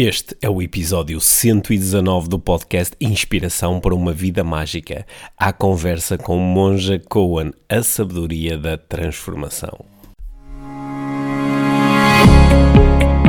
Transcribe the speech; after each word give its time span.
Este 0.00 0.36
é 0.40 0.48
o 0.48 0.62
episódio 0.62 1.20
119 1.20 2.28
do 2.28 2.38
podcast 2.38 2.94
Inspiração 3.00 3.80
para 3.80 3.92
uma 3.92 4.12
Vida 4.12 4.44
Mágica. 4.44 5.04
A 5.36 5.52
conversa 5.52 6.16
com 6.16 6.38
Monja 6.38 7.02
Cohen, 7.08 7.50
a 7.68 7.82
sabedoria 7.82 8.56
da 8.56 8.78
transformação. 8.78 9.76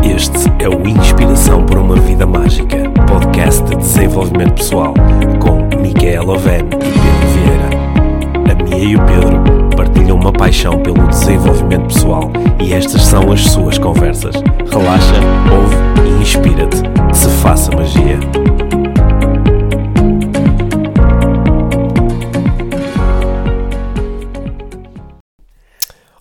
Este 0.03 0.47
é 0.63 0.69
o 0.69 0.87
Inspiração 0.87 1.65
para 1.65 1.79
uma 1.79 1.95
Vida 1.95 2.27
Mágica, 2.27 2.77
podcast 3.07 3.63
de 3.63 3.75
desenvolvimento 3.75 4.53
pessoal, 4.53 4.93
com 5.41 5.75
Micaela 5.81 6.33
Oven 6.35 6.59
e 6.59 6.69
Pedro 6.69 7.27
Vieira. 7.33 8.51
A 8.51 8.63
Mia 8.63 8.91
e 8.91 8.95
o 8.95 9.03
Pedro 9.07 9.75
partilham 9.75 10.17
uma 10.17 10.31
paixão 10.31 10.77
pelo 10.83 11.07
desenvolvimento 11.07 11.87
pessoal 11.87 12.31
e 12.63 12.73
estas 12.73 13.01
são 13.01 13.31
as 13.31 13.41
suas 13.41 13.79
conversas. 13.79 14.35
Relaxa, 14.71 15.15
ouve 15.51 15.88
e 16.05 16.21
inspira-te. 16.21 16.77
Se 17.13 17.29
faça 17.41 17.71
magia. 17.71 18.19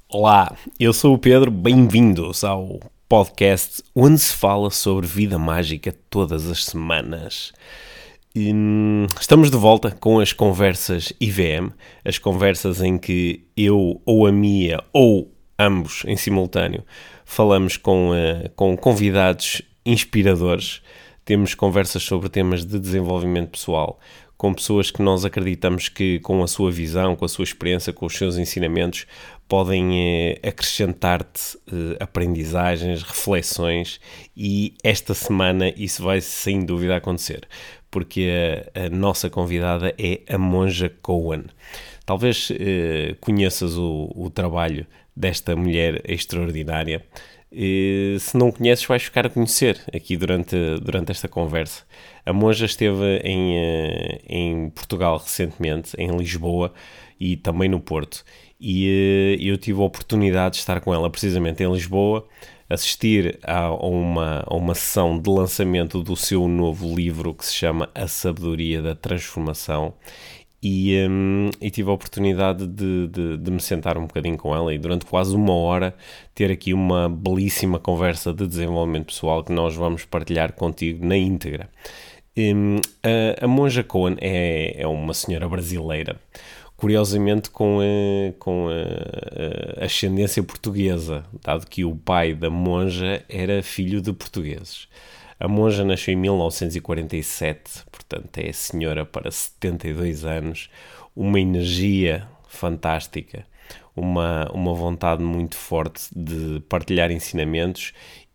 Olá, 0.08 0.54
eu 0.80 0.92
sou 0.92 1.14
o 1.14 1.18
Pedro, 1.18 1.50
bem-vindos 1.50 2.42
ao 2.44 2.80
podcast 3.08 3.82
onde 3.94 4.18
se 4.18 4.32
fala 4.32 4.70
sobre 4.70 5.06
vida 5.06 5.38
mágica 5.38 5.94
todas 6.10 6.50
as 6.50 6.64
semanas. 6.64 7.52
Hum, 8.36 9.06
estamos 9.20 9.50
de 9.50 9.56
volta 9.56 9.90
com 9.90 10.20
as 10.20 10.32
conversas 10.32 11.12
IVM, 11.20 11.70
as 12.04 12.18
conversas 12.18 12.80
em 12.80 12.98
que 12.98 13.44
eu 13.56 14.00
ou 14.04 14.26
a 14.26 14.32
Mia 14.32 14.82
ou 14.92 15.32
ambos 15.58 16.04
em 16.06 16.16
simultâneo 16.16 16.84
falamos 17.28 17.76
com, 17.76 18.10
uh, 18.10 18.48
com 18.56 18.74
convidados 18.74 19.60
inspiradores. 19.84 20.82
Temos 21.24 21.54
conversas 21.54 22.02
sobre 22.02 22.28
temas 22.28 22.64
de 22.64 22.78
desenvolvimento 22.78 23.50
pessoal, 23.50 23.98
com 24.36 24.54
pessoas 24.54 24.90
que 24.90 25.02
nós 25.02 25.24
acreditamos 25.24 25.88
que, 25.88 26.20
com 26.20 26.42
a 26.42 26.46
sua 26.46 26.70
visão, 26.70 27.16
com 27.16 27.24
a 27.24 27.28
sua 27.28 27.42
experiência, 27.42 27.92
com 27.92 28.06
os 28.06 28.16
seus 28.16 28.38
ensinamentos, 28.38 29.04
podem 29.48 29.90
eh, 29.98 30.48
acrescentar-te 30.48 31.58
eh, 31.66 31.96
aprendizagens, 31.98 33.02
reflexões 33.02 33.98
e 34.36 34.74
esta 34.84 35.12
semana 35.14 35.72
isso 35.76 36.02
vai 36.02 36.20
sem 36.20 36.64
dúvida 36.64 36.96
acontecer, 36.96 37.48
porque 37.90 38.30
a, 38.74 38.86
a 38.86 38.88
nossa 38.90 39.28
convidada 39.28 39.94
é 39.98 40.20
a 40.28 40.38
Monja 40.38 40.92
Cohen. 41.02 41.44
Talvez 42.06 42.50
eh, 42.52 43.16
conheças 43.20 43.76
o, 43.76 44.12
o 44.14 44.30
trabalho 44.30 44.86
desta 45.16 45.56
mulher 45.56 46.00
extraordinária. 46.08 47.04
Se 47.50 48.36
não 48.36 48.52
conheces, 48.52 48.84
vais 48.84 49.02
ficar 49.02 49.26
a 49.26 49.30
conhecer 49.30 49.80
aqui 49.94 50.16
durante, 50.16 50.54
durante 50.82 51.10
esta 51.10 51.28
conversa. 51.28 51.84
A 52.26 52.32
monja 52.32 52.66
esteve 52.66 53.18
em, 53.24 53.56
eh, 53.56 54.20
em 54.28 54.70
Portugal 54.70 55.16
recentemente, 55.16 55.94
em 55.98 56.14
Lisboa 56.14 56.72
e 57.18 57.36
também 57.36 57.68
no 57.68 57.80
Porto. 57.80 58.22
E 58.60 59.36
eh, 59.40 59.42
eu 59.42 59.56
tive 59.56 59.80
a 59.80 59.84
oportunidade 59.84 60.54
de 60.54 60.60
estar 60.60 60.80
com 60.80 60.92
ela 60.92 61.08
precisamente 61.08 61.62
em 61.62 61.72
Lisboa, 61.72 62.26
assistir 62.68 63.38
a 63.42 63.72
uma, 63.72 64.44
a 64.46 64.54
uma 64.54 64.74
sessão 64.74 65.18
de 65.18 65.30
lançamento 65.30 66.02
do 66.02 66.14
seu 66.16 66.46
novo 66.46 66.94
livro 66.94 67.32
que 67.32 67.46
se 67.46 67.54
chama 67.54 67.90
A 67.94 68.06
Sabedoria 68.06 68.82
da 68.82 68.94
Transformação 68.94 69.94
e, 70.62 71.06
um, 71.08 71.50
e, 71.60 71.70
tive 71.70 71.88
a 71.88 71.92
oportunidade 71.92 72.66
de, 72.66 73.06
de, 73.06 73.36
de, 73.36 73.50
me 73.50 73.60
sentar 73.60 73.96
um 73.96 74.06
bocadinho 74.06 74.36
com 74.36 74.54
ela 74.54 74.74
e 74.74 74.78
durante 74.78 75.06
quase 75.06 75.34
uma 75.34 75.54
hora 75.54 75.94
ter 76.34 76.50
aqui 76.50 76.74
uma 76.74 77.08
belíssima 77.08 77.78
conversa 77.78 78.32
de 78.32 78.46
desenvolvimento 78.46 79.06
pessoal 79.06 79.44
que 79.44 79.52
nós 79.52 79.76
vamos 79.76 80.04
partilhar 80.04 80.52
contigo 80.52 81.06
na 81.06 81.16
íntegra. 81.16 81.70
Um, 82.36 82.76
a, 83.02 83.44
a, 83.44 83.48
Monja 83.48 83.84
Cohen 83.84 84.16
é, 84.20 84.82
é 84.82 84.86
uma 84.86 85.14
senhora 85.14 85.48
brasileira, 85.48 86.20
curiosamente 86.76 87.50
com, 87.50 87.78
a, 87.80 88.32
com 88.38 88.68
a, 88.68 89.82
a 89.82 89.84
ascendência 89.84 90.42
portuguesa, 90.42 91.24
dado 91.42 91.66
que 91.66 91.84
o 91.84 91.94
pai 91.94 92.34
da 92.34 92.50
monja 92.50 93.24
era 93.28 93.62
filho 93.62 94.00
de 94.00 94.12
portugueses. 94.12 94.88
A 95.40 95.46
monja 95.46 95.84
nasceu 95.84 96.14
em 96.14 96.16
1947, 96.16 97.84
portanto 97.92 98.38
é 98.38 98.52
senhora 98.52 99.06
para 99.06 99.30
72 99.30 100.24
anos, 100.24 100.68
uma 101.14 101.38
energia 101.38 102.28
fantástica, 102.48 103.46
uma, 103.94 104.50
uma 104.52 104.74
vontade 104.74 105.22
muito 105.22 105.56
forte 105.56 106.08
de 106.14 106.60
partilhar 106.68 107.10
ensinamentos 107.12 107.92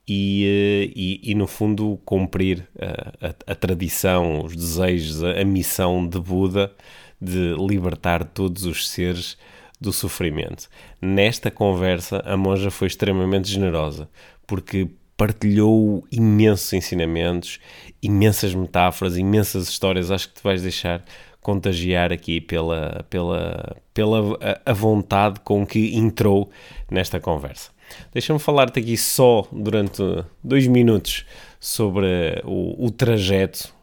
e, 0.08 0.46
eh, 0.46 0.94
e, 0.96 1.32
e, 1.32 1.36
no 1.36 1.48
fundo 1.48 2.00
cumprir 2.06 2.68
a, 2.80 3.28
a, 3.28 3.52
a, 3.52 3.56
tradição, 3.56 4.44
os 4.44 4.56
desejos, 4.56 5.24
a, 5.24 5.44
missão 5.46 6.08
de 6.08 6.20
Buda 6.20 6.74
de 7.22 7.54
libertar 7.56 8.24
todos 8.26 8.66
os 8.66 8.90
seres 8.90 9.38
do 9.80 9.94
sofrimento. 9.94 10.70
Nesta 11.02 11.50
conversa, 11.50 12.22
a 12.26 12.36
monja 12.36 12.70
foi 12.70 12.88
extremamente 12.88 13.50
generosa, 13.50 14.10
porque 14.46 14.90
partilhou 15.18 16.06
imensos 16.12 16.74
ensinamentos, 16.74 17.60
imensas 18.02 18.54
metáforas, 18.54 19.18
imensas 19.18 19.70
histórias. 19.70 20.12
Acho 20.12 20.30
que 20.30 20.36
te 20.36 20.44
vais 20.44 20.62
deixar 20.62 21.04
contagiar 21.44 22.12
aqui 22.12 22.40
pela, 22.40 23.06
pela, 23.10 23.76
pela 23.94 24.20
a, 24.66 24.74
vontade 24.74 25.42
com 25.42 25.66
que 25.66 25.96
entrou 25.96 26.50
nesta 26.90 27.20
conversa. 27.20 27.72
Deixa-me 28.12 28.40
falar-te 28.40 28.80
aqui 28.80 28.98
só 28.98 29.46
durante 29.52 30.02
dois 30.44 30.66
minutos 30.66 31.26
sobre 31.60 32.42
o, 32.46 32.86
o 32.86 32.90
trajeto, 32.90 33.74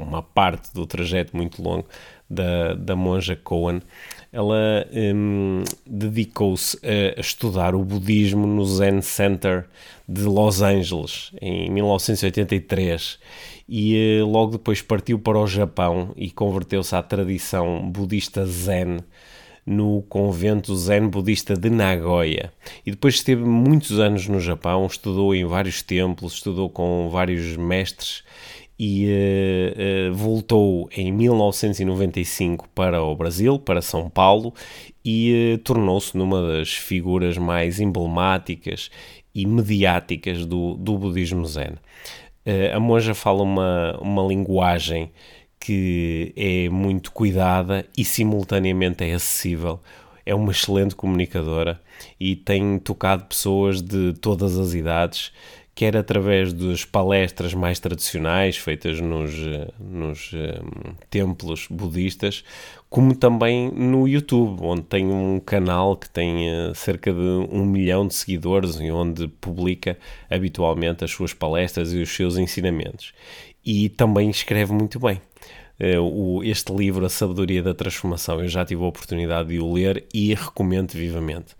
uma 0.00 0.22
parte 0.22 0.72
do 0.72 0.86
trajeto 0.86 1.36
muito 1.36 1.62
longo 1.62 1.86
da, 2.28 2.74
da 2.74 2.96
monja 2.96 3.36
Cohen 3.36 3.80
ela 4.36 4.86
um, 4.92 5.62
dedicou-se 5.86 6.78
a 6.84 7.18
estudar 7.18 7.74
o 7.74 7.82
budismo 7.82 8.46
no 8.46 8.66
Zen 8.66 9.00
Center 9.00 9.64
de 10.06 10.24
Los 10.24 10.60
Angeles 10.60 11.32
em 11.40 11.70
1983 11.70 13.18
e 13.66 14.20
uh, 14.20 14.26
logo 14.26 14.52
depois 14.52 14.82
partiu 14.82 15.18
para 15.18 15.38
o 15.38 15.46
Japão 15.46 16.12
e 16.16 16.30
converteu-se 16.30 16.94
à 16.94 17.02
tradição 17.02 17.90
budista 17.90 18.44
Zen 18.44 18.98
no 19.64 20.02
convento 20.02 20.76
Zen 20.76 21.08
budista 21.08 21.56
de 21.56 21.70
Nagoya. 21.70 22.52
E 22.84 22.90
depois 22.90 23.14
esteve 23.14 23.42
muitos 23.42 23.98
anos 23.98 24.28
no 24.28 24.38
Japão, 24.38 24.86
estudou 24.86 25.34
em 25.34 25.46
vários 25.46 25.82
templos, 25.82 26.34
estudou 26.34 26.68
com 26.68 27.08
vários 27.10 27.56
mestres 27.56 28.22
e 28.78 29.06
uh, 29.06 30.10
uh, 30.10 30.14
voltou 30.14 30.88
em 30.94 31.10
1995 31.10 32.68
para 32.74 33.02
o 33.02 33.14
Brasil, 33.14 33.58
para 33.58 33.80
São 33.80 34.10
Paulo, 34.10 34.52
e 35.04 35.54
uh, 35.54 35.58
tornou-se 35.58 36.16
numa 36.16 36.46
das 36.46 36.72
figuras 36.72 37.38
mais 37.38 37.80
emblemáticas 37.80 38.90
e 39.34 39.46
mediáticas 39.46 40.44
do, 40.44 40.74
do 40.74 40.98
budismo 40.98 41.44
zen. 41.46 41.74
a 42.74 42.80
monja 42.80 43.14
fala 43.14 43.42
uma, 43.42 43.98
uma 44.00 44.22
linguagem 44.22 45.10
que 45.60 46.32
é 46.36 46.68
muito 46.70 47.12
cuidada 47.12 47.84
e 47.96 48.04
simultaneamente 48.04 49.04
é 49.04 49.12
acessível. 49.12 49.80
É 50.24 50.34
uma 50.34 50.52
excelente 50.52 50.94
comunicadora 50.94 51.80
e 52.18 52.34
tem 52.34 52.78
tocado 52.78 53.24
pessoas 53.24 53.82
de 53.82 54.14
todas 54.14 54.58
as 54.58 54.74
idades 54.74 55.32
quer 55.76 55.94
através 55.94 56.54
das 56.54 56.86
palestras 56.86 57.52
mais 57.52 57.78
tradicionais 57.78 58.56
feitas 58.56 58.98
nos, 58.98 59.30
nos 59.78 60.32
um, 60.32 60.94
templos 61.10 61.66
budistas, 61.70 62.42
como 62.88 63.14
também 63.14 63.70
no 63.70 64.08
YouTube, 64.08 64.58
onde 64.62 64.84
tem 64.84 65.04
um 65.04 65.38
canal 65.38 65.94
que 65.94 66.08
tem 66.08 66.48
uh, 66.48 66.74
cerca 66.74 67.12
de 67.12 67.20
um 67.20 67.66
milhão 67.66 68.08
de 68.08 68.14
seguidores 68.14 68.76
e 68.80 68.90
onde 68.90 69.28
publica 69.28 69.98
habitualmente 70.30 71.04
as 71.04 71.10
suas 71.10 71.34
palestras 71.34 71.92
e 71.92 71.98
os 71.98 72.08
seus 72.08 72.38
ensinamentos. 72.38 73.12
E 73.62 73.90
também 73.90 74.30
escreve 74.30 74.72
muito 74.72 74.98
bem. 74.98 75.20
Este 76.42 76.72
livro, 76.72 77.04
A 77.04 77.10
Sabedoria 77.10 77.62
da 77.62 77.74
Transformação, 77.74 78.40
eu 78.40 78.48
já 78.48 78.64
tive 78.64 78.82
a 78.82 78.86
oportunidade 78.86 79.50
de 79.50 79.60
o 79.60 79.74
ler 79.74 80.06
e 80.14 80.32
recomendo 80.32 80.92
vivamente 80.92 81.54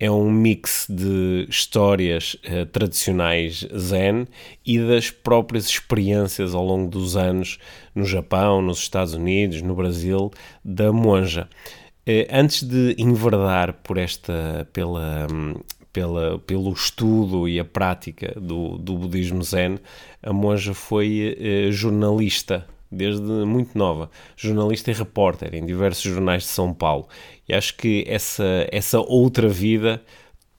é 0.00 0.10
um 0.10 0.30
mix 0.30 0.86
de 0.88 1.46
histórias 1.48 2.34
uh, 2.46 2.64
tradicionais 2.64 3.68
zen 3.76 4.26
e 4.64 4.78
das 4.78 5.10
próprias 5.10 5.68
experiências 5.68 6.54
ao 6.54 6.64
longo 6.64 6.90
dos 6.90 7.18
anos 7.18 7.58
no 7.94 8.06
Japão, 8.06 8.62
nos 8.62 8.78
Estados 8.78 9.12
Unidos, 9.12 9.60
no 9.60 9.74
Brasil, 9.74 10.30
da 10.64 10.90
monja. 10.90 11.46
Uh, 12.08 12.24
antes 12.32 12.62
de 12.62 12.96
enverdar 12.96 13.74
por 13.74 13.98
esta, 13.98 14.66
pela, 14.72 15.26
pela, 15.92 16.38
pelo 16.38 16.72
estudo 16.72 17.46
e 17.46 17.60
a 17.60 17.64
prática 17.64 18.32
do, 18.40 18.78
do 18.78 18.96
budismo 18.96 19.42
zen, 19.42 19.78
a 20.22 20.32
monja 20.32 20.72
foi 20.72 21.36
uh, 21.68 21.72
jornalista 21.72 22.66
desde 22.90 23.22
muito 23.22 23.76
nova, 23.78 24.10
jornalista 24.36 24.90
e 24.90 24.94
repórter 24.94 25.54
em 25.54 25.64
diversos 25.64 26.02
jornais 26.02 26.42
de 26.42 26.48
São 26.48 26.74
Paulo. 26.74 27.08
E 27.48 27.54
acho 27.54 27.76
que 27.76 28.04
essa, 28.08 28.66
essa 28.70 29.00
outra 29.00 29.48
vida 29.48 30.02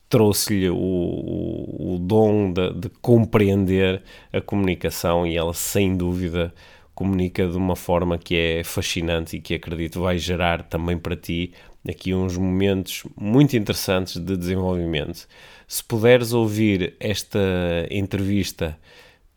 trouxe-lhe 0.07 0.69
o, 0.69 0.75
o, 0.75 1.95
o, 1.95 1.99
dom 1.99 2.51
de, 2.51 2.73
de, 2.73 2.89
compreender 3.01 4.03
a 4.31 4.41
comunicação 4.41 5.25
e 5.25 5.37
ela, 5.37 5.53
sem 5.53 5.95
dúvida, 5.95 6.53
comunica 6.93 7.47
de 7.47 7.55
uma 7.55 7.77
forma 7.77 8.17
que 8.17 8.35
é 8.35 8.63
fascinante 8.63 9.37
e 9.37 9.41
que 9.41 9.55
acredito 9.55 10.01
vai 10.01 10.17
gerar 10.17 10.63
também 10.63 10.97
para 10.97 11.15
ti 11.15 11.53
aqui 11.87 12.13
uns 12.13 12.37
momentos 12.37 13.03
muito 13.19 13.55
interessantes 13.55 14.17
de 14.17 14.37
desenvolvimento. 14.37 15.27
Se 15.67 15.83
puderes 15.83 16.33
ouvir 16.33 16.95
esta 16.99 17.39
entrevista 17.89 18.77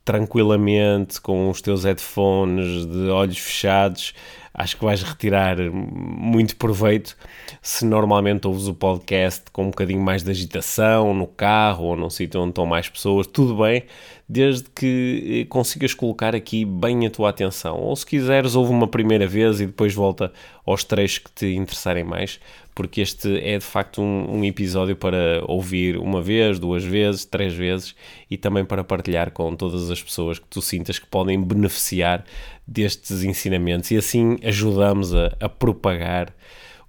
tranquilamente 0.04 1.20
com 1.20 1.48
os 1.48 1.62
teus 1.62 1.84
headphones 1.84 2.86
de 2.86 3.08
olhos 3.08 3.38
fechados, 3.38 4.12
acho 4.52 4.76
que 4.76 4.84
vais 4.84 5.02
retirar 5.02 5.56
muito 5.72 6.54
proveito 6.56 7.16
se 7.60 7.84
normalmente 7.84 8.46
ouves 8.46 8.68
o 8.68 8.74
podcast 8.74 9.42
com 9.50 9.64
um 9.64 9.70
bocadinho 9.70 10.00
mais 10.00 10.22
de 10.22 10.30
agitação 10.30 11.12
no 11.12 11.26
carro 11.26 11.86
ou 11.86 11.96
num 11.96 12.10
sítio 12.10 12.40
onde 12.40 12.50
estão 12.50 12.66
mais 12.66 12.88
pessoas, 12.88 13.26
tudo 13.26 13.56
bem, 13.62 13.84
desde 14.28 14.68
que 14.70 15.40
eh, 15.42 15.44
consigas 15.48 15.92
colocar 15.92 16.34
aqui 16.34 16.64
bem 16.64 17.06
a 17.06 17.10
tua 17.10 17.30
atenção. 17.30 17.78
Ou 17.78 17.96
se 17.96 18.06
quiseres, 18.06 18.54
ouve 18.54 18.70
uma 18.70 18.86
primeira 18.86 19.26
vez 19.26 19.60
e 19.60 19.66
depois 19.66 19.92
volta 19.92 20.32
aos 20.64 20.84
trechos 20.84 21.18
que 21.18 21.32
te 21.32 21.46
interessarem 21.54 22.04
mais, 22.04 22.38
porque 22.74 23.00
este 23.00 23.38
é 23.38 23.58
de 23.58 23.64
facto 23.64 24.02
um, 24.02 24.38
um 24.38 24.44
episódio 24.44 24.96
para 24.96 25.42
ouvir 25.46 25.96
uma 25.96 26.20
vez, 26.20 26.58
duas 26.58 26.84
vezes, 26.84 27.24
três 27.24 27.54
vezes 27.54 27.94
e 28.30 28.36
também 28.36 28.64
para 28.64 28.82
partilhar 28.82 29.30
com 29.30 29.54
todas 29.54 29.90
as 29.90 30.02
pessoas 30.02 30.38
que 30.38 30.46
tu 30.48 30.60
sintas 30.60 30.98
que 30.98 31.06
podem 31.06 31.40
beneficiar 31.40 32.24
destes 32.66 33.22
ensinamentos. 33.22 33.90
E 33.90 33.96
assim 33.96 34.38
ajudamos 34.42 35.14
a, 35.14 35.32
a 35.40 35.48
propagar 35.48 36.34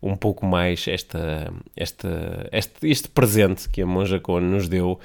um 0.02 0.16
pouco 0.16 0.46
mais 0.46 0.88
esta, 0.88 1.52
esta, 1.76 2.48
este, 2.52 2.88
este 2.88 3.08
presente 3.08 3.70
que 3.70 3.82
a 3.82 3.86
Monja 3.86 4.20
Cone 4.20 4.46
nos 4.46 4.68
deu 4.68 5.00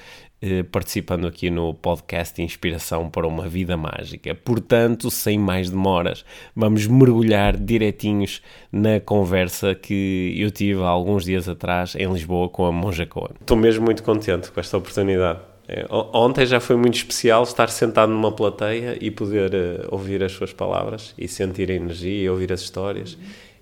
participando 0.71 1.27
aqui 1.27 1.51
no 1.51 1.75
podcast 1.75 2.41
Inspiração 2.41 3.11
para 3.11 3.27
uma 3.27 3.49
Vida 3.49 3.77
Mágica. 3.77 4.35
Portanto, 4.35 5.11
sem 5.11 5.39
mais 5.39 5.69
demoras, 5.69 6.25
vamos 6.57 6.87
mergulhar 6.87 7.57
direitinhos 7.57 8.41
na 8.73 9.01
conversa 9.01 9.75
que 9.75 10.35
eu 10.39 10.51
tive 10.51 10.81
há 10.83 10.89
alguns 10.89 11.25
dias 11.25 11.49
atrás 11.49 11.95
em 11.95 12.11
Lisboa 12.11 12.49
com 12.49 12.65
a 12.65 12.73
Monja 12.73 13.05
Cone. 13.05 13.35
Estou 13.41 13.57
mesmo 13.57 13.85
muito 13.85 14.03
contente 14.03 14.51
com 14.51 14.59
esta 14.61 14.79
oportunidade. 14.79 15.51
É, 15.73 15.87
ontem 15.89 16.45
já 16.47 16.59
foi 16.59 16.75
muito 16.75 16.97
especial 16.97 17.45
estar 17.45 17.69
sentado 17.69 18.11
numa 18.11 18.33
plateia 18.33 18.99
e 19.01 19.09
poder 19.09 19.55
uh, 19.55 19.87
ouvir 19.93 20.21
as 20.25 20.33
suas 20.33 20.53
palavras 20.53 21.15
e 21.17 21.29
sentir 21.29 21.71
a 21.71 21.75
energia 21.75 22.25
e 22.25 22.29
ouvir 22.29 22.53
as 22.53 22.61
histórias. 22.61 23.17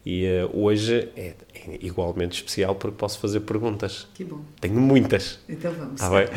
E 0.06 0.24
uh, 0.24 0.50
hoje 0.58 1.06
é, 1.14 1.34
é, 1.54 1.78
igualmente 1.82 2.36
especial 2.36 2.74
porque 2.74 2.96
posso 2.96 3.18
fazer 3.18 3.40
perguntas. 3.40 4.08
Que 4.14 4.24
bom. 4.24 4.40
Tenho 4.58 4.80
muitas. 4.80 5.38
Então 5.46 5.70
vamos. 5.70 6.00
Tá 6.00 6.08
bem? 6.08 6.28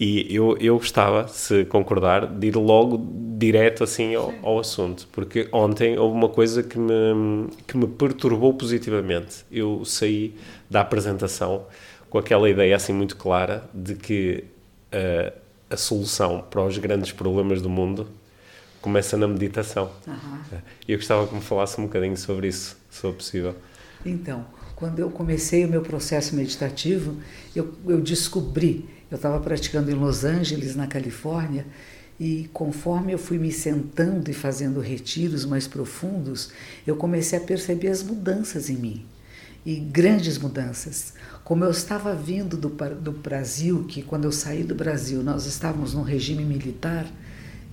E 0.00 0.34
eu, 0.34 0.56
eu 0.58 0.78
gostava, 0.78 1.28
se 1.28 1.66
concordar, 1.66 2.26
de 2.26 2.46
ir 2.46 2.56
logo 2.56 3.06
direto 3.36 3.84
assim 3.84 4.14
ao, 4.14 4.32
ao, 4.42 4.58
assunto, 4.58 5.06
porque 5.12 5.46
ontem 5.52 5.98
houve 5.98 6.16
uma 6.16 6.28
coisa 6.30 6.62
que 6.62 6.78
me, 6.78 7.48
que 7.66 7.76
me 7.76 7.86
perturbou 7.86 8.54
positivamente. 8.54 9.44
Eu 9.52 9.84
saí 9.84 10.34
da 10.70 10.80
apresentação 10.80 11.66
com 12.08 12.16
aquela 12.16 12.48
ideia 12.48 12.74
assim 12.74 12.94
muito 12.94 13.14
clara 13.14 13.62
de 13.74 13.94
que 13.94 14.44
a, 14.90 15.74
a 15.74 15.76
solução 15.76 16.46
para 16.48 16.64
os 16.64 16.78
grandes 16.78 17.12
problemas 17.12 17.60
do 17.60 17.68
mundo 17.68 18.08
começa 18.80 19.18
na 19.18 19.28
meditação. 19.28 19.90
Uhum. 20.06 20.58
Eu 20.88 20.96
gostava 20.96 21.26
que 21.26 21.34
me 21.34 21.42
falasse 21.42 21.78
um 21.78 21.84
bocadinho 21.84 22.16
sobre 22.16 22.48
isso, 22.48 22.74
se 22.88 23.00
for 23.02 23.12
possível. 23.12 23.54
Então, 24.04 24.46
quando 24.74 24.98
eu 24.98 25.10
comecei 25.10 25.64
o 25.64 25.68
meu 25.68 25.82
processo 25.82 26.34
meditativo, 26.34 27.16
eu, 27.54 27.74
eu 27.86 28.00
descobri, 28.00 28.88
eu 29.10 29.16
estava 29.16 29.40
praticando 29.40 29.90
em 29.90 29.94
Los 29.94 30.24
Angeles, 30.24 30.76
na 30.76 30.86
Califórnia, 30.86 31.66
e 32.18 32.48
conforme 32.52 33.12
eu 33.12 33.18
fui 33.18 33.38
me 33.38 33.50
sentando 33.50 34.30
e 34.30 34.34
fazendo 34.34 34.78
retiros 34.78 35.44
mais 35.44 35.66
profundos, 35.66 36.50
eu 36.86 36.94
comecei 36.94 37.38
a 37.38 37.42
perceber 37.42 37.88
as 37.88 38.02
mudanças 38.02 38.68
em 38.68 38.76
mim 38.76 39.06
e 39.64 39.76
grandes 39.76 40.38
mudanças. 40.38 41.14
Como 41.44 41.64
eu 41.64 41.70
estava 41.70 42.14
vindo 42.14 42.56
do, 42.56 42.68
do 42.68 43.12
Brasil, 43.12 43.84
que 43.84 44.02
quando 44.02 44.24
eu 44.24 44.32
saí 44.32 44.62
do 44.62 44.74
Brasil 44.74 45.22
nós 45.22 45.46
estávamos 45.46 45.94
num 45.94 46.02
regime 46.02 46.44
militar, 46.44 47.06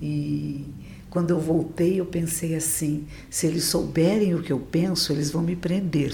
e 0.02 0.66
quando 1.10 1.32
eu 1.32 1.40
voltei 1.40 2.00
eu 2.00 2.06
pensei 2.06 2.56
assim: 2.56 3.06
se 3.30 3.48
eles 3.48 3.66
souberem 3.66 4.36
o 4.36 4.42
que 4.42 4.52
eu 4.52 4.60
penso, 4.60 5.12
eles 5.12 5.32
vão 5.32 5.42
me 5.42 5.56
prender, 5.56 6.14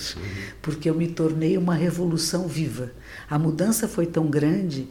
porque 0.62 0.90
eu 0.90 0.96
me 0.96 1.08
tornei 1.08 1.58
uma 1.58 1.76
revolução 1.76 2.48
viva. 2.48 2.92
A 3.30 3.40
mudança 3.40 3.88
foi 3.88 4.06
tão 4.06 4.28
grande 4.28 4.88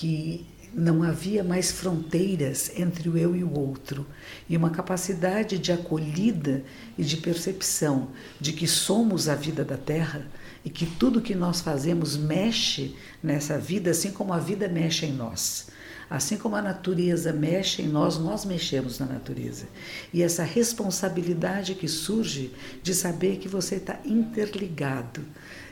que 0.00 0.46
não 0.72 1.02
havia 1.02 1.44
mais 1.44 1.70
fronteiras 1.70 2.72
entre 2.74 3.06
o 3.06 3.18
eu 3.18 3.36
e 3.36 3.44
o 3.44 3.52
outro, 3.52 4.06
e 4.48 4.56
uma 4.56 4.70
capacidade 4.70 5.58
de 5.58 5.72
acolhida 5.72 6.64
e 6.96 7.04
de 7.04 7.18
percepção 7.18 8.08
de 8.40 8.54
que 8.54 8.66
somos 8.66 9.28
a 9.28 9.34
vida 9.34 9.62
da 9.62 9.76
Terra 9.76 10.26
e 10.64 10.70
que 10.70 10.86
tudo 10.86 11.20
que 11.20 11.34
nós 11.34 11.60
fazemos 11.60 12.16
mexe 12.16 12.96
nessa 13.22 13.58
vida, 13.58 13.90
assim 13.90 14.10
como 14.10 14.32
a 14.32 14.38
vida 14.38 14.68
mexe 14.68 15.04
em 15.04 15.12
nós. 15.12 15.66
Assim 16.08 16.38
como 16.38 16.56
a 16.56 16.62
natureza 16.62 17.30
mexe 17.30 17.82
em 17.82 17.88
nós, 17.88 18.16
nós 18.16 18.46
mexemos 18.46 18.98
na 18.98 19.04
natureza. 19.04 19.66
E 20.14 20.22
essa 20.22 20.44
responsabilidade 20.44 21.74
que 21.74 21.86
surge 21.86 22.54
de 22.82 22.94
saber 22.94 23.36
que 23.36 23.48
você 23.48 23.74
está 23.74 24.00
interligado 24.06 25.20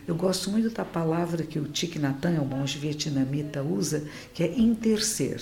eu 0.08 0.14
gosto 0.14 0.50
muito 0.50 0.70
da 0.70 0.86
palavra 0.86 1.42
que 1.42 1.58
o 1.58 1.66
Thich 1.66 1.98
Nhat 1.98 2.26
Hanh, 2.26 2.38
o 2.38 2.44
monge 2.46 2.78
vietnamita, 2.78 3.62
usa, 3.62 4.08
que 4.32 4.42
é 4.42 4.58
interser. 4.58 5.38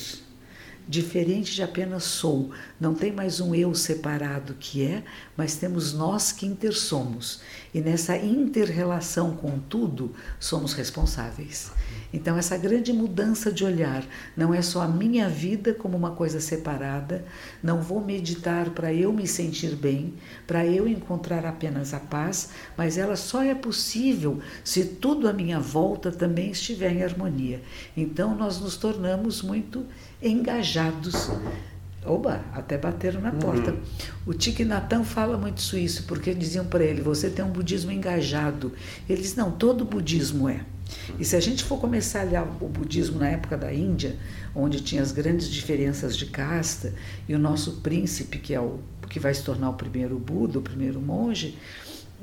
Diferente 0.88 1.52
de 1.52 1.64
apenas 1.64 2.04
sou, 2.04 2.52
não 2.78 2.94
tem 2.94 3.10
mais 3.10 3.40
um 3.40 3.52
eu 3.52 3.74
separado 3.74 4.54
que 4.54 4.86
é, 4.86 5.02
mas 5.36 5.56
temos 5.56 5.92
nós 5.92 6.30
que 6.30 6.46
intersomos. 6.46 7.40
E 7.74 7.80
nessa 7.80 8.16
interrelação 8.16 9.34
com 9.34 9.58
tudo, 9.58 10.14
somos 10.38 10.74
responsáveis. 10.74 11.72
Então, 12.12 12.38
essa 12.38 12.56
grande 12.56 12.92
mudança 12.92 13.50
de 13.50 13.64
olhar 13.64 14.04
não 14.36 14.54
é 14.54 14.62
só 14.62 14.80
a 14.82 14.86
minha 14.86 15.28
vida 15.28 15.74
como 15.74 15.96
uma 15.96 16.12
coisa 16.12 16.38
separada, 16.38 17.24
não 17.60 17.82
vou 17.82 18.00
meditar 18.00 18.70
para 18.70 18.94
eu 18.94 19.12
me 19.12 19.26
sentir 19.26 19.74
bem, 19.74 20.14
para 20.46 20.64
eu 20.64 20.86
encontrar 20.86 21.44
apenas 21.44 21.92
a 21.94 21.98
paz, 21.98 22.50
mas 22.76 22.96
ela 22.96 23.16
só 23.16 23.42
é 23.42 23.56
possível 23.56 24.38
se 24.62 24.84
tudo 24.84 25.28
à 25.28 25.32
minha 25.32 25.58
volta 25.58 26.12
também 26.12 26.52
estiver 26.52 26.92
em 26.92 27.02
harmonia. 27.02 27.60
Então, 27.96 28.36
nós 28.36 28.60
nos 28.60 28.76
tornamos 28.76 29.42
muito 29.42 29.84
engajados. 30.22 31.30
Oba, 32.04 32.44
até 32.52 32.78
bateram 32.78 33.20
na 33.20 33.32
porta. 33.32 33.72
Uhum. 33.72 33.80
O 34.26 34.34
Thich 34.34 34.64
Nhat 34.64 34.88
fala 35.04 35.36
muito 35.36 35.60
isso, 35.76 36.04
porque 36.04 36.32
diziam 36.34 36.64
para 36.64 36.84
ele: 36.84 37.00
você 37.00 37.28
tem 37.28 37.44
um 37.44 37.50
budismo 37.50 37.90
engajado. 37.90 38.72
Eles 39.08 39.34
não, 39.34 39.50
todo 39.50 39.84
budismo 39.84 40.48
é. 40.48 40.60
E 41.18 41.24
se 41.24 41.34
a 41.34 41.40
gente 41.40 41.64
for 41.64 41.80
começar 41.80 42.22
a 42.22 42.24
olhar 42.24 42.42
o 42.60 42.68
budismo 42.68 43.18
na 43.18 43.28
época 43.28 43.56
da 43.56 43.72
Índia, 43.72 44.16
onde 44.54 44.80
tinha 44.80 45.02
as 45.02 45.10
grandes 45.10 45.48
diferenças 45.48 46.16
de 46.16 46.26
casta, 46.26 46.94
e 47.28 47.34
o 47.34 47.38
nosso 47.38 47.80
príncipe, 47.80 48.38
que 48.38 48.54
é 48.54 48.60
o 48.60 48.78
que 49.08 49.18
vai 49.18 49.32
se 49.32 49.42
tornar 49.42 49.70
o 49.70 49.74
primeiro 49.74 50.18
Buda, 50.18 50.58
o 50.58 50.62
primeiro 50.62 51.00
monge, 51.00 51.56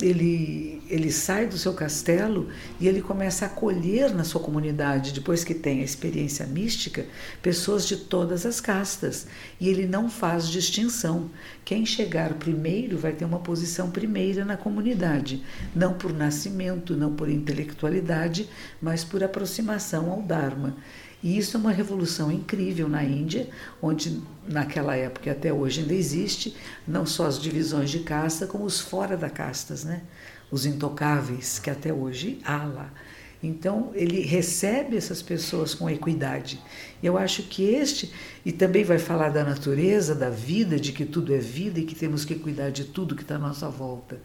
ele, 0.01 0.81
ele 0.89 1.12
sai 1.12 1.45
do 1.45 1.57
seu 1.57 1.73
castelo 1.73 2.50
e 2.79 2.88
ele 2.88 3.01
começa 3.01 3.45
a 3.45 3.47
acolher 3.47 4.13
na 4.13 4.23
sua 4.23 4.41
comunidade, 4.41 5.13
depois 5.13 5.43
que 5.43 5.53
tem 5.53 5.81
a 5.81 5.85
experiência 5.85 6.45
mística, 6.47 7.05
pessoas 7.41 7.88
de 7.88 7.97
todas 7.97 8.45
as 8.45 8.59
castas. 8.59 9.27
E 9.59 9.69
ele 9.69 9.85
não 9.85 10.09
faz 10.09 10.47
distinção. 10.47 11.29
Quem 11.63 11.85
chegar 11.85 12.33
primeiro 12.33 12.97
vai 12.97 13.13
ter 13.13 13.25
uma 13.25 13.39
posição 13.39 13.91
primeira 13.91 14.43
na 14.43 14.57
comunidade, 14.57 15.43
não 15.75 15.93
por 15.93 16.12
nascimento, 16.12 16.95
não 16.95 17.15
por 17.15 17.29
intelectualidade, 17.29 18.50
mas 18.81 19.03
por 19.03 19.23
aproximação 19.23 20.12
ao 20.12 20.21
Dharma. 20.21 20.75
E 21.23 21.37
isso 21.37 21.55
é 21.55 21.59
uma 21.59 21.71
revolução 21.71 22.29
incrível 22.29 22.89
na 22.89 23.03
Índia, 23.03 23.49
onde 23.81 24.21
naquela 24.45 24.95
época 24.95 25.29
e 25.29 25.31
até 25.31 25.53
hoje 25.53 25.79
ainda 25.79 25.93
existe, 25.93 26.53
não 26.85 27.05
só 27.05 27.25
as 27.25 27.41
divisões 27.41 27.89
de 27.89 27.99
casta, 27.99 28.45
como 28.45 28.65
os 28.65 28.81
fora 28.81 29.15
da 29.15 29.29
castas, 29.29 29.85
né? 29.85 30.03
os 30.51 30.65
intocáveis, 30.65 31.57
que 31.57 31.69
até 31.69 31.93
hoje 31.93 32.39
há 32.43 32.65
lá. 32.65 32.93
Então, 33.41 33.91
ele 33.93 34.21
recebe 34.21 34.95
essas 34.95 35.21
pessoas 35.21 35.73
com 35.73 35.89
equidade. 35.89 36.61
Eu 37.01 37.17
acho 37.17 37.43
que 37.43 37.63
este, 37.63 38.13
e 38.45 38.51
também 38.51 38.83
vai 38.83 38.99
falar 38.99 39.29
da 39.29 39.43
natureza, 39.43 40.13
da 40.13 40.29
vida, 40.29 40.79
de 40.79 40.93
que 40.93 41.03
tudo 41.03 41.33
é 41.33 41.39
vida 41.39 41.79
e 41.79 41.83
que 41.83 41.95
temos 41.95 42.23
que 42.23 42.35
cuidar 42.35 42.69
de 42.69 42.85
tudo 42.85 43.15
que 43.15 43.21
está 43.21 43.35
à 43.35 43.39
nossa 43.39 43.67
volta. 43.67 44.17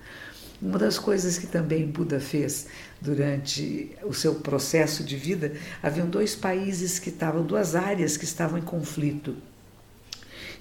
Uma 0.60 0.78
das 0.78 0.98
coisas 0.98 1.38
que 1.38 1.46
também 1.46 1.86
Buda 1.86 2.18
fez 2.18 2.66
durante 3.00 3.90
o 4.02 4.12
seu 4.12 4.34
processo 4.36 5.04
de 5.04 5.16
vida, 5.16 5.52
haviam 5.80 6.08
dois 6.08 6.34
países 6.34 6.98
que 6.98 7.10
estavam, 7.10 7.44
duas 7.44 7.76
áreas 7.76 8.16
que 8.16 8.24
estavam 8.24 8.58
em 8.58 8.62
conflito. 8.62 9.36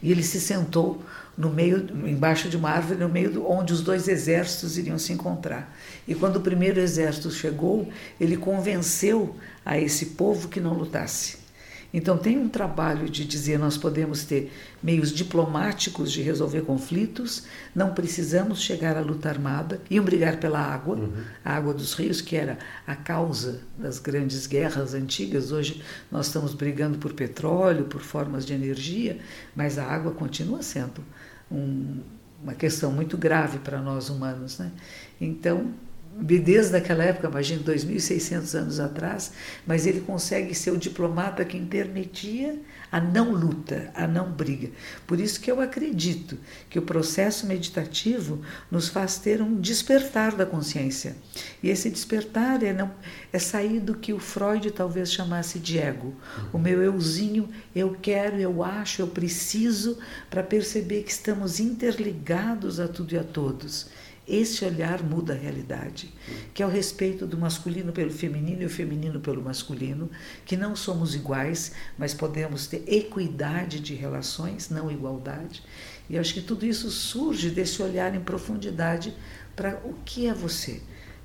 E 0.01 0.11
ele 0.11 0.21
se 0.21 0.39
sentou 0.39 1.01
no 1.35 1.49
meio, 1.49 1.87
embaixo 2.07 2.47
de 2.47 2.57
uma 2.57 2.69
árvore, 2.69 2.99
no 2.99 3.09
meio 3.09 3.31
do, 3.31 3.49
onde 3.49 3.73
os 3.73 3.81
dois 3.81 4.07
exércitos 4.07 4.77
iriam 4.77 4.99
se 4.99 5.13
encontrar. 5.13 5.75
E 6.07 6.13
quando 6.13 6.37
o 6.37 6.41
primeiro 6.41 6.79
exército 6.79 7.31
chegou, 7.31 7.89
ele 8.19 8.37
convenceu 8.37 9.35
a 9.65 9.79
esse 9.79 10.07
povo 10.07 10.47
que 10.47 10.59
não 10.59 10.73
lutasse. 10.73 11.46
Então 11.93 12.17
tem 12.17 12.37
um 12.37 12.49
trabalho 12.49 13.09
de 13.09 13.25
dizer 13.25 13.57
nós 13.57 13.77
podemos 13.77 14.23
ter 14.25 14.51
meios 14.83 15.11
diplomáticos 15.11 16.11
de 16.11 16.21
resolver 16.21 16.61
conflitos, 16.61 17.43
não 17.73 17.93
precisamos 17.93 18.61
chegar 18.61 18.97
à 18.97 19.01
luta 19.01 19.29
armada, 19.29 19.81
iam 19.89 20.03
brigar 20.03 20.37
pela 20.39 20.59
água, 20.59 20.97
uhum. 20.97 21.23
a 21.43 21.53
água 21.55 21.73
dos 21.73 21.93
rios, 21.93 22.19
que 22.21 22.35
era 22.35 22.57
a 22.85 22.95
causa 22.95 23.61
das 23.77 23.99
grandes 23.99 24.45
guerras 24.45 24.93
antigas. 24.93 25.51
Hoje 25.51 25.81
nós 26.11 26.27
estamos 26.27 26.53
brigando 26.53 26.97
por 26.97 27.13
petróleo, 27.13 27.85
por 27.85 28.01
formas 28.01 28.45
de 28.45 28.53
energia, 28.53 29.19
mas 29.55 29.77
a 29.77 29.85
água 29.85 30.11
continua 30.11 30.61
sendo 30.61 31.03
um, 31.49 32.01
uma 32.43 32.53
questão 32.53 32.91
muito 32.91 33.17
grave 33.17 33.59
para 33.59 33.81
nós 33.81 34.09
humanos. 34.09 34.59
Né? 34.59 34.71
Então 35.19 35.73
desde 36.19 36.75
aquela 36.75 37.03
época, 37.03 37.27
imagino 37.27 37.63
2.600 37.63 38.55
anos 38.55 38.79
atrás, 38.79 39.31
mas 39.67 39.85
ele 39.85 40.01
consegue 40.01 40.55
ser 40.55 40.71
o 40.71 40.77
diplomata 40.77 41.45
que 41.45 41.55
intermedia 41.55 42.59
a 42.91 42.99
não 42.99 43.31
luta, 43.31 43.91
a 43.93 44.07
não 44.07 44.31
briga. 44.31 44.71
Por 45.05 45.19
isso 45.19 45.39
que 45.39 45.51
eu 45.51 45.61
acredito 45.61 46.37
que 46.69 46.79
o 46.79 46.81
processo 46.81 47.45
meditativo 47.45 48.41
nos 48.71 48.87
faz 48.87 49.19
ter 49.19 49.41
um 49.41 49.59
despertar 49.59 50.35
da 50.35 50.45
consciência. 50.45 51.15
E 51.61 51.69
esse 51.69 51.89
despertar 51.89 52.63
é, 52.63 52.73
não, 52.73 52.91
é 53.31 53.37
sair 53.37 53.79
do 53.79 53.93
que 53.93 54.11
o 54.11 54.19
Freud 54.19 54.71
talvez 54.71 55.11
chamasse 55.11 55.59
de 55.59 55.77
ego. 55.77 56.15
O 56.51 56.57
meu 56.57 56.81
euzinho, 56.81 57.47
eu 57.75 57.95
quero, 58.01 58.37
eu 58.37 58.63
acho, 58.63 59.01
eu 59.01 59.07
preciso, 59.07 59.99
para 60.29 60.41
perceber 60.41 61.03
que 61.03 61.11
estamos 61.11 61.59
interligados 61.59 62.79
a 62.79 62.87
tudo 62.87 63.13
e 63.13 63.19
a 63.19 63.23
todos 63.23 63.87
esse 64.27 64.65
olhar 64.65 65.01
muda 65.01 65.33
a 65.33 65.37
realidade, 65.37 66.13
que 66.53 66.61
é 66.61 66.65
o 66.65 66.69
respeito 66.69 67.25
do 67.25 67.37
masculino 67.37 67.93
pelo 67.93 68.11
feminino 68.11 68.63
e 68.63 68.65
o 68.65 68.69
feminino 68.69 69.19
pelo 69.21 69.41
masculino, 69.41 70.09
que 70.45 70.57
não 70.57 70.75
somos 70.75 71.15
iguais, 71.15 71.71
mas 71.97 72.13
podemos 72.13 72.67
ter 72.67 72.83
equidade 72.87 73.79
de 73.79 73.95
relações, 73.95 74.69
não 74.69 74.91
igualdade. 74.91 75.63
E 76.09 76.17
acho 76.17 76.33
que 76.33 76.41
tudo 76.41 76.65
isso 76.65 76.91
surge 76.91 77.49
desse 77.49 77.81
olhar 77.81 78.13
em 78.13 78.19
profundidade 78.19 79.13
para 79.55 79.81
o 79.85 79.93
que 80.05 80.27
é 80.27 80.33
você, 80.33 80.81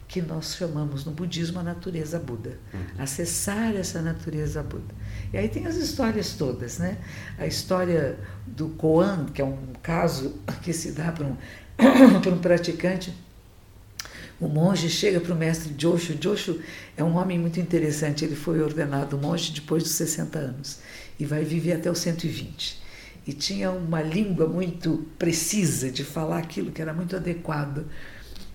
que 0.07 0.21
nós 0.21 0.57
chamamos 0.57 1.05
no 1.05 1.13
budismo 1.13 1.59
a 1.59 1.63
natureza 1.63 2.19
Buda, 2.19 2.59
uhum. 2.73 2.81
acessar 2.99 3.75
essa 3.75 4.03
natureza 4.03 4.63
Buda. 4.63 4.95
E 5.33 5.39
aí 5.39 5.49
tem 5.49 5.67
as 5.67 5.77
histórias 5.77 6.35
todas, 6.35 6.79
né? 6.79 6.99
A 7.39 7.47
história 7.47 8.19
do 8.47 8.69
Koan, 8.71 9.27
que 9.27 9.41
é 9.41 9.45
um 9.45 9.73
caso 9.83 10.39
que 10.63 10.73
se 10.73 10.93
dá 10.93 11.11
para 11.11 11.27
um 11.27 11.37
para 12.23 12.33
um 12.33 12.39
praticante, 12.39 13.12
o 14.41 14.49
monge 14.49 14.89
chega 14.89 15.21
para 15.21 15.33
o 15.33 15.37
mestre 15.37 15.75
Joshu. 15.77 16.17
Joshu 16.21 16.61
é 16.97 17.05
um 17.05 17.17
homem 17.17 17.39
muito 17.39 17.61
interessante. 17.61 18.25
Ele 18.25 18.35
foi 18.35 18.61
ordenado 18.61 19.19
monge 19.19 19.53
depois 19.53 19.83
dos 19.83 19.93
60 19.93 20.39
anos 20.39 20.79
e 21.19 21.25
vai 21.25 21.45
viver 21.45 21.75
até 21.75 21.91
os 21.91 21.99
120. 21.99 22.83
E 23.27 23.33
tinha 23.33 23.71
uma 23.71 24.03
língua 24.03 24.49
muito 24.49 25.07
precisa 25.19 25.91
de 25.91 26.03
falar 26.03 26.39
aquilo 26.39 26.73
que 26.73 26.83
era 26.83 26.93
muito 26.93 27.15
adequado. 27.15 27.87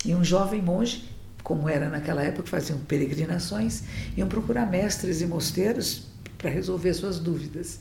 E 0.04 0.14
um 0.14 0.24
jovem 0.24 0.62
monge, 0.62 1.10
como 1.42 1.70
era 1.70 1.90
naquela 1.90 2.22
época, 2.22 2.50
faziam 2.50 2.80
peregrinações, 2.80 3.84
iam 4.18 4.28
procurar 4.28 4.70
mestres 4.70 5.22
e 5.22 5.26
mosteiros 5.26 6.08
para 6.38 6.50
resolver 6.50 6.94
suas 6.94 7.20
dúvidas. 7.20 7.80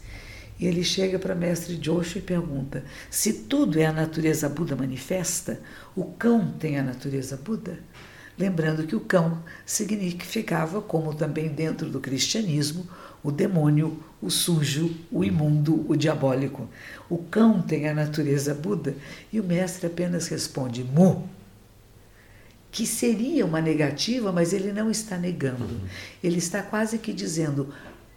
E 0.58 0.66
ele 0.66 0.82
chega 0.82 1.18
para 1.18 1.34
mestre 1.34 1.76
Joshua 1.76 2.18
e 2.18 2.22
pergunta: 2.22 2.84
se 3.10 3.32
tudo 3.32 3.78
é 3.78 3.86
a 3.86 3.92
natureza 3.92 4.48
Buda 4.48 4.74
manifesta, 4.74 5.60
o 5.94 6.04
cão 6.04 6.52
tem 6.58 6.78
a 6.78 6.82
natureza 6.82 7.36
Buda? 7.36 7.78
Lembrando 8.38 8.86
que 8.86 8.94
o 8.94 9.00
cão 9.00 9.42
significava, 9.64 10.82
como 10.82 11.14
também 11.14 11.48
dentro 11.48 11.88
do 11.88 12.00
cristianismo, 12.00 12.86
o 13.22 13.32
demônio, 13.32 13.98
o 14.20 14.30
sujo, 14.30 14.94
o 15.10 15.24
imundo, 15.24 15.84
o 15.88 15.96
diabólico. 15.96 16.68
O 17.08 17.18
cão 17.18 17.62
tem 17.62 17.88
a 17.88 17.94
natureza 17.94 18.54
Buda 18.54 18.94
e 19.32 19.40
o 19.40 19.44
mestre 19.44 19.86
apenas 19.86 20.28
responde 20.28 20.84
mu, 20.84 21.28
que 22.70 22.86
seria 22.86 23.46
uma 23.46 23.60
negativa, 23.60 24.30
mas 24.30 24.52
ele 24.52 24.70
não 24.70 24.90
está 24.90 25.16
negando. 25.16 25.80
Ele 26.22 26.36
está 26.36 26.62
quase 26.62 26.98
que 26.98 27.14
dizendo: 27.14 27.72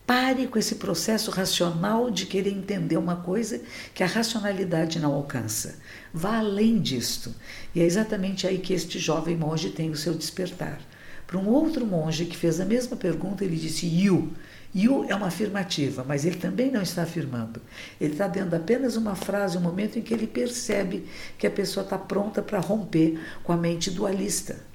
Pare 0.10 0.48
com 0.48 0.58
esse 0.58 0.74
processo 0.74 1.30
racional 1.30 2.10
de 2.10 2.26
querer 2.26 2.50
entender 2.50 2.98
uma 2.98 3.18
coisa 3.18 3.62
que 3.94 4.02
a 4.02 4.08
racionalidade 4.08 4.98
não 4.98 5.14
alcança. 5.14 5.76
Vá 6.12 6.40
além 6.40 6.80
disto. 6.80 7.32
E 7.76 7.80
é 7.80 7.86
exatamente 7.86 8.48
aí 8.48 8.58
que 8.58 8.74
este 8.74 8.98
jovem 8.98 9.38
monge 9.38 9.70
tem 9.70 9.92
o 9.92 9.96
seu 9.96 10.16
despertar. 10.16 10.82
Para 11.28 11.38
um 11.38 11.48
outro 11.48 11.86
monge 11.86 12.26
que 12.26 12.36
fez 12.36 12.60
a 12.60 12.66
mesma 12.66 12.98
pergunta, 12.98 13.46
ele 13.46 13.56
disse 13.56 13.86
Yu. 13.86 14.34
Yu 14.74 15.06
é 15.08 15.14
uma 15.14 15.28
afirmativa, 15.28 16.04
mas 16.04 16.26
ele 16.26 16.38
também 16.38 16.72
não 16.72 16.82
está 16.82 17.04
afirmando. 17.04 17.62
Ele 18.02 18.14
está 18.14 18.28
dando 18.28 18.56
apenas 18.56 18.96
uma 18.96 19.14
frase, 19.14 19.60
um 19.60 19.62
momento 19.62 20.00
em 20.00 20.02
que 20.02 20.12
ele 20.12 20.26
percebe 20.26 21.06
que 21.38 21.46
a 21.46 21.52
pessoa 21.52 21.84
está 21.84 22.00
pronta 22.00 22.42
para 22.42 22.60
romper 22.60 23.20
com 23.44 23.54
a 23.54 23.58
mente 23.58 23.92
dualista 23.92 24.69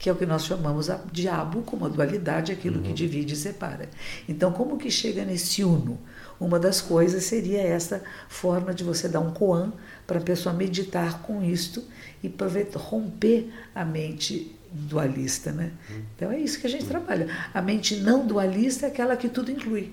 que 0.00 0.08
é 0.08 0.12
o 0.12 0.16
que 0.16 0.24
nós 0.24 0.46
chamamos 0.46 0.88
a 0.88 0.98
diabo 1.12 1.60
como 1.60 1.84
a 1.84 1.88
dualidade, 1.88 2.50
aquilo 2.50 2.78
uhum. 2.78 2.82
que 2.84 2.92
divide 2.94 3.34
e 3.34 3.36
separa. 3.36 3.90
Então, 4.26 4.50
como 4.50 4.78
que 4.78 4.90
chega 4.90 5.26
nesse 5.26 5.62
uno? 5.62 6.00
Uma 6.40 6.58
das 6.58 6.80
coisas 6.80 7.22
seria 7.24 7.60
essa 7.60 8.02
forma 8.26 8.72
de 8.72 8.82
você 8.82 9.06
dar 9.06 9.20
um 9.20 9.30
koan 9.30 9.74
para 10.06 10.18
a 10.18 10.22
pessoa 10.22 10.54
meditar 10.54 11.20
com 11.20 11.44
isto 11.44 11.84
e 12.24 12.34
romper 12.76 13.52
a 13.74 13.84
mente 13.84 14.56
dualista, 14.72 15.52
né? 15.52 15.70
Uhum. 15.90 16.02
Então 16.16 16.32
é 16.32 16.40
isso 16.40 16.58
que 16.58 16.66
a 16.66 16.70
gente 16.70 16.86
trabalha. 16.86 17.28
A 17.52 17.60
mente 17.60 17.96
não 17.96 18.26
dualista 18.26 18.86
é 18.86 18.88
aquela 18.88 19.18
que 19.18 19.28
tudo 19.28 19.50
inclui, 19.50 19.92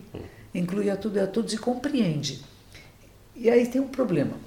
inclui 0.55 0.89
a 0.89 0.95
tudo 0.95 1.17
e 1.17 1.19
a 1.19 1.27
todos 1.27 1.51
e 1.51 1.57
compreende. 1.57 2.41
E 3.35 3.49
aí 3.49 3.67
tem 3.67 3.81
um 3.81 3.89
problema. 3.89 4.46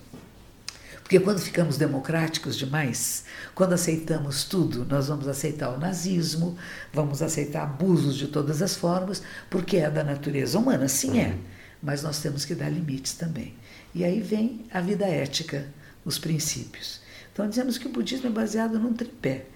Porque 1.10 1.24
quando 1.24 1.40
ficamos 1.40 1.76
democráticos 1.76 2.56
demais, 2.56 3.24
quando 3.52 3.72
aceitamos 3.72 4.44
tudo, 4.44 4.84
nós 4.84 5.08
vamos 5.08 5.26
aceitar 5.26 5.70
o 5.70 5.76
nazismo, 5.76 6.56
vamos 6.92 7.20
aceitar 7.20 7.64
abusos 7.64 8.16
de 8.16 8.28
todas 8.28 8.62
as 8.62 8.76
formas, 8.76 9.20
porque 9.50 9.78
é 9.78 9.90
da 9.90 10.04
natureza 10.04 10.56
humana, 10.56 10.86
sim 10.86 11.18
é, 11.18 11.36
mas 11.82 12.04
nós 12.04 12.20
temos 12.20 12.44
que 12.44 12.54
dar 12.54 12.68
limites 12.68 13.14
também. 13.14 13.56
E 13.92 14.04
aí 14.04 14.20
vem 14.20 14.64
a 14.72 14.80
vida 14.80 15.04
ética, 15.04 15.66
os 16.04 16.16
princípios. 16.16 17.00
Então 17.32 17.48
dizemos 17.48 17.76
que 17.76 17.88
o 17.88 17.92
budismo 17.92 18.28
é 18.28 18.30
baseado 18.30 18.78
num 18.78 18.94
tripé, 18.94 19.46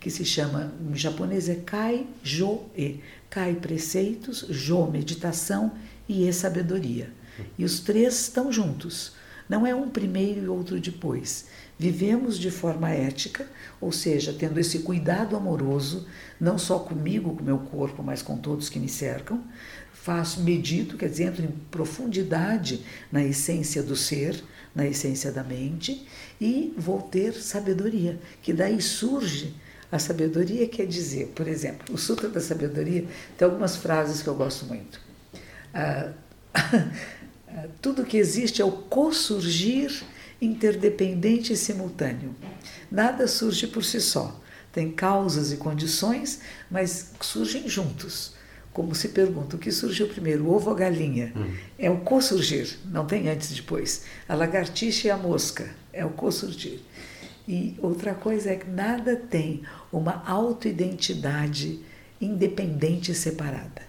que 0.00 0.10
se 0.10 0.24
chama, 0.24 0.72
em 0.80 0.96
japonês 0.96 1.46
é 1.46 1.56
Kai, 1.56 2.06
Jo, 2.24 2.62
E. 2.74 3.00
Kai, 3.28 3.56
preceitos, 3.56 4.46
Jo, 4.48 4.86
meditação 4.90 5.72
e 6.08 6.26
E, 6.26 6.32
sabedoria. 6.32 7.12
E 7.58 7.66
os 7.66 7.80
três 7.80 8.18
estão 8.18 8.50
juntos. 8.50 9.20
Não 9.52 9.66
é 9.66 9.74
um 9.74 9.90
primeiro 9.90 10.40
e 10.40 10.48
outro 10.48 10.80
depois. 10.80 11.44
Vivemos 11.78 12.38
de 12.38 12.50
forma 12.50 12.88
ética, 12.88 13.46
ou 13.78 13.92
seja, 13.92 14.32
tendo 14.32 14.58
esse 14.58 14.78
cuidado 14.78 15.36
amoroso, 15.36 16.06
não 16.40 16.56
só 16.56 16.78
comigo, 16.78 17.36
com 17.36 17.44
meu 17.44 17.58
corpo, 17.58 18.02
mas 18.02 18.22
com 18.22 18.38
todos 18.38 18.70
que 18.70 18.78
me 18.78 18.88
cercam. 18.88 19.44
Faço, 19.92 20.40
medito, 20.40 20.96
quer 20.96 21.10
dizer, 21.10 21.24
entro 21.24 21.44
em 21.44 21.50
profundidade 21.70 22.82
na 23.12 23.22
essência 23.22 23.82
do 23.82 23.94
ser, 23.94 24.42
na 24.74 24.86
essência 24.86 25.30
da 25.30 25.44
mente, 25.44 26.08
e 26.40 26.72
vou 26.78 27.02
ter 27.02 27.34
sabedoria, 27.34 28.18
que 28.40 28.54
daí 28.54 28.80
surge 28.80 29.54
a 29.90 29.98
sabedoria 29.98 30.66
quer 30.66 30.86
dizer, 30.86 31.26
por 31.34 31.46
exemplo, 31.46 31.94
o 31.94 31.98
Sutra 31.98 32.30
da 32.30 32.40
Sabedoria 32.40 33.06
tem 33.36 33.44
algumas 33.44 33.76
frases 33.76 34.22
que 34.22 34.28
eu 34.28 34.34
gosto 34.34 34.64
muito. 34.64 34.98
Ah, 35.74 36.12
tudo 37.80 38.04
que 38.04 38.16
existe 38.16 38.62
é 38.62 38.64
o 38.64 38.72
co-surgir 38.72 40.04
interdependente 40.40 41.52
e 41.52 41.56
simultâneo. 41.56 42.34
Nada 42.90 43.28
surge 43.28 43.66
por 43.66 43.84
si 43.84 44.00
só. 44.00 44.40
Tem 44.72 44.90
causas 44.90 45.52
e 45.52 45.56
condições, 45.56 46.40
mas 46.70 47.12
surgem 47.20 47.68
juntos. 47.68 48.34
Como 48.72 48.94
se 48.94 49.08
pergunta, 49.08 49.56
o 49.56 49.58
que 49.58 49.70
surgiu 49.70 50.08
primeiro, 50.08 50.46
o 50.46 50.54
ovo 50.54 50.70
ou 50.70 50.76
a 50.76 50.78
galinha? 50.78 51.32
Hum. 51.36 51.54
É 51.78 51.90
o 51.90 51.98
co-surgir, 51.98 52.78
não 52.86 53.04
tem 53.04 53.28
antes 53.28 53.50
e 53.50 53.54
depois. 53.54 54.04
A 54.26 54.34
lagartixa 54.34 55.08
e 55.08 55.10
a 55.10 55.16
mosca, 55.16 55.68
é 55.92 56.04
o 56.04 56.10
co-surgir. 56.10 56.82
E 57.46 57.76
outra 57.82 58.14
coisa 58.14 58.50
é 58.50 58.56
que 58.56 58.70
nada 58.70 59.14
tem 59.14 59.62
uma 59.92 60.22
autoidentidade 60.26 61.80
independente 62.18 63.12
e 63.12 63.14
separada. 63.14 63.82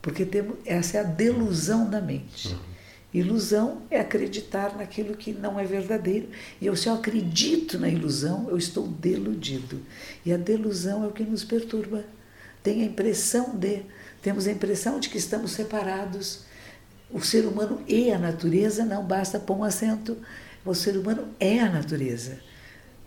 Porque 0.00 0.24
temos, 0.24 0.56
essa 0.66 0.98
é 0.98 1.00
a 1.00 1.04
delusão 1.04 1.88
da 1.88 2.00
mente. 2.00 2.48
Hum. 2.48 2.71
Ilusão 3.12 3.82
é 3.90 4.00
acreditar 4.00 4.76
naquilo 4.76 5.14
que 5.14 5.32
não 5.32 5.60
é 5.60 5.64
verdadeiro. 5.64 6.28
E 6.60 6.66
eu, 6.66 6.74
se 6.74 6.88
eu 6.88 6.94
acredito 6.94 7.78
na 7.78 7.88
ilusão, 7.88 8.48
eu 8.48 8.56
estou 8.56 8.86
deludido. 8.86 9.82
E 10.24 10.32
a 10.32 10.38
delusão 10.38 11.04
é 11.04 11.06
o 11.06 11.12
que 11.12 11.22
nos 11.22 11.44
perturba. 11.44 12.04
Tem 12.62 12.82
a 12.82 12.86
impressão 12.86 13.54
de, 13.54 13.82
temos 14.22 14.46
a 14.46 14.52
impressão 14.52 14.98
de 14.98 15.10
que 15.10 15.18
estamos 15.18 15.52
separados. 15.52 16.44
O 17.10 17.20
ser 17.20 17.44
humano 17.44 17.82
e 17.86 18.10
a 18.10 18.18
natureza 18.18 18.84
não 18.84 19.04
basta 19.04 19.38
pôr 19.38 19.58
um 19.58 19.64
acento. 19.64 20.16
O 20.64 20.74
ser 20.74 20.96
humano 20.96 21.28
é 21.38 21.58
a 21.58 21.70
natureza. 21.70 22.38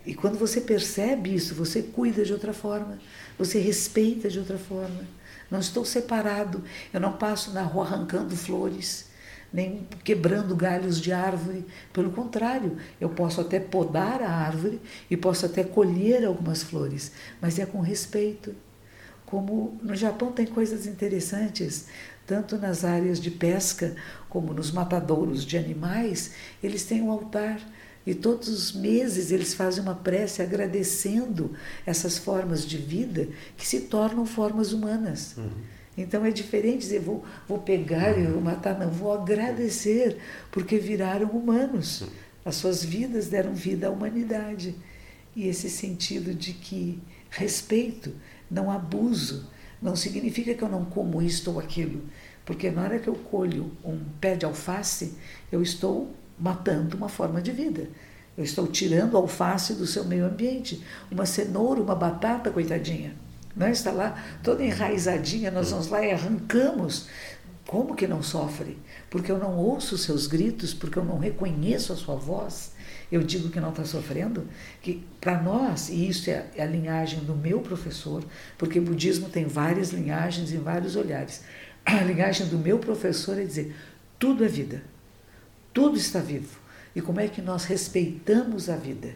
E 0.06 0.14
quando 0.14 0.38
você 0.38 0.60
percebe 0.60 1.34
isso, 1.34 1.52
você 1.52 1.82
cuida 1.82 2.24
de 2.24 2.32
outra 2.32 2.52
forma, 2.52 2.96
você 3.36 3.58
respeita 3.58 4.28
de 4.28 4.38
outra 4.38 4.56
forma. 4.56 5.04
Não 5.50 5.58
estou 5.58 5.84
separado, 5.84 6.62
eu 6.92 7.00
não 7.00 7.14
passo 7.14 7.50
na 7.52 7.62
rua 7.62 7.84
arrancando 7.84 8.36
flores, 8.36 9.06
nem 9.52 9.86
quebrando 10.04 10.54
galhos 10.54 11.00
de 11.00 11.12
árvore. 11.12 11.64
Pelo 11.92 12.10
contrário, 12.10 12.76
eu 13.00 13.08
posso 13.08 13.40
até 13.40 13.58
podar 13.60 14.22
a 14.22 14.30
árvore 14.30 14.80
e 15.10 15.16
posso 15.16 15.46
até 15.46 15.64
colher 15.64 16.24
algumas 16.24 16.62
flores, 16.62 17.12
mas 17.40 17.58
é 17.58 17.66
com 17.66 17.80
respeito. 17.80 18.54
Como 19.24 19.78
no 19.82 19.96
Japão 19.96 20.30
tem 20.30 20.46
coisas 20.46 20.86
interessantes, 20.86 21.86
tanto 22.26 22.56
nas 22.58 22.84
áreas 22.84 23.20
de 23.20 23.30
pesca 23.30 23.94
como 24.28 24.52
nos 24.52 24.70
matadouros 24.70 25.44
de 25.44 25.56
animais, 25.56 26.32
eles 26.62 26.84
têm 26.84 27.02
um 27.02 27.10
altar 27.10 27.60
e 28.06 28.14
todos 28.14 28.48
os 28.48 28.72
meses 28.72 29.32
eles 29.32 29.52
fazem 29.52 29.82
uma 29.82 29.94
prece 29.94 30.40
agradecendo 30.40 31.52
essas 31.84 32.16
formas 32.16 32.64
de 32.64 32.76
vida 32.76 33.28
que 33.56 33.66
se 33.66 33.82
tornam 33.82 34.24
formas 34.24 34.72
humanas. 34.72 35.34
Uhum. 35.36 35.50
Então 35.96 36.24
é 36.24 36.30
diferente 36.30 36.80
dizer, 36.80 37.00
vou, 37.00 37.24
vou 37.48 37.58
pegar 37.58 38.18
e 38.18 38.26
vou 38.26 38.40
matar, 38.40 38.78
não, 38.78 38.90
vou 38.90 39.12
agradecer, 39.12 40.18
porque 40.50 40.78
viraram 40.78 41.28
humanos. 41.28 42.04
As 42.44 42.56
suas 42.56 42.84
vidas 42.84 43.28
deram 43.28 43.54
vida 43.54 43.88
à 43.88 43.90
humanidade. 43.90 44.74
E 45.34 45.48
esse 45.48 45.70
sentido 45.70 46.34
de 46.34 46.52
que 46.52 47.00
respeito, 47.30 48.12
não 48.50 48.70
abuso, 48.70 49.50
não 49.80 49.96
significa 49.96 50.54
que 50.54 50.62
eu 50.62 50.68
não 50.68 50.84
como 50.84 51.22
isto 51.22 51.50
ou 51.50 51.58
aquilo. 51.58 52.02
Porque 52.44 52.70
na 52.70 52.82
hora 52.82 52.98
que 52.98 53.08
eu 53.08 53.14
colho 53.14 53.72
um 53.84 53.98
pé 54.20 54.36
de 54.36 54.44
alface, 54.44 55.14
eu 55.50 55.62
estou 55.62 56.14
matando 56.38 56.96
uma 56.96 57.08
forma 57.08 57.42
de 57.42 57.50
vida. 57.50 57.88
Eu 58.36 58.44
estou 58.44 58.66
tirando 58.66 59.16
alface 59.16 59.74
do 59.74 59.86
seu 59.86 60.04
meio 60.04 60.26
ambiente. 60.26 60.82
Uma 61.10 61.26
cenoura, 61.26 61.80
uma 61.80 61.94
batata, 61.94 62.50
coitadinha. 62.50 63.16
Não 63.56 63.68
está 63.68 63.90
lá 63.90 64.22
toda 64.42 64.62
enraizadinha, 64.62 65.50
nós 65.50 65.70
vamos 65.70 65.88
lá 65.88 66.04
e 66.04 66.12
arrancamos. 66.12 67.08
Como 67.66 67.96
que 67.96 68.06
não 68.06 68.22
sofre? 68.22 68.78
Porque 69.10 69.32
eu 69.32 69.38
não 69.38 69.56
ouço 69.56 69.94
os 69.94 70.02
seus 70.02 70.26
gritos, 70.26 70.74
porque 70.74 70.98
eu 70.98 71.04
não 71.04 71.18
reconheço 71.18 71.92
a 71.92 71.96
sua 71.96 72.14
voz. 72.14 72.72
Eu 73.10 73.22
digo 73.22 73.48
que 73.48 73.58
não 73.58 73.70
está 73.70 73.84
sofrendo. 73.84 74.46
Que 74.82 75.02
para 75.20 75.42
nós, 75.42 75.88
e 75.88 76.08
isso 76.08 76.30
é 76.30 76.46
a 76.58 76.64
linhagem 76.64 77.20
do 77.20 77.34
meu 77.34 77.60
professor, 77.60 78.22
porque 78.58 78.78
budismo 78.78 79.28
tem 79.28 79.46
várias 79.46 79.90
linhagens 79.90 80.52
e 80.52 80.56
vários 80.58 80.94
olhares. 80.94 81.42
A 81.84 82.02
linhagem 82.02 82.48
do 82.48 82.58
meu 82.58 82.78
professor 82.78 83.38
é 83.38 83.44
dizer: 83.44 83.74
tudo 84.18 84.44
é 84.44 84.48
vida. 84.48 84.82
Tudo 85.72 85.96
está 85.96 86.20
vivo. 86.20 86.58
E 86.94 87.00
como 87.00 87.20
é 87.20 87.28
que 87.28 87.42
nós 87.42 87.64
respeitamos 87.64 88.70
a 88.70 88.76
vida? 88.76 89.10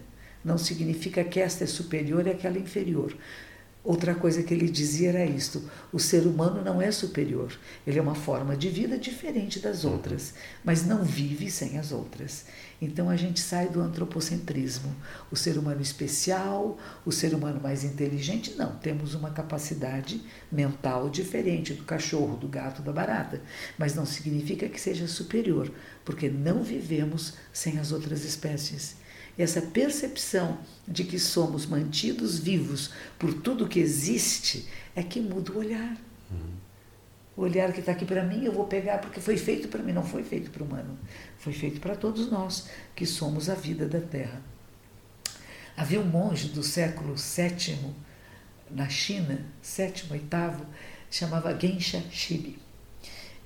Não 0.45 0.59
significa 0.59 1.25
que 1.25 1.41
esta 1.41 1.65
é 1.65 1.67
superior 1.67 2.27
e 2.27 2.31
aquela 2.31 2.59
inferior. 2.59 3.15
Outra 3.83 4.15
coisa 4.15 4.43
que 4.43 4.53
ele 4.53 4.69
dizia 4.69 5.09
era 5.09 5.25
isto: 5.25 5.63
o 5.91 5.99
ser 5.99 6.27
humano 6.27 6.63
não 6.63 6.83
é 6.83 6.91
superior, 6.91 7.51
ele 7.87 7.99
é 7.99 8.03
uma 8.03 8.15
forma 8.15 8.55
de 8.55 8.69
vida 8.69 8.99
diferente 8.99 9.59
das 9.59 9.87
outras, 9.87 10.35
mas 10.63 10.85
não 10.85 11.03
vive 11.03 11.51
sem 11.51 11.79
as 11.79 11.91
outras. 11.91 12.45
Então 12.81 13.11
a 13.11 13.17
gente 13.17 13.41
sai 13.41 13.69
do 13.69 13.81
antropocentrismo. 13.81 14.95
O 15.31 15.37
ser 15.37 15.59
humano 15.59 15.81
especial, 15.81 16.79
o 17.05 17.13
ser 17.13 17.35
humano 17.35 17.61
mais 17.61 17.85
inteligente, 17.85 18.55
não. 18.57 18.77
Temos 18.77 19.15
uma 19.15 19.31
capacidade 19.31 20.23
mental 20.51 21.11
diferente 21.11 21.75
do 21.75 21.85
cachorro, 21.85 22.37
do 22.37 22.49
gato, 22.49 22.81
da 22.81 22.93
barata. 22.93 23.43
Mas 23.79 23.95
não 23.95 24.07
significa 24.07 24.69
que 24.69 24.81
seja 24.81 25.07
superior, 25.07 25.71
porque 26.05 26.31
não 26.31 26.63
vivemos 26.63 27.35
sem 27.53 27.79
as 27.79 27.93
outras 27.93 28.25
espécies. 28.25 29.00
Essa 29.41 29.63
percepção 29.63 30.59
de 30.87 31.03
que 31.03 31.19
somos 31.19 31.65
mantidos 31.65 32.39
vivos 32.39 32.91
por 33.19 33.33
tudo 33.33 33.67
que 33.67 33.81
existe 33.81 34.69
é 34.95 35.03
que 35.03 35.19
muda 35.19 35.53
o 35.53 35.59
olhar. 35.59 35.97
Uhum. 36.31 36.51
O 37.39 37.41
olhar 37.41 37.73
que 37.73 37.81
está 37.81 37.93
aqui 37.93 38.05
para 38.05 38.23
mim, 38.23 38.45
eu 38.45 38.53
vou 38.53 38.67
pegar 38.67 38.99
porque 38.99 39.19
foi 39.19 39.39
feito 39.39 39.69
para 39.69 39.83
mim, 39.83 39.93
não 39.93 40.05
foi 40.05 40.23
feito 40.23 40.51
para 40.51 40.63
o 40.63 40.67
humano. 40.67 40.99
Foi 41.39 41.55
feito 41.55 41.81
para 41.81 41.97
todos 41.97 42.31
nós, 42.31 42.69
que 42.95 43.07
somos 43.07 43.49
a 43.49 43.55
vida 43.55 43.89
da 43.89 44.01
Terra. 44.01 44.43
Havia 45.75 46.01
um 46.01 46.07
monge 46.07 46.49
do 46.49 46.63
século 46.63 47.15
VII, 47.15 47.79
na 48.71 48.91
China, 48.91 49.41
sétimo, 49.63 50.13
oitavo, 50.13 50.67
chamava 51.11 51.59
Gensha 51.59 52.05
Shibi. 52.11 52.59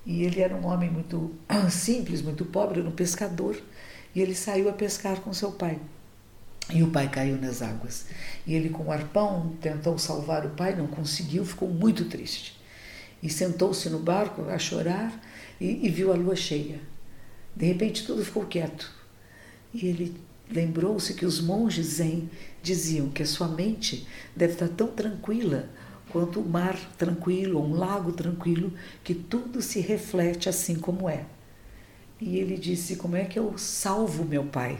E 0.05 0.23
ele 0.23 0.41
era 0.41 0.53
um 0.53 0.65
homem 0.65 0.89
muito 0.89 1.33
simples, 1.71 2.21
muito 2.21 2.43
pobre, 2.43 2.81
era 2.81 2.89
um 2.89 2.91
pescador. 2.91 3.55
E 4.15 4.21
ele 4.21 4.33
saiu 4.33 4.69
a 4.69 4.73
pescar 4.73 5.19
com 5.19 5.33
seu 5.33 5.51
pai. 5.51 5.77
E 6.73 6.81
o 6.81 6.89
pai 6.89 7.09
caiu 7.09 7.37
nas 7.37 7.61
águas. 7.61 8.05
E 8.47 8.55
ele, 8.55 8.69
com 8.69 8.85
o 8.85 8.91
arpão, 8.91 9.53
tentou 9.61 9.97
salvar 9.99 10.45
o 10.45 10.51
pai, 10.51 10.75
não 10.75 10.87
conseguiu, 10.87 11.45
ficou 11.45 11.69
muito 11.69 12.05
triste 12.05 12.55
e 13.25 13.29
sentou-se 13.29 13.89
no 13.89 13.97
barco 13.97 14.43
a 14.49 14.59
chorar 14.59 15.19
e, 15.59 15.87
e 15.87 15.89
viu 15.89 16.13
a 16.13 16.15
lua 16.15 16.35
cheia. 16.35 16.79
De 17.55 17.65
repente 17.65 18.05
tudo 18.05 18.23
ficou 18.23 18.45
quieto. 18.45 18.91
E 19.73 19.87
ele 19.87 20.15
lembrou-se 20.47 21.13
que 21.15 21.25
os 21.25 21.41
monges 21.41 21.87
zen 21.87 22.29
diziam 22.61 23.09
que 23.09 23.23
a 23.23 23.25
sua 23.25 23.47
mente 23.47 24.07
deve 24.35 24.53
estar 24.53 24.67
tão 24.69 24.89
tranquila 24.89 25.67
quanto 26.09 26.39
o 26.39 26.47
mar 26.47 26.77
tranquilo, 26.97 27.57
ou 27.57 27.65
um 27.65 27.73
lago 27.73 28.11
tranquilo, 28.11 28.71
que 29.03 29.15
tudo 29.15 29.59
se 29.59 29.79
reflete 29.79 30.47
assim 30.47 30.75
como 30.75 31.09
é. 31.09 31.25
E 32.19 32.37
ele 32.37 32.57
disse: 32.57 32.95
Como 32.95 33.15
é 33.15 33.25
que 33.25 33.37
eu 33.37 33.57
salvo 33.57 34.25
meu 34.25 34.45
pai? 34.45 34.79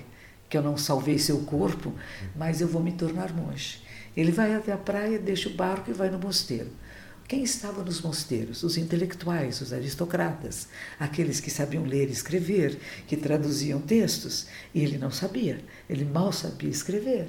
Que 0.49 0.57
eu 0.57 0.61
não 0.61 0.77
salvei 0.77 1.17
seu 1.17 1.39
corpo, 1.39 1.93
mas 2.35 2.61
eu 2.61 2.67
vou 2.67 2.81
me 2.81 2.91
tornar 2.91 3.33
monge. 3.33 3.81
Ele 4.15 4.31
vai 4.31 4.55
até 4.55 4.71
a 4.71 4.77
praia, 4.77 5.19
deixa 5.19 5.49
o 5.49 5.53
barco 5.53 5.89
e 5.89 5.93
vai 5.93 6.09
no 6.09 6.19
mosteiro. 6.19 6.69
Quem 7.27 7.43
estava 7.43 7.83
nos 7.83 8.01
mosteiros? 8.01 8.61
Os 8.61 8.77
intelectuais, 8.77 9.59
os 9.59 9.73
aristocratas, 9.73 10.67
aqueles 10.99 11.39
que 11.39 11.49
sabiam 11.49 11.83
ler 11.83 12.07
e 12.07 12.11
escrever, 12.11 12.77
que 13.07 13.17
traduziam 13.17 13.81
textos. 13.81 14.45
E 14.73 14.83
ele 14.83 14.99
não 14.99 15.09
sabia, 15.09 15.59
ele 15.89 16.05
mal 16.05 16.31
sabia 16.31 16.69
escrever. 16.69 17.27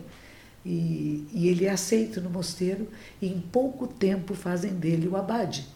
E, 0.65 1.27
e 1.33 1.49
ele 1.49 1.65
é 1.65 1.71
aceito 1.71 2.21
no 2.21 2.29
mosteiro 2.29 2.89
e 3.23 3.27
em 3.29 3.41
pouco 3.41 3.87
tempo 3.87 4.35
fazem 4.35 4.75
dele 4.75 5.09
o 5.09 5.17
abade. 5.17 5.67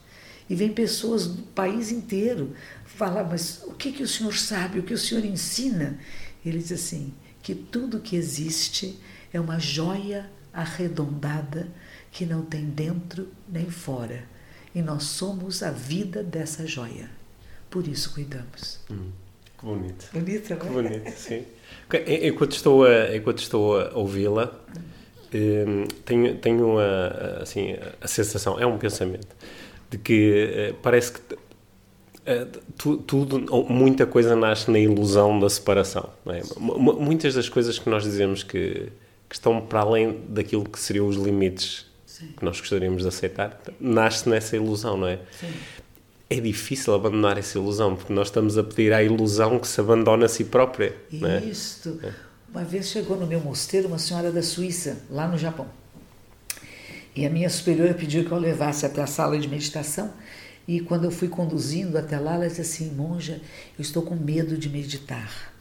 E 0.50 0.54
vem 0.56 0.72
pessoas 0.72 1.28
do 1.28 1.42
país 1.42 1.92
inteiro 1.92 2.54
falar: 2.84 3.22
Mas 3.22 3.62
o 3.62 3.72
que, 3.72 3.92
que 3.92 4.02
o 4.02 4.08
senhor 4.08 4.36
sabe, 4.36 4.80
o 4.80 4.82
que 4.82 4.92
o 4.92 4.98
senhor 4.98 5.24
ensina? 5.24 5.96
Ele 6.44 6.58
diz 6.58 6.72
assim: 6.72 7.14
que 7.42 7.54
tudo 7.54 8.00
que 8.00 8.16
existe 8.16 8.98
é 9.32 9.40
uma 9.40 9.58
joia 9.58 10.28
arredondada 10.52 11.68
que 12.10 12.26
não 12.26 12.42
tem 12.42 12.64
dentro 12.64 13.28
nem 13.48 13.70
fora. 13.70 14.24
E 14.74 14.82
nós 14.82 15.04
somos 15.04 15.62
a 15.62 15.70
vida 15.70 16.22
dessa 16.22 16.66
joia. 16.66 17.10
Por 17.68 17.86
isso 17.86 18.12
cuidamos. 18.12 18.80
Hum, 18.90 19.10
que 19.58 19.64
bonito. 19.64 20.08
Bonito, 20.12 20.56
Que 20.56 20.66
bonito, 20.66 21.10
sim. 21.10 21.44
Enquanto 22.22 22.52
estou 22.52 22.84
a, 22.84 23.16
enquanto 23.16 23.38
estou 23.38 23.80
a 23.80 23.96
ouvi-la, 23.96 24.52
hum, 25.32 25.84
tenho, 26.04 26.36
tenho 26.38 26.78
a, 26.78 27.42
assim, 27.42 27.76
a 28.00 28.08
sensação, 28.08 28.58
é 28.58 28.66
um 28.66 28.78
pensamento, 28.78 29.28
de 29.90 29.98
que 29.98 30.52
eh, 30.54 30.74
parece 30.80 31.12
que 31.12 31.20
eh, 32.24 32.46
tudo, 33.06 33.40
muita 33.68 34.06
coisa 34.06 34.36
nasce 34.36 34.70
na 34.70 34.78
ilusão 34.78 35.38
da 35.40 35.50
separação. 35.50 36.10
É? 36.26 36.42
Muitas 36.58 37.34
das 37.34 37.48
coisas 37.48 37.78
que 37.78 37.90
nós 37.90 38.04
dizemos 38.04 38.42
que, 38.42 38.92
que 39.28 39.34
estão 39.34 39.60
para 39.60 39.80
além 39.80 40.20
daquilo 40.28 40.64
que 40.64 40.78
seriam 40.78 41.08
os 41.08 41.16
limites 41.16 41.86
Sim. 42.06 42.28
que 42.36 42.44
nós 42.44 42.60
gostaríamos 42.60 43.02
de 43.02 43.08
aceitar, 43.08 43.60
nasce 43.80 44.28
nessa 44.28 44.56
ilusão, 44.56 44.96
não 44.96 45.08
é? 45.08 45.18
Sim. 45.40 45.52
É 46.28 46.38
difícil 46.38 46.94
abandonar 46.94 47.36
essa 47.36 47.58
ilusão, 47.58 47.96
porque 47.96 48.12
nós 48.12 48.28
estamos 48.28 48.56
a 48.56 48.62
pedir 48.62 48.92
à 48.92 49.02
ilusão 49.02 49.58
que 49.58 49.66
se 49.66 49.80
abandone 49.80 50.24
a 50.24 50.28
si 50.28 50.44
própria. 50.44 50.94
Isto. 51.44 51.98
É? 52.04 52.12
Uma 52.48 52.62
vez 52.62 52.88
chegou 52.88 53.16
no 53.16 53.26
meu 53.26 53.40
mosteiro 53.40 53.88
uma 53.88 53.98
senhora 53.98 54.30
da 54.30 54.42
Suíça, 54.42 55.02
lá 55.10 55.26
no 55.26 55.36
Japão. 55.36 55.66
E 57.14 57.26
a 57.26 57.30
minha 57.30 57.50
superiora 57.50 57.94
pediu 57.94 58.24
que 58.24 58.32
eu 58.32 58.38
levasse 58.38 58.86
até 58.86 59.02
a 59.02 59.06
sala 59.06 59.38
de 59.38 59.48
meditação. 59.48 60.12
E 60.66 60.80
quando 60.80 61.04
eu 61.04 61.10
fui 61.10 61.28
conduzindo 61.28 61.98
até 61.98 62.18
lá, 62.18 62.34
ela 62.34 62.48
disse 62.48 62.60
assim: 62.60 62.90
Monja, 62.94 63.40
eu 63.78 63.82
estou 63.82 64.02
com 64.02 64.14
medo 64.14 64.56
de 64.56 64.68
meditar, 64.68 65.52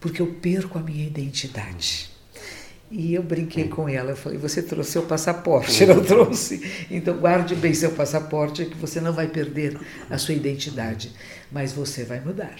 porque 0.00 0.22
eu 0.22 0.34
perco 0.34 0.78
a 0.78 0.82
minha 0.82 1.06
identidade. 1.06 2.10
E 2.90 3.14
eu 3.14 3.22
brinquei 3.22 3.68
com 3.68 3.88
ela, 3.88 4.12
eu 4.12 4.16
falei, 4.16 4.38
você 4.38 4.62
trouxe 4.62 4.92
seu 4.92 5.02
passaporte, 5.02 5.84
não 5.86 6.04
trouxe? 6.04 6.86
Então 6.90 7.16
guarde 7.18 7.54
bem 7.56 7.74
seu 7.74 7.90
passaporte, 7.90 8.66
que 8.66 8.76
você 8.76 9.00
não 9.00 9.12
vai 9.12 9.26
perder 9.26 9.78
a 10.08 10.16
sua 10.16 10.34
identidade, 10.34 11.10
mas 11.50 11.72
você 11.72 12.04
vai 12.04 12.20
mudar. 12.20 12.54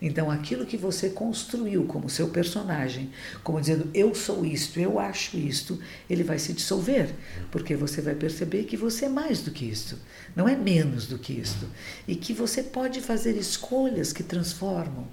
Então, 0.00 0.30
aquilo 0.30 0.66
que 0.66 0.76
você 0.76 1.08
construiu 1.08 1.84
como 1.84 2.10
seu 2.10 2.28
personagem, 2.28 3.10
como 3.42 3.60
dizendo 3.60 3.88
eu 3.94 4.14
sou 4.14 4.44
isto, 4.44 4.78
eu 4.78 4.98
acho 4.98 5.36
isto, 5.36 5.80
ele 6.08 6.22
vai 6.22 6.38
se 6.38 6.52
dissolver, 6.52 7.14
porque 7.50 7.74
você 7.74 8.02
vai 8.02 8.14
perceber 8.14 8.64
que 8.64 8.76
você 8.76 9.06
é 9.06 9.08
mais 9.08 9.40
do 9.40 9.50
que 9.50 9.64
isto, 9.64 9.98
não 10.34 10.46
é 10.46 10.54
menos 10.54 11.06
do 11.06 11.18
que 11.18 11.32
isto, 11.32 11.66
e 12.06 12.14
que 12.14 12.34
você 12.34 12.62
pode 12.62 13.00
fazer 13.00 13.36
escolhas 13.36 14.12
que 14.12 14.22
transformam. 14.22 15.08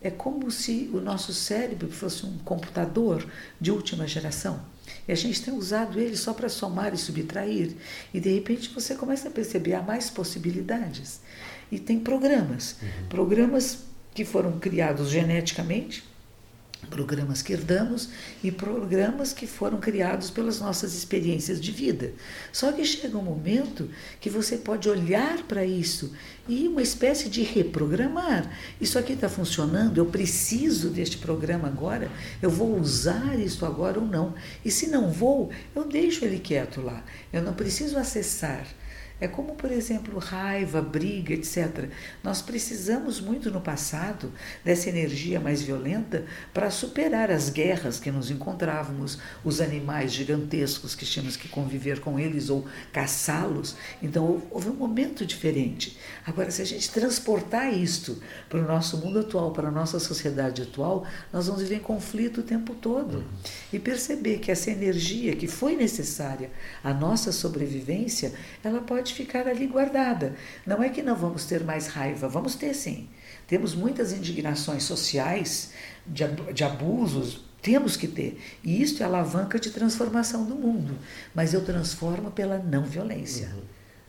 É 0.00 0.10
como 0.10 0.50
se 0.50 0.90
o 0.92 1.00
nosso 1.00 1.34
cérebro 1.34 1.90
fosse 1.90 2.24
um 2.24 2.38
computador 2.38 3.26
de 3.60 3.70
última 3.70 4.06
geração. 4.06 4.64
E 5.08 5.12
a 5.12 5.14
gente 5.14 5.42
tem 5.42 5.54
usado 5.54 5.98
ele 5.98 6.16
só 6.16 6.32
para 6.32 6.48
somar 6.48 6.94
e 6.94 6.98
subtrair. 6.98 7.74
E 8.14 8.20
de 8.20 8.32
repente 8.32 8.70
você 8.72 8.94
começa 8.94 9.28
a 9.28 9.32
perceber 9.32 9.74
há 9.74 9.82
mais 9.82 10.08
possibilidades. 10.08 11.20
E 11.72 11.78
tem 11.78 11.98
programas. 11.98 12.76
Uhum. 12.80 13.08
Programas 13.08 13.78
que 14.16 14.24
foram 14.24 14.58
criados 14.58 15.10
geneticamente, 15.10 16.02
programas 16.88 17.42
que 17.42 17.52
herdamos 17.52 18.08
e 18.42 18.50
programas 18.50 19.34
que 19.34 19.46
foram 19.46 19.78
criados 19.78 20.30
pelas 20.30 20.58
nossas 20.58 20.94
experiências 20.94 21.60
de 21.60 21.70
vida. 21.70 22.14
Só 22.50 22.72
que 22.72 22.82
chega 22.82 23.18
um 23.18 23.22
momento 23.22 23.90
que 24.18 24.30
você 24.30 24.56
pode 24.56 24.88
olhar 24.88 25.42
para 25.42 25.66
isso 25.66 26.14
e 26.48 26.66
uma 26.66 26.80
espécie 26.80 27.28
de 27.28 27.42
reprogramar. 27.42 28.50
Isso 28.80 28.98
aqui 28.98 29.12
está 29.12 29.28
funcionando, 29.28 29.98
eu 29.98 30.06
preciso 30.06 30.88
deste 30.88 31.18
programa 31.18 31.68
agora, 31.68 32.10
eu 32.40 32.48
vou 32.48 32.80
usar 32.80 33.38
isso 33.38 33.66
agora 33.66 34.00
ou 34.00 34.06
não. 34.06 34.34
E 34.64 34.70
se 34.70 34.86
não 34.86 35.10
vou, 35.10 35.50
eu 35.74 35.84
deixo 35.84 36.24
ele 36.24 36.38
quieto 36.38 36.80
lá. 36.80 37.04
Eu 37.30 37.42
não 37.42 37.52
preciso 37.52 37.98
acessar. 37.98 38.66
É 39.18 39.26
como, 39.26 39.54
por 39.54 39.72
exemplo, 39.72 40.18
raiva, 40.18 40.82
briga, 40.82 41.32
etc. 41.32 41.88
Nós 42.22 42.42
precisamos 42.42 43.18
muito 43.18 43.50
no 43.50 43.62
passado 43.62 44.30
dessa 44.62 44.90
energia 44.90 45.40
mais 45.40 45.62
violenta 45.62 46.26
para 46.52 46.70
superar 46.70 47.30
as 47.30 47.48
guerras 47.48 47.98
que 47.98 48.10
nos 48.10 48.30
encontrávamos, 48.30 49.18
os 49.42 49.62
animais 49.62 50.12
gigantescos 50.12 50.94
que 50.94 51.06
tínhamos 51.06 51.34
que 51.34 51.48
conviver 51.48 52.00
com 52.00 52.20
eles 52.20 52.50
ou 52.50 52.66
caçá-los. 52.92 53.74
Então 54.02 54.42
houve 54.50 54.68
um 54.68 54.74
momento 54.74 55.24
diferente. 55.24 55.96
Agora, 56.26 56.50
se 56.50 56.60
a 56.60 56.66
gente 56.66 56.90
transportar 56.90 57.72
isto 57.72 58.20
para 58.50 58.60
o 58.60 58.66
nosso 58.66 58.98
mundo 58.98 59.20
atual, 59.20 59.50
para 59.50 59.68
a 59.68 59.72
nossa 59.72 59.98
sociedade 59.98 60.60
atual, 60.60 61.06
nós 61.32 61.46
vamos 61.46 61.62
viver 61.62 61.76
em 61.76 61.80
conflito 61.80 62.40
o 62.40 62.44
tempo 62.44 62.74
todo. 62.74 63.24
E 63.72 63.78
perceber 63.78 64.40
que 64.40 64.50
essa 64.50 64.70
energia 64.70 65.34
que 65.34 65.46
foi 65.46 65.74
necessária 65.74 66.50
à 66.84 66.92
nossa 66.92 67.32
sobrevivência, 67.32 68.34
ela 68.62 68.80
pode 68.82 69.05
pode 69.06 69.14
ficar 69.14 69.46
ali 69.46 69.66
guardada. 69.66 70.34
Não 70.66 70.82
é 70.82 70.88
que 70.88 71.02
não 71.02 71.14
vamos 71.14 71.44
ter 71.44 71.62
mais 71.62 71.86
raiva, 71.86 72.28
vamos 72.28 72.56
ter 72.56 72.74
sim. 72.74 73.08
Temos 73.46 73.74
muitas 73.74 74.12
indignações 74.12 74.82
sociais, 74.82 75.72
de, 76.04 76.24
de 76.52 76.64
abusos, 76.64 77.44
temos 77.62 77.96
que 77.96 78.08
ter. 78.08 78.40
E 78.64 78.82
isso 78.82 79.02
é 79.02 79.06
alavanca 79.06 79.60
de 79.60 79.70
transformação 79.70 80.44
do 80.44 80.56
mundo. 80.56 80.98
Mas 81.32 81.54
eu 81.54 81.64
transformo 81.64 82.32
pela 82.32 82.58
não 82.58 82.82
violência. 82.82 83.48
Uhum. 83.54 83.62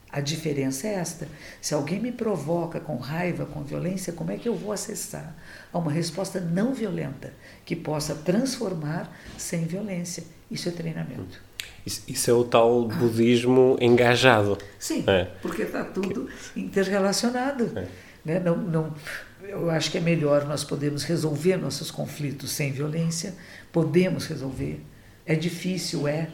A 0.10 0.20
diferença 0.20 0.88
é 0.88 0.94
esta. 0.94 1.28
Se 1.62 1.76
alguém 1.76 2.00
me 2.00 2.12
provoca 2.12 2.80
com 2.80 2.98
raiva, 2.98 3.46
com 3.46 3.62
violência, 3.64 4.14
como 4.14 4.32
é 4.32 4.38
que 4.38 4.50
eu 4.50 4.56
vou 4.56 4.72
acessar 4.72 5.36
a 5.72 5.78
uma 5.78 5.92
resposta 5.92 6.40
não 6.40 6.74
violenta 6.74 7.34
que 7.64 7.76
possa 7.76 8.16
transformar 8.16 9.16
sem 9.38 9.66
violência? 9.66 10.24
Isso 10.50 10.70
é 10.70 10.72
treinamento. 10.72 11.47
Isso, 11.86 12.30
é 12.30 12.34
o 12.34 12.44
tal 12.44 12.86
budismo 12.86 13.78
engajado. 13.80 14.58
Sim, 14.78 15.04
é. 15.08 15.26
porque 15.42 15.62
está 15.62 15.84
tudo 15.86 16.28
interrelacionado. 16.56 17.72
É. 17.76 17.88
Né? 18.26 18.40
Não, 18.42 18.58
não, 18.58 18.94
eu 19.42 19.70
acho 19.70 19.90
que 19.90 19.98
é 19.98 20.02
melhor 20.02 20.46
nós 20.46 20.64
podemos 20.64 21.04
resolver 21.04 21.56
nossos 21.56 21.90
conflitos 21.90 22.52
sem 22.52 22.74
violência, 22.74 23.34
podemos 23.72 24.28
resolver. 24.28 24.84
É 25.26 25.34
difícil, 25.34 26.08
é 26.08 26.30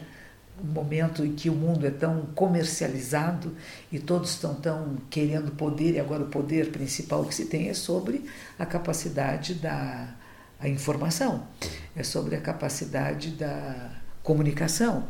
um 0.62 0.66
momento 0.66 1.24
em 1.24 1.32
que 1.32 1.48
o 1.48 1.54
mundo 1.54 1.86
é 1.86 1.90
tão 1.90 2.26
comercializado 2.34 3.54
e 3.92 3.98
todos 3.98 4.30
estão 4.30 4.54
tão 4.54 4.96
querendo 5.10 5.52
poder 5.52 5.94
e 5.94 6.00
agora 6.00 6.22
o 6.22 6.28
poder 6.28 6.70
principal 6.70 7.24
que 7.24 7.34
se 7.34 7.46
tem 7.46 7.68
é 7.68 7.74
sobre 7.74 8.24
a 8.58 8.66
capacidade 8.66 9.54
da 9.54 10.08
a 10.58 10.68
informação, 10.68 11.46
é 11.94 12.02
sobre 12.02 12.36
a 12.36 12.40
capacidade 12.40 13.30
da 13.32 13.90
comunicação 14.24 15.06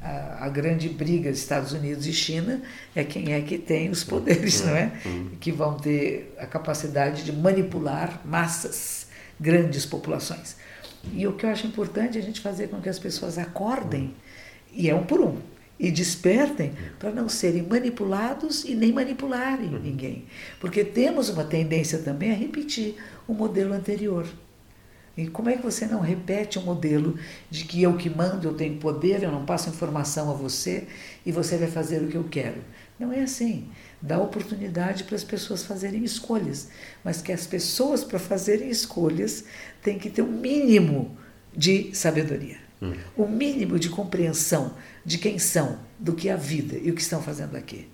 a, 0.00 0.46
a, 0.46 0.48
grande 0.48 0.88
briga 0.88 1.28
Estados 1.30 1.72
Unidos 1.72 2.06
e 2.06 2.12
China 2.12 2.62
é 2.94 3.02
quem 3.02 3.32
é 3.32 3.40
que 3.40 3.58
tem 3.58 3.90
os 3.90 4.04
poderes, 4.04 4.62
não 4.64 4.74
é? 4.74 4.92
Que 5.40 5.50
vão 5.50 5.74
ter 5.74 6.34
a 6.38 6.46
capacidade 6.46 7.24
de 7.24 7.32
manipular 7.32 8.20
massas, 8.24 9.08
grandes 9.40 9.84
populações. 9.84 10.56
E 11.12 11.26
o 11.26 11.32
que 11.32 11.46
eu 11.46 11.50
acho 11.50 11.66
importante 11.66 12.16
é 12.16 12.20
a 12.20 12.24
gente 12.24 12.40
fazer 12.40 12.68
com 12.68 12.80
que 12.80 12.88
as 12.88 12.98
pessoas 12.98 13.38
acordem, 13.38 14.14
e 14.72 14.88
é 14.88 14.94
um 14.94 15.04
por 15.04 15.20
um, 15.20 15.38
e 15.78 15.90
despertem 15.90 16.72
para 16.98 17.10
não 17.10 17.28
serem 17.28 17.62
manipulados 17.62 18.64
e 18.64 18.74
nem 18.74 18.92
manipularem 18.92 19.68
uhum. 19.68 19.80
ninguém. 19.80 20.26
Porque 20.60 20.84
temos 20.84 21.28
uma 21.28 21.44
tendência 21.44 21.98
também 21.98 22.30
a 22.30 22.34
repetir 22.34 22.96
o 23.26 23.32
modelo 23.32 23.72
anterior. 23.72 24.26
E 25.18 25.26
como 25.26 25.50
é 25.50 25.56
que 25.56 25.64
você 25.64 25.84
não 25.84 25.98
repete 25.98 26.60
o 26.60 26.62
um 26.62 26.64
modelo 26.64 27.18
de 27.50 27.64
que 27.64 27.82
eu 27.82 27.96
que 27.96 28.08
mando, 28.08 28.46
eu 28.46 28.54
tenho 28.54 28.76
poder, 28.76 29.20
eu 29.20 29.32
não 29.32 29.44
passo 29.44 29.68
informação 29.68 30.30
a 30.30 30.32
você 30.32 30.86
e 31.26 31.32
você 31.32 31.56
vai 31.56 31.66
fazer 31.66 32.00
o 32.00 32.06
que 32.06 32.14
eu 32.14 32.22
quero? 32.22 32.62
Não 33.00 33.12
é 33.12 33.22
assim. 33.22 33.66
Dá 34.00 34.16
oportunidade 34.20 35.02
para 35.02 35.16
as 35.16 35.24
pessoas 35.24 35.64
fazerem 35.64 36.04
escolhas, 36.04 36.68
mas 37.02 37.20
que 37.20 37.32
as 37.32 37.48
pessoas, 37.48 38.04
para 38.04 38.20
fazerem 38.20 38.70
escolhas, 38.70 39.44
têm 39.82 39.98
que 39.98 40.08
ter 40.08 40.22
um 40.22 40.30
mínimo 40.30 41.18
de 41.52 41.90
sabedoria, 41.96 42.58
hum. 42.80 42.92
um 43.16 43.26
mínimo 43.26 43.76
de 43.76 43.88
compreensão 43.88 44.76
de 45.04 45.18
quem 45.18 45.36
são, 45.36 45.80
do 45.98 46.12
que 46.12 46.28
é 46.28 46.32
a 46.32 46.36
vida 46.36 46.78
e 46.80 46.92
o 46.92 46.94
que 46.94 47.02
estão 47.02 47.20
fazendo 47.20 47.56
aqui. 47.56 47.88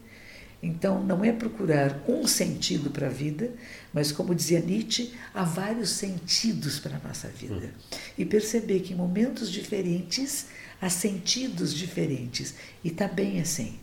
Então, 0.65 1.05
não 1.05 1.23
é 1.23 1.31
procurar 1.31 2.03
um 2.09 2.27
sentido 2.27 2.89
para 2.89 3.09
a 3.09 3.11
vida, 3.11 3.53
mas, 3.93 4.11
como 4.11 4.35
dizia 4.35 4.61
Nietzsche, 4.61 5.13
há 5.35 5.45
vários 5.45 5.91
sentidos 5.91 6.79
para 6.79 6.97
a 6.97 7.07
nossa 7.07 7.29
vida. 7.29 7.71
E 8.17 8.25
perceber 8.25 8.81
que 8.81 8.95
em 8.95 8.97
momentos 8.97 9.53
diferentes 9.53 10.47
há 10.81 10.89
sentidos 10.89 11.75
diferentes. 11.75 12.55
E 12.83 12.89
está 12.89 13.07
bem 13.07 13.43
assim. 13.43 13.79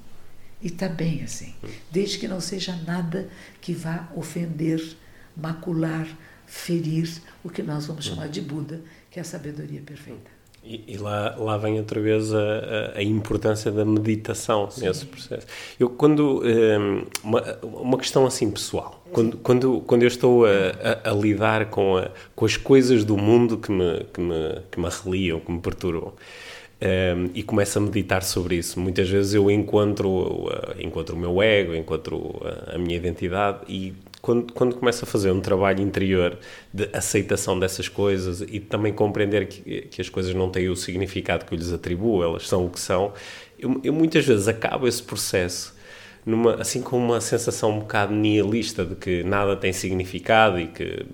E 0.60 0.67
está 0.67 0.89
bem 0.89 1.22
assim. 1.22 1.54
Desde 1.91 2.17
que 2.17 2.28
não 2.28 2.41
seja 2.41 2.76
nada 2.76 3.30
que 3.62 3.76
vá 3.76 4.10
ofender, 4.15 4.98
macular, 5.38 6.08
ferir 6.48 7.08
o 7.44 7.50
que 7.52 7.62
nós 7.62 7.86
vamos 7.86 8.06
chamar 8.06 8.28
de 8.28 8.41
Buda, 8.41 8.82
que 9.12 9.20
é 9.20 9.22
a 9.22 9.26
sabedoria 9.26 9.82
perfeita. 9.82 10.32
E, 10.63 10.93
e, 10.93 10.97
lá, 10.97 11.36
lá 11.38 11.58
vem 11.58 11.80
outra 11.80 12.00
vez 12.00 12.32
a, 12.34 12.93
a 12.95 13.02
importância 13.02 13.71
da 13.71 13.84
meditação 13.84 14.69
Sim. 14.69 14.88
nesse 14.88 15.06
processo. 15.06 15.47
Eu, 15.80 15.89
quando. 15.89 16.43
Um, 16.43 17.06
uma, 17.24 17.60
uma 17.63 17.97
questão 17.97 18.26
assim 18.28 18.50
pessoal. 18.52 19.04
Quando, 19.12 19.38
quando, 19.38 19.82
quando 19.82 20.04
eu 20.04 20.08
estou 20.08 20.45
a, 20.45 20.50
a, 21.04 21.10
a 21.10 21.13
lidar 21.13 21.65
com, 21.71 21.97
a, 21.97 22.10
com 22.36 22.45
as 22.45 22.58
coisas 22.58 23.04
do 23.04 23.17
mundo 23.17 23.58
que 23.58 23.71
me, 23.71 24.06
que 24.13 24.21
me, 24.21 24.62
que 24.69 24.80
me 24.80 24.86
arreliam, 24.86 25.39
que 25.39 25.52
me 25.52 25.60
perturbam. 25.60 26.13
Um, 26.84 27.30
e 27.36 27.43
começo 27.43 27.78
a 27.78 27.82
meditar 27.82 28.24
sobre 28.24 28.56
isso. 28.56 28.80
Muitas 28.80 29.08
vezes 29.08 29.34
eu 29.34 29.52
encontro, 29.52 30.10
uh, 30.10 30.50
encontro 30.80 31.15
o 31.15 31.19
meu 31.19 31.41
ego, 31.41 31.76
encontro 31.76 32.41
a, 32.43 32.76
a 32.76 32.78
minha 32.78 32.97
identidade 32.97 33.60
e 33.67 33.93
quando, 34.22 34.54
quando 34.54 34.76
começo 34.76 35.04
a 35.04 35.08
fazer 35.08 35.32
um 35.32 35.42
trabalho 35.42 35.82
interior 35.82 36.38
de 36.74 36.90
aceitação 36.94 37.60
dessas 37.60 37.90
coisas 37.90 38.42
e 38.42 38.60
também 38.60 38.94
compreender 38.94 39.48
que, 39.48 39.82
que 39.84 40.02
as 40.02 40.10
coisas 40.10 40.34
não 40.34 40.50
têm 40.50 40.70
o 40.70 40.76
significado 40.76 41.46
que 41.46 41.54
eu 41.54 41.58
lhes 41.58 41.74
atribuo, 41.74 42.24
elas 42.24 42.48
são 42.48 42.66
o 42.66 42.70
que 42.70 42.80
são, 42.80 43.14
eu, 43.58 43.80
eu 43.84 43.94
muitas 43.94 44.26
vezes 44.26 44.48
acabo 44.48 44.88
esse 44.88 45.02
processo 45.02 45.76
numa, 46.26 46.56
assim 46.56 46.82
com 46.82 46.98
uma 46.98 47.20
sensação 47.20 47.72
um 47.72 47.80
bocado 47.80 48.14
nihilista 48.14 48.86
de 48.86 48.96
que 48.96 49.24
nada 49.24 49.56
tem 49.56 49.74
significado 49.74 50.60
e 50.60 50.68
que, 50.68 51.06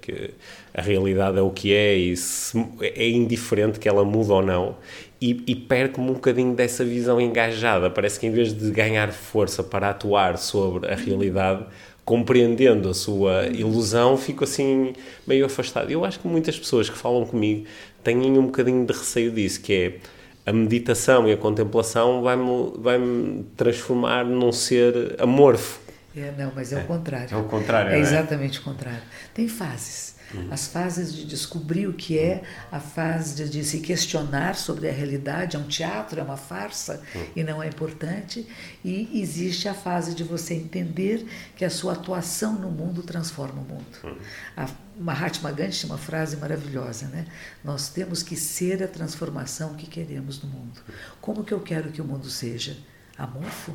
que 0.00 0.30
a 0.74 0.82
realidade 0.82 1.38
é 1.38 1.42
o 1.42 1.50
que 1.50 1.72
é 1.72 1.94
e 1.94 2.16
se, 2.16 2.58
é 2.80 3.08
indiferente 3.08 3.78
que 3.78 3.88
ela 3.88 4.04
mude 4.04 4.30
ou 4.30 4.42
não 4.42 4.76
e, 5.20 5.42
e 5.46 5.54
perco-me 5.54 6.10
um 6.10 6.14
bocadinho 6.14 6.54
dessa 6.54 6.84
visão 6.84 7.20
engajada. 7.20 7.88
Parece 7.88 8.18
que 8.18 8.26
em 8.26 8.32
vez 8.32 8.52
de 8.52 8.70
ganhar 8.72 9.12
força 9.12 9.62
para 9.62 9.90
atuar 9.90 10.36
sobre 10.36 10.90
a 10.90 10.96
realidade, 10.96 11.64
compreendendo 12.04 12.88
a 12.88 12.94
sua 12.94 13.46
ilusão, 13.46 14.16
fico 14.16 14.44
assim 14.44 14.92
meio 15.26 15.46
afastado. 15.46 15.90
Eu 15.90 16.04
acho 16.04 16.18
que 16.18 16.26
muitas 16.26 16.58
pessoas 16.58 16.90
que 16.90 16.96
falam 16.98 17.24
comigo 17.24 17.66
têm 18.02 18.18
um 18.38 18.46
bocadinho 18.46 18.84
de 18.84 18.92
receio 18.92 19.30
disso, 19.30 19.60
que 19.60 19.72
é 19.72 19.98
a 20.44 20.52
meditação 20.52 21.28
e 21.28 21.32
a 21.32 21.36
contemplação 21.36 22.22
vai-me 22.22 22.72
vai 22.78 22.98
-me 22.98 23.44
transformar 23.56 24.24
num 24.24 24.50
ser 24.52 25.14
amorfo. 25.20 25.80
É, 26.16 26.32
não, 26.36 26.52
mas 26.54 26.72
é, 26.72 26.76
é 26.76 26.78
o 26.80 26.86
contrário. 26.86 27.34
É 27.34 27.36
o 27.36 27.44
contrário, 27.44 27.90
É, 27.92 27.96
é 27.96 27.98
exatamente 28.00 28.58
o 28.58 28.62
contrário. 28.62 29.02
Tem 29.32 29.48
fases. 29.48 30.11
Uhum. 30.34 30.48
As 30.50 30.66
fases 30.66 31.14
de 31.14 31.24
descobrir 31.24 31.86
o 31.86 31.92
que 31.92 32.18
é, 32.18 32.42
a 32.70 32.80
fase 32.80 33.34
de, 33.34 33.48
de, 33.48 33.64
se 33.64 33.80
questionar 33.80 34.54
sobre 34.54 34.88
a 34.88 34.92
realidade, 34.92 35.56
é 35.56 35.58
um 35.58 35.66
teatro, 35.66 36.18
é 36.18 36.22
uma 36.22 36.36
farsa 36.36 37.02
uhum. 37.14 37.26
e 37.36 37.44
não 37.44 37.62
é 37.62 37.68
importante. 37.68 38.46
E 38.84 39.20
existe 39.20 39.68
a 39.68 39.74
fase 39.74 40.14
de 40.14 40.24
você 40.24 40.54
entender 40.54 41.26
que 41.56 41.64
a 41.64 41.70
sua 41.70 41.92
atuação 41.92 42.54
no 42.54 42.70
mundo 42.70 43.02
transforma 43.02 43.60
o 43.60 43.64
mundo. 43.64 43.98
Uhum. 44.04 44.16
A 44.56 44.68
Mahatma 44.98 45.50
Gandhi 45.50 45.78
tinha 45.78 45.92
uma 45.92 45.98
frase 45.98 46.36
maravilhosa, 46.36 47.06
né? 47.06 47.26
Nós 47.64 47.88
temos 47.88 48.22
que 48.22 48.36
ser 48.36 48.82
a 48.82 48.88
transformação 48.88 49.74
que 49.74 49.86
queremos 49.86 50.42
no 50.42 50.48
mundo. 50.48 50.80
Como 51.20 51.44
que 51.44 51.52
eu 51.52 51.60
quero 51.60 51.90
que 51.90 52.00
o 52.00 52.04
mundo 52.04 52.28
seja? 52.28 52.76
Amorfo? 53.16 53.74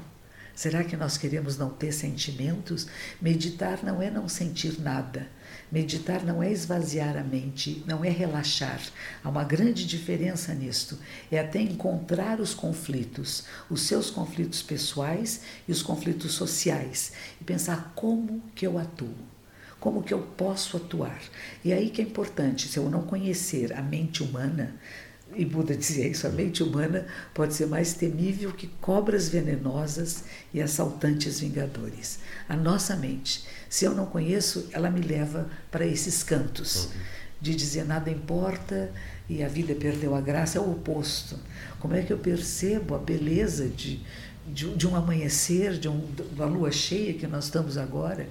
Será 0.57 0.83
que 0.83 0.97
nós 0.97 1.17
queremos 1.17 1.55
não 1.55 1.69
ter 1.69 1.91
sentimentos? 1.91 2.87
Meditar 3.21 3.83
não 3.83 4.01
é 4.01 4.09
não 4.09 4.27
sentir 4.27 4.81
nada. 4.81 5.27
Meditar 5.69 6.23
não 6.23 6.41
é 6.41 6.49
esvaziar 6.49 7.17
a 7.17 7.23
mente, 7.23 7.83
não 7.85 8.03
é 8.03 8.09
relaxar. 8.09 8.79
Há 9.21 9.29
uma 9.29 9.43
grande 9.43 9.85
diferença 9.85 10.53
nisto. 10.53 10.97
É 11.29 11.39
até 11.39 11.59
encontrar 11.59 12.39
os 12.39 12.53
conflitos, 12.53 13.43
os 13.69 13.81
seus 13.81 14.09
conflitos 14.09 14.61
pessoais 14.61 15.41
e 15.67 15.71
os 15.71 15.83
conflitos 15.83 16.31
sociais, 16.33 17.11
e 17.41 17.43
pensar 17.43 17.91
como 17.95 18.41
que 18.55 18.65
eu 18.65 18.77
atuo. 18.77 19.13
Como 19.79 20.01
que 20.01 20.13
eu 20.13 20.21
posso 20.21 20.77
atuar? 20.77 21.21
E 21.63 21.71
aí 21.71 21.89
que 21.89 22.01
é 22.01 22.05
importante, 22.05 22.67
se 22.67 22.79
eu 22.79 22.89
não 22.89 23.03
conhecer 23.03 23.73
a 23.73 23.81
mente 23.81 24.23
humana, 24.23 24.75
e 25.35 25.45
Buda 25.45 25.75
dizia 25.75 26.07
isso, 26.07 26.25
a 26.25 26.29
mente 26.29 26.63
humana 26.63 27.05
pode 27.33 27.53
ser 27.53 27.67
mais 27.67 27.93
temível 27.93 28.51
que 28.51 28.67
cobras 28.81 29.29
venenosas 29.29 30.23
e 30.53 30.61
assaltantes 30.61 31.39
vingadores. 31.39 32.19
A 32.47 32.55
nossa 32.55 32.95
mente, 32.95 33.45
se 33.69 33.85
eu 33.85 33.93
não 33.93 34.05
conheço, 34.05 34.67
ela 34.71 34.89
me 34.89 35.01
leva 35.01 35.49
para 35.69 35.85
esses 35.85 36.23
cantos 36.23 36.85
uhum. 36.85 36.91
de 37.41 37.55
dizer 37.55 37.85
nada 37.85 38.09
importa 38.09 38.91
e 39.29 39.43
a 39.43 39.47
vida 39.47 39.75
perdeu 39.75 40.15
a 40.15 40.21
graça, 40.21 40.57
é 40.57 40.61
o 40.61 40.71
oposto. 40.71 41.37
Como 41.79 41.93
é 41.93 42.01
que 42.01 42.11
eu 42.11 42.17
percebo 42.17 42.95
a 42.95 42.99
beleza 42.99 43.67
de, 43.67 43.99
de, 44.47 44.73
de 44.75 44.87
um 44.87 44.95
amanhecer, 44.95 45.77
de, 45.77 45.87
um, 45.87 45.99
de 45.99 46.23
uma 46.33 46.45
lua 46.45 46.71
cheia 46.71 47.13
que 47.13 47.27
nós 47.27 47.45
estamos 47.45 47.77
agora? 47.77 48.27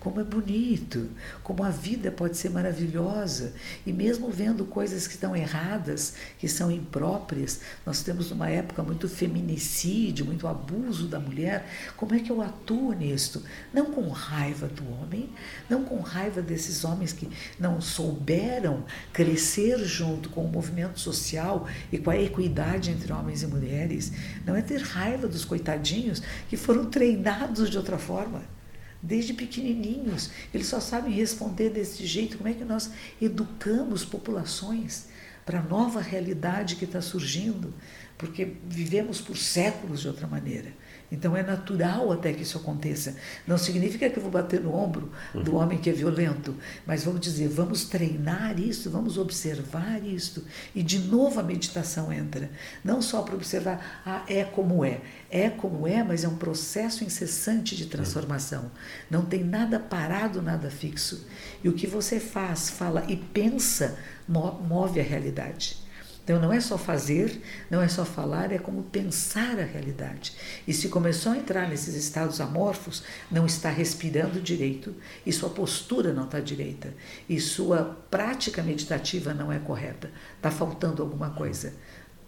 Como 0.00 0.18
é 0.18 0.24
bonito, 0.24 1.10
como 1.42 1.62
a 1.62 1.68
vida 1.68 2.10
pode 2.10 2.38
ser 2.38 2.48
maravilhosa. 2.48 3.52
E 3.86 3.92
mesmo 3.92 4.30
vendo 4.30 4.64
coisas 4.64 5.06
que 5.06 5.12
estão 5.12 5.36
erradas, 5.36 6.14
que 6.38 6.48
são 6.48 6.70
impróprias, 6.70 7.60
nós 7.84 8.02
temos 8.02 8.30
uma 8.30 8.48
época 8.48 8.82
muito 8.82 9.08
feminicídio, 9.10 10.24
muito 10.24 10.48
abuso 10.48 11.06
da 11.06 11.20
mulher. 11.20 11.66
Como 11.98 12.14
é 12.14 12.18
que 12.18 12.32
eu 12.32 12.40
atuo 12.40 12.94
nisto? 12.94 13.42
Não 13.74 13.92
com 13.92 14.08
raiva 14.08 14.66
do 14.68 14.90
homem, 14.90 15.28
não 15.68 15.84
com 15.84 16.00
raiva 16.00 16.40
desses 16.40 16.82
homens 16.82 17.12
que 17.12 17.28
não 17.58 17.78
souberam 17.78 18.84
crescer 19.12 19.78
junto 19.84 20.30
com 20.30 20.46
o 20.46 20.50
movimento 20.50 20.98
social 20.98 21.68
e 21.92 21.98
com 21.98 22.08
a 22.08 22.16
equidade 22.16 22.90
entre 22.90 23.12
homens 23.12 23.42
e 23.42 23.46
mulheres. 23.46 24.12
Não 24.46 24.56
é 24.56 24.62
ter 24.62 24.80
raiva 24.80 25.28
dos 25.28 25.44
coitadinhos 25.44 26.22
que 26.48 26.56
foram 26.56 26.86
treinados 26.90 27.68
de 27.68 27.76
outra 27.76 27.98
forma 27.98 28.59
desde 29.02 29.32
pequenininhos. 29.32 30.30
Eles 30.52 30.66
só 30.66 30.80
sabem 30.80 31.12
responder 31.12 31.70
desse 31.70 32.06
jeito. 32.06 32.38
Como 32.38 32.48
é 32.48 32.52
que 32.52 32.64
nós 32.64 32.90
educamos 33.20 34.04
populações 34.04 35.08
para 35.44 35.60
a 35.60 35.62
nova 35.62 36.00
realidade 36.00 36.76
que 36.76 36.84
está 36.84 37.00
surgindo? 37.00 37.72
Porque 38.18 38.56
vivemos 38.68 39.20
por 39.20 39.36
séculos 39.36 40.00
de 40.00 40.08
outra 40.08 40.26
maneira. 40.26 40.72
Então 41.10 41.36
é 41.36 41.42
natural 41.42 42.12
até 42.12 42.32
que 42.32 42.42
isso 42.42 42.58
aconteça. 42.58 43.16
Não 43.46 43.58
significa 43.58 44.08
que 44.08 44.18
eu 44.18 44.22
vou 44.22 44.30
bater 44.30 44.60
no 44.60 44.74
ombro 44.74 45.10
do 45.34 45.56
homem 45.56 45.78
que 45.78 45.90
é 45.90 45.92
violento, 45.92 46.54
mas 46.86 47.04
vamos 47.04 47.20
dizer, 47.20 47.48
vamos 47.48 47.84
treinar 47.84 48.58
isso, 48.60 48.90
vamos 48.90 49.18
observar 49.18 50.04
isso. 50.04 50.44
E 50.74 50.82
de 50.82 51.00
novo 51.00 51.40
a 51.40 51.42
meditação 51.42 52.12
entra. 52.12 52.50
Não 52.84 53.02
só 53.02 53.22
para 53.22 53.34
observar, 53.34 54.02
ah, 54.06 54.24
é 54.28 54.44
como 54.44 54.84
é. 54.84 55.00
É 55.30 55.48
como 55.50 55.86
é, 55.86 56.02
mas 56.02 56.24
é 56.24 56.28
um 56.28 56.36
processo 56.36 57.04
incessante 57.04 57.76
de 57.76 57.86
transformação. 57.86 58.70
Não 59.10 59.24
tem 59.24 59.42
nada 59.42 59.80
parado, 59.80 60.40
nada 60.40 60.70
fixo. 60.70 61.26
E 61.62 61.68
o 61.68 61.72
que 61.72 61.86
você 61.86 62.20
faz, 62.20 62.70
fala 62.70 63.04
e 63.08 63.16
pensa 63.16 63.98
move 64.28 65.00
a 65.00 65.02
realidade. 65.02 65.76
Então 66.22 66.40
não 66.40 66.52
é 66.52 66.60
só 66.60 66.78
fazer, 66.78 67.42
não 67.70 67.80
é 67.82 67.88
só 67.88 68.04
falar, 68.04 68.52
é 68.52 68.58
como 68.58 68.82
pensar 68.84 69.58
a 69.58 69.64
realidade. 69.64 70.32
E 70.66 70.72
se 70.72 70.88
começou 70.88 71.32
a 71.32 71.36
entrar 71.36 71.68
nesses 71.68 71.94
estados 71.94 72.40
amorfos, 72.40 73.02
não 73.30 73.46
está 73.46 73.70
respirando 73.70 74.40
direito, 74.40 74.94
e 75.24 75.32
sua 75.32 75.50
postura 75.50 76.12
não 76.12 76.24
está 76.24 76.38
direita, 76.40 76.94
e 77.28 77.40
sua 77.40 77.98
prática 78.10 78.62
meditativa 78.62 79.34
não 79.34 79.52
é 79.52 79.58
correta, 79.58 80.10
está 80.36 80.50
faltando 80.50 81.02
alguma 81.02 81.30
coisa. 81.30 81.72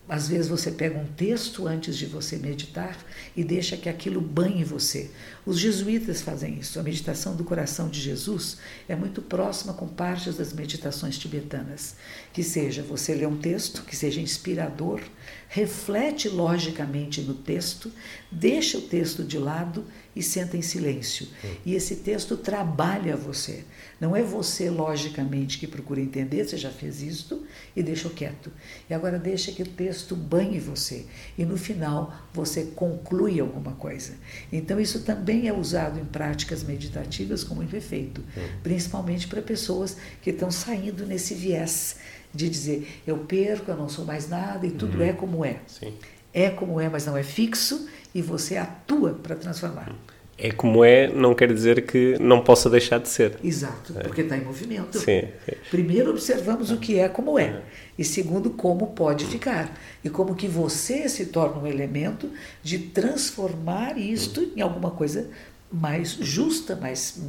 Às 0.08 0.28
vezes 0.28 0.48
você 0.48 0.72
pega 0.72 0.98
um 0.98 1.06
texto 1.06 1.66
antes 1.66 1.96
de 1.96 2.06
você 2.06 2.36
meditar 2.36 2.98
e 3.36 3.44
deixa 3.44 3.76
que 3.76 3.88
aquilo 3.88 4.20
banhe 4.20 4.64
você. 4.64 5.10
Os 5.46 5.58
jesuítas 5.58 6.20
fazem 6.20 6.58
isso. 6.58 6.78
A 6.78 6.82
meditação 6.82 7.36
do 7.36 7.44
coração 7.44 7.88
de 7.88 8.00
Jesus 8.00 8.58
é 8.88 8.96
muito 8.96 9.22
próxima 9.22 9.72
com 9.72 9.86
partes 9.86 10.36
das 10.36 10.52
meditações 10.52 11.16
tibetanas. 11.16 11.94
Que 12.32 12.42
seja 12.42 12.82
você 12.82 13.14
ler 13.14 13.28
um 13.28 13.36
texto 13.36 13.84
que 13.84 13.94
seja 13.94 14.20
inspirador, 14.20 15.00
reflete 15.48 16.28
logicamente 16.28 17.20
no 17.20 17.34
texto, 17.34 17.90
deixa 18.30 18.78
o 18.78 18.82
texto 18.82 19.22
de 19.22 19.38
lado 19.38 19.84
e 20.16 20.22
senta 20.22 20.56
em 20.56 20.62
silêncio. 20.62 21.28
E 21.64 21.74
esse 21.74 21.96
texto 21.96 22.36
trabalha 22.36 23.16
você. 23.16 23.64
Não 24.02 24.16
é 24.16 24.22
você, 24.24 24.68
logicamente, 24.68 25.60
que 25.60 25.66
procura 25.68 26.00
entender, 26.00 26.44
você 26.44 26.56
já 26.56 26.70
fez 26.70 27.00
isto 27.00 27.46
e 27.76 27.84
deixa 27.84 28.10
quieto. 28.10 28.50
E 28.90 28.92
agora 28.92 29.16
deixa 29.16 29.52
que 29.52 29.62
o 29.62 29.66
texto 29.66 30.16
banhe 30.16 30.58
você. 30.58 31.06
E 31.38 31.44
no 31.44 31.56
final 31.56 32.12
você 32.34 32.64
conclui 32.74 33.38
alguma 33.38 33.74
coisa. 33.74 34.14
Então 34.52 34.80
isso 34.80 35.04
também 35.04 35.46
é 35.46 35.52
usado 35.52 36.00
em 36.00 36.04
práticas 36.04 36.64
meditativas 36.64 37.44
com 37.44 37.54
muito 37.54 37.76
efeito, 37.76 38.24
principalmente 38.60 39.28
para 39.28 39.40
pessoas 39.40 39.96
que 40.20 40.30
estão 40.30 40.50
saindo 40.50 41.06
nesse 41.06 41.34
viés 41.34 41.98
de 42.34 42.48
dizer 42.48 43.02
eu 43.06 43.18
perco, 43.18 43.70
eu 43.70 43.76
não 43.76 43.88
sou 43.88 44.04
mais 44.04 44.28
nada 44.28 44.66
e 44.66 44.72
tudo 44.72 44.98
uhum. 44.98 45.04
é 45.04 45.12
como 45.12 45.44
é. 45.44 45.60
Sim. 45.68 45.94
É 46.34 46.50
como 46.50 46.80
é, 46.80 46.88
mas 46.88 47.06
não 47.06 47.16
é 47.16 47.22
fixo 47.22 47.88
e 48.12 48.20
você 48.20 48.56
atua 48.56 49.12
para 49.12 49.36
transformar. 49.36 49.94
É 50.38 50.50
como 50.50 50.84
é, 50.84 51.08
não 51.08 51.34
quer 51.34 51.52
dizer 51.52 51.86
que 51.86 52.16
não 52.18 52.42
possa 52.42 52.68
deixar 52.68 52.98
de 52.98 53.08
ser. 53.08 53.38
Exato, 53.44 53.94
é. 53.96 54.02
porque 54.02 54.22
está 54.22 54.36
em 54.36 54.44
movimento. 54.44 54.98
Sim, 54.98 55.28
sim. 55.44 55.56
Primeiro 55.70 56.10
observamos 56.10 56.70
o 56.70 56.78
que 56.78 56.98
é 56.98 57.08
como 57.08 57.38
é, 57.38 57.44
é, 57.44 57.62
e 57.98 58.04
segundo 58.04 58.50
como 58.50 58.88
pode 58.88 59.24
ficar 59.26 59.72
e 60.02 60.10
como 60.10 60.34
que 60.34 60.48
você 60.48 61.08
se 61.08 61.26
torna 61.26 61.62
um 61.62 61.66
elemento 61.66 62.30
de 62.62 62.78
transformar 62.78 63.98
isto 63.98 64.50
em 64.56 64.60
alguma 64.60 64.90
coisa 64.90 65.28
mais 65.70 66.10
justa, 66.20 66.76
mais 66.76 67.20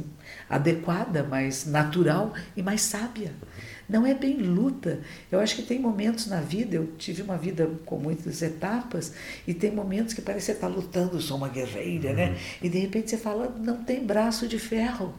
adequada, 0.48 1.22
mais 1.22 1.66
natural 1.66 2.32
e 2.56 2.62
mais 2.62 2.82
sábia. 2.82 3.32
Não 3.88 4.06
é 4.06 4.14
bem 4.14 4.36
luta. 4.36 5.00
Eu 5.30 5.40
acho 5.40 5.56
que 5.56 5.62
tem 5.62 5.78
momentos 5.78 6.26
na 6.26 6.40
vida, 6.40 6.76
eu 6.76 6.92
tive 6.98 7.22
uma 7.22 7.36
vida 7.36 7.70
com 7.84 7.98
muitas 7.98 8.40
etapas, 8.42 9.12
e 9.46 9.52
tem 9.52 9.70
momentos 9.70 10.14
que 10.14 10.22
parece 10.22 10.46
que 10.46 10.52
você 10.52 10.64
está 10.64 10.66
lutando, 10.66 11.20
sou 11.20 11.36
uma 11.36 11.48
guerreira, 11.48 12.12
né? 12.12 12.26
uhum. 12.26 12.32
né? 12.32 12.38
E 12.62 12.68
de 12.68 12.78
repente 12.78 13.10
você 13.10 13.18
fala, 13.18 13.54
não 13.58 13.82
tem 13.84 14.04
braço 14.04 14.48
de 14.48 14.58
ferro. 14.58 15.14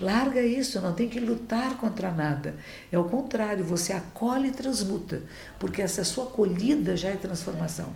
Larga 0.00 0.40
isso, 0.42 0.80
não 0.80 0.94
tem 0.94 1.08
que 1.08 1.20
lutar 1.20 1.76
contra 1.76 2.10
nada. 2.10 2.56
É 2.90 2.98
o 2.98 3.04
contrário, 3.04 3.64
você 3.64 3.92
acolhe 3.92 4.48
e 4.48 4.52
transmuta, 4.52 5.22
porque 5.58 5.82
essa 5.82 6.02
sua 6.04 6.24
acolhida 6.24 6.96
já 6.96 7.10
é 7.10 7.16
transformação. 7.16 7.94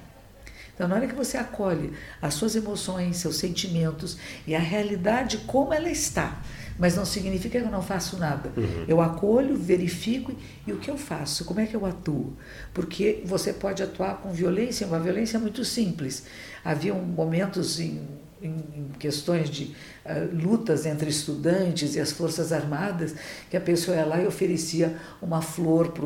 Então, 0.74 0.86
na 0.86 0.96
hora 0.96 1.06
que 1.06 1.14
você 1.14 1.38
acolhe 1.38 1.94
as 2.20 2.34
suas 2.34 2.54
emoções, 2.54 3.16
seus 3.16 3.38
sentimentos 3.38 4.18
e 4.46 4.54
a 4.54 4.58
realidade 4.58 5.38
como 5.38 5.72
ela 5.72 5.88
está, 5.88 6.38
mas 6.78 6.96
não 6.96 7.04
significa 7.04 7.60
que 7.60 7.66
eu 7.66 7.70
não 7.70 7.82
faço 7.82 8.18
nada. 8.18 8.52
Uhum. 8.56 8.84
Eu 8.86 9.00
acolho, 9.00 9.56
verifico 9.56 10.32
e 10.66 10.72
o 10.72 10.78
que 10.78 10.90
eu 10.90 10.96
faço? 10.96 11.44
Como 11.44 11.60
é 11.60 11.66
que 11.66 11.74
eu 11.74 11.84
atuo? 11.86 12.36
Porque 12.74 13.22
você 13.24 13.52
pode 13.52 13.82
atuar 13.82 14.18
com 14.18 14.32
violência, 14.32 14.86
uma 14.86 15.00
violência 15.00 15.38
muito 15.38 15.64
simples. 15.64 16.24
Havia 16.64 16.94
momentos 16.94 17.80
em, 17.80 18.00
em, 18.42 18.50
em 18.74 18.90
questões 18.98 19.48
de 19.48 19.74
uh, 20.04 20.34
lutas 20.34 20.86
entre 20.86 21.08
estudantes 21.08 21.94
e 21.94 22.00
as 22.00 22.12
forças 22.12 22.52
armadas 22.52 23.14
que 23.50 23.56
a 23.56 23.60
pessoa 23.60 23.96
ia 23.96 24.04
lá 24.04 24.22
e 24.22 24.26
oferecia 24.26 24.96
uma 25.22 25.40
flor 25.40 25.92
para 25.92 26.04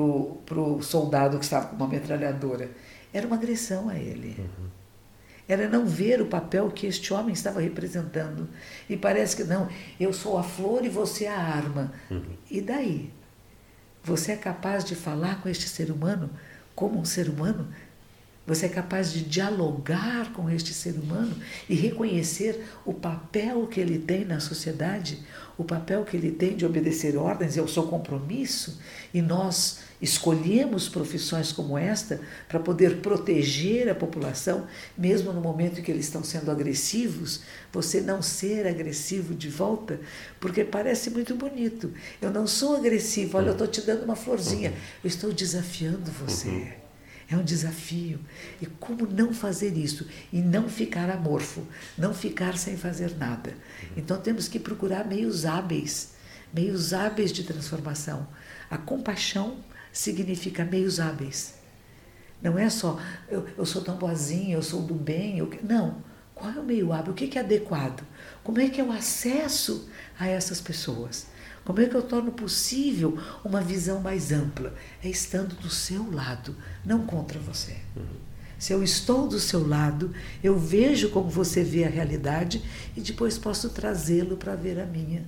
o 0.61 0.83
soldado 0.83 1.39
que 1.39 1.45
estava 1.45 1.67
com 1.67 1.77
uma 1.77 1.89
metralhadora. 1.89 2.71
Era 3.13 3.27
uma 3.27 3.37
agressão 3.37 3.89
a 3.89 3.99
ele. 3.99 4.37
Uhum 4.39 4.80
era 5.53 5.69
não 5.69 5.85
ver 5.85 6.23
o 6.23 6.27
papel 6.27 6.71
que 6.71 6.87
este 6.87 7.13
homem 7.13 7.33
estava 7.33 7.61
representando. 7.61 8.49
E 8.89 8.97
parece 8.97 9.35
que 9.37 9.45
não, 9.45 9.69
eu 9.99 10.13
sou 10.13 10.39
a 10.39 10.43
flor 10.45 10.85
e 10.85 10.89
você 10.89 11.27
a 11.27 11.37
arma. 11.37 11.93
Uhum. 12.09 12.23
E 12.49 12.61
daí? 12.61 13.11
Você 14.05 14.33
é 14.33 14.37
capaz 14.37 14.85
de 14.85 14.95
falar 14.95 15.43
com 15.43 15.49
este 15.49 15.69
ser 15.69 15.91
humano 15.91 16.31
como 16.75 17.01
um 17.01 17.05
ser 17.05 17.29
humano? 17.29 17.69
Você 18.47 18.67
é 18.67 18.69
capaz 18.69 19.13
de 19.13 19.23
dialogar 19.23 20.33
com 20.33 20.49
este 20.49 20.73
ser 20.73 20.95
humano 20.95 21.37
e 21.69 21.75
reconhecer 21.75 22.65
o 22.85 22.95
papel 22.95 23.67
que 23.67 23.81
ele 23.81 23.99
tem 23.99 24.25
na 24.25 24.41
sociedade, 24.41 25.19
o 25.59 25.65
papel 25.65 26.05
que 26.05 26.17
ele 26.17 26.31
tem 26.31 26.57
de 26.57 26.65
obedecer 26.65 27.17
ordens, 27.17 27.57
é 27.57 27.63
o 27.63 27.69
seu 27.69 27.85
compromisso, 27.85 28.81
e 29.13 29.21
nós 29.21 29.81
escolhemos 30.01 30.89
profissões 30.89 31.53
como 31.53 31.77
esta 31.77 32.21
para 32.49 32.59
poder 32.59 32.97
proteger 32.99 33.89
a 33.89 33.95
população, 33.95 34.67
mesmo 34.97 35.33
no 35.33 35.41
momento 35.41 35.81
em 35.81 35.83
que 35.83 35.91
eles 35.91 36.07
estão 36.07 36.25
sendo 36.25 36.51
agressivos, 36.51 37.43
você 37.73 38.01
não 38.01 38.23
ser 38.23 38.67
agressivo 38.67 39.35
de 39.35 39.49
volta, 39.49 40.01
porque 40.41 40.65
parece 40.65 41.11
muito 41.11 41.35
bonito. 41.35 41.93
Eu 42.21 42.31
não 42.31 42.47
sou 42.47 42.77
agressivo, 42.77 43.37
olha, 43.37 43.49
eu 43.49 43.53
estou 43.53 43.67
te 43.67 43.83
dando 43.83 44.05
uma 44.05 44.17
florzinha, 44.17 44.73
eu 45.05 45.09
estou 45.09 45.33
desafiando 45.33 46.11
você. 46.11 46.75
É 47.31 47.37
um 47.37 47.45
desafio. 47.45 48.19
E 48.61 48.67
como 48.67 49.07
não 49.07 49.33
fazer 49.33 49.77
isso? 49.77 50.05
E 50.33 50.41
não 50.41 50.69
ficar 50.69 51.09
amorfo, 51.09 51.63
não 51.97 52.13
ficar 52.13 52.59
sem 52.59 52.77
fazer 52.77 53.17
nada. 53.17 53.55
Então 53.97 54.21
temos 54.21 54.49
que 54.49 54.59
procurar 54.59 55.07
meios 55.07 55.45
hábeis, 55.45 56.15
meios 56.53 56.93
hábeis 56.93 57.33
de 57.33 57.45
transformação. 57.45 58.27
A 58.69 58.77
compaixão 58.77 59.59
significa 59.93 60.65
meios 60.65 61.01
hábeis. 61.01 61.55
Não 62.43 62.59
é 62.59 62.71
só 62.71 62.99
eu, 63.29 63.47
eu 63.57 63.67
sou 63.67 63.83
tão 63.83 63.97
boazinha, 63.97 64.57
eu 64.57 64.63
sou 64.63 64.83
do 64.83 64.95
bem. 64.95 65.39
Eu, 65.39 65.51
não. 65.63 66.03
Qual 66.35 66.51
é 66.51 66.59
o 66.59 66.65
meio 66.65 66.93
hábil? 66.93 67.13
O 67.13 67.15
que 67.15 67.37
é 67.37 67.41
adequado? 67.43 68.03
Como 68.43 68.59
é 68.61 68.69
que 68.69 68.81
é 68.81 68.85
o 68.85 68.91
acesso 68.91 69.89
a 70.19 70.27
essas 70.27 70.61
pessoas? 70.61 71.27
Como 71.65 71.81
é 71.81 71.87
que 71.87 71.95
eu 71.95 72.03
torno 72.03 72.33
possível 72.33 73.19
uma 73.45 73.61
visão 73.61 74.01
mais 74.01 74.33
ampla? 74.33 74.75
É 75.05 75.09
estando 75.09 75.55
do 75.57 75.69
seu 75.69 76.11
lado, 76.11 76.57
não 76.85 77.07
contra 77.07 77.39
você. 77.39 77.77
Uhum. 77.95 78.31
Se 78.59 78.73
eu 78.73 78.83
estou 78.83 79.29
do 79.29 79.39
seu 79.39 79.67
lado, 79.67 80.13
eu 80.43 80.59
vejo 80.59 81.11
como 81.11 81.29
você 81.29 81.63
vê 81.63 81.85
a 81.85 81.89
realidade 81.89 82.63
e 82.97 83.01
depois 83.01 83.39
posso 83.39 83.71
trazê-lo 83.71 84.37
para 84.37 84.55
ver 84.55 84.81
a 84.81 84.87
minha. 84.87 85.27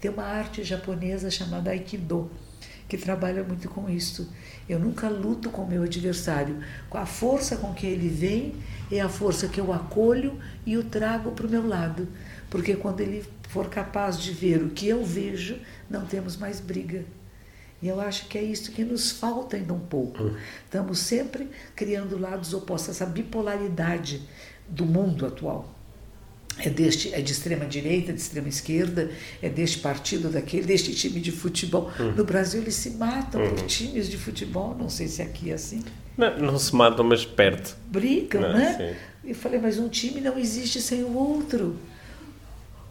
Tem 0.00 0.10
uma 0.10 0.24
arte 0.24 0.62
japonesa 0.64 1.30
chamada 1.30 1.70
Aikido, 1.70 2.30
que 2.90 2.98
trabalha 2.98 3.44
muito 3.44 3.68
com 3.68 3.88
isso. 3.88 4.28
Eu 4.68 4.80
nunca 4.80 5.08
luto 5.08 5.48
com 5.48 5.62
o 5.62 5.68
meu 5.68 5.84
adversário. 5.84 6.58
A 6.90 7.06
força 7.06 7.56
com 7.56 7.72
que 7.72 7.86
ele 7.86 8.08
vem, 8.08 8.56
é 8.90 9.00
a 9.00 9.08
força 9.08 9.46
que 9.46 9.60
eu 9.60 9.72
acolho 9.72 10.36
e 10.66 10.76
o 10.76 10.82
trago 10.82 11.30
para 11.30 11.46
o 11.46 11.50
meu 11.50 11.66
lado. 11.66 12.08
Porque 12.50 12.74
quando 12.74 13.00
ele 13.00 13.24
for 13.48 13.68
capaz 13.68 14.18
de 14.18 14.32
ver 14.32 14.60
o 14.60 14.70
que 14.70 14.88
eu 14.88 15.04
vejo, 15.04 15.56
não 15.88 16.04
temos 16.04 16.36
mais 16.36 16.58
briga. 16.58 17.04
E 17.80 17.86
eu 17.86 18.00
acho 18.00 18.26
que 18.26 18.36
é 18.36 18.42
isso 18.42 18.72
que 18.72 18.84
nos 18.84 19.12
falta 19.12 19.56
ainda 19.56 19.72
um 19.72 19.78
pouco. 19.78 20.24
Hum. 20.24 20.36
Estamos 20.64 20.98
sempre 20.98 21.48
criando 21.76 22.18
lados 22.18 22.52
opostos, 22.52 22.96
essa 22.96 23.06
bipolaridade 23.06 24.28
do 24.68 24.84
mundo 24.84 25.24
atual. 25.24 25.79
É, 26.58 26.68
deste, 26.68 27.14
é 27.14 27.20
de 27.20 27.32
extrema 27.32 27.64
direita, 27.64 28.12
de 28.12 28.20
extrema 28.20 28.48
esquerda, 28.48 29.10
é 29.40 29.48
deste 29.48 29.78
partido, 29.78 30.28
daquele, 30.28 30.66
deste 30.66 30.94
time 30.94 31.20
de 31.20 31.32
futebol. 31.32 31.90
Hum. 31.98 32.12
No 32.16 32.24
Brasil 32.24 32.60
eles 32.60 32.74
se 32.74 32.90
matam 32.90 33.40
por 33.48 33.62
hum. 33.62 33.66
times 33.66 34.10
de 34.10 34.18
futebol, 34.18 34.76
não 34.78 34.88
sei 34.88 35.08
se 35.08 35.22
aqui 35.22 35.50
é 35.50 35.54
assim. 35.54 35.82
Não, 36.16 36.38
não 36.38 36.58
se 36.58 36.74
matam, 36.74 37.04
mas 37.04 37.24
perto. 37.24 37.76
Brigam, 37.86 38.42
não, 38.42 38.52
né? 38.52 38.76
Sim. 38.76 39.30
E 39.30 39.34
falei, 39.34 39.60
mas 39.60 39.78
um 39.78 39.88
time 39.88 40.20
não 40.20 40.38
existe 40.38 40.80
sem 40.80 41.02
o 41.02 41.16
outro. 41.16 41.76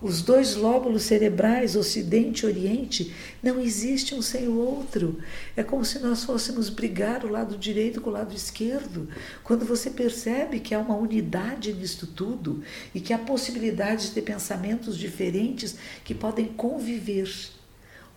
Os 0.02 0.22
dois 0.22 0.56
lóbulos 0.56 1.04
cerebrais, 1.04 1.76
Ocidente 1.76 2.44
e 2.44 2.46
Oriente, 2.46 3.14
não 3.44 3.60
existem 3.60 4.18
um 4.18 4.22
sem 4.22 4.48
o 4.48 4.58
outro. 4.58 5.20
É 5.58 5.64
como 5.64 5.84
se 5.84 6.00
nós 6.00 6.24
fôssemos 6.24 6.70
brigar 6.70 7.26
o 7.26 7.30
lado 7.30 7.58
direito 7.58 8.00
com 8.00 8.10
o 8.10 8.14
lado 8.14 8.34
esquerdo. 8.34 9.10
Quando 9.44 9.66
você 9.66 9.90
percebe 9.90 10.62
que 10.62 10.74
há 10.74 10.80
uma 10.80 10.96
unidade 10.96 11.74
nisto 11.74 12.08
tudo 12.08 12.64
e 12.96 13.02
que 13.02 13.12
há 13.12 13.18
possibilidade 13.18 14.08
de 14.08 14.12
ter 14.14 14.22
pensamentos 14.22 14.98
diferentes 14.98 15.76
que 16.06 16.16
podem 16.16 16.46
conviver. 16.46 17.30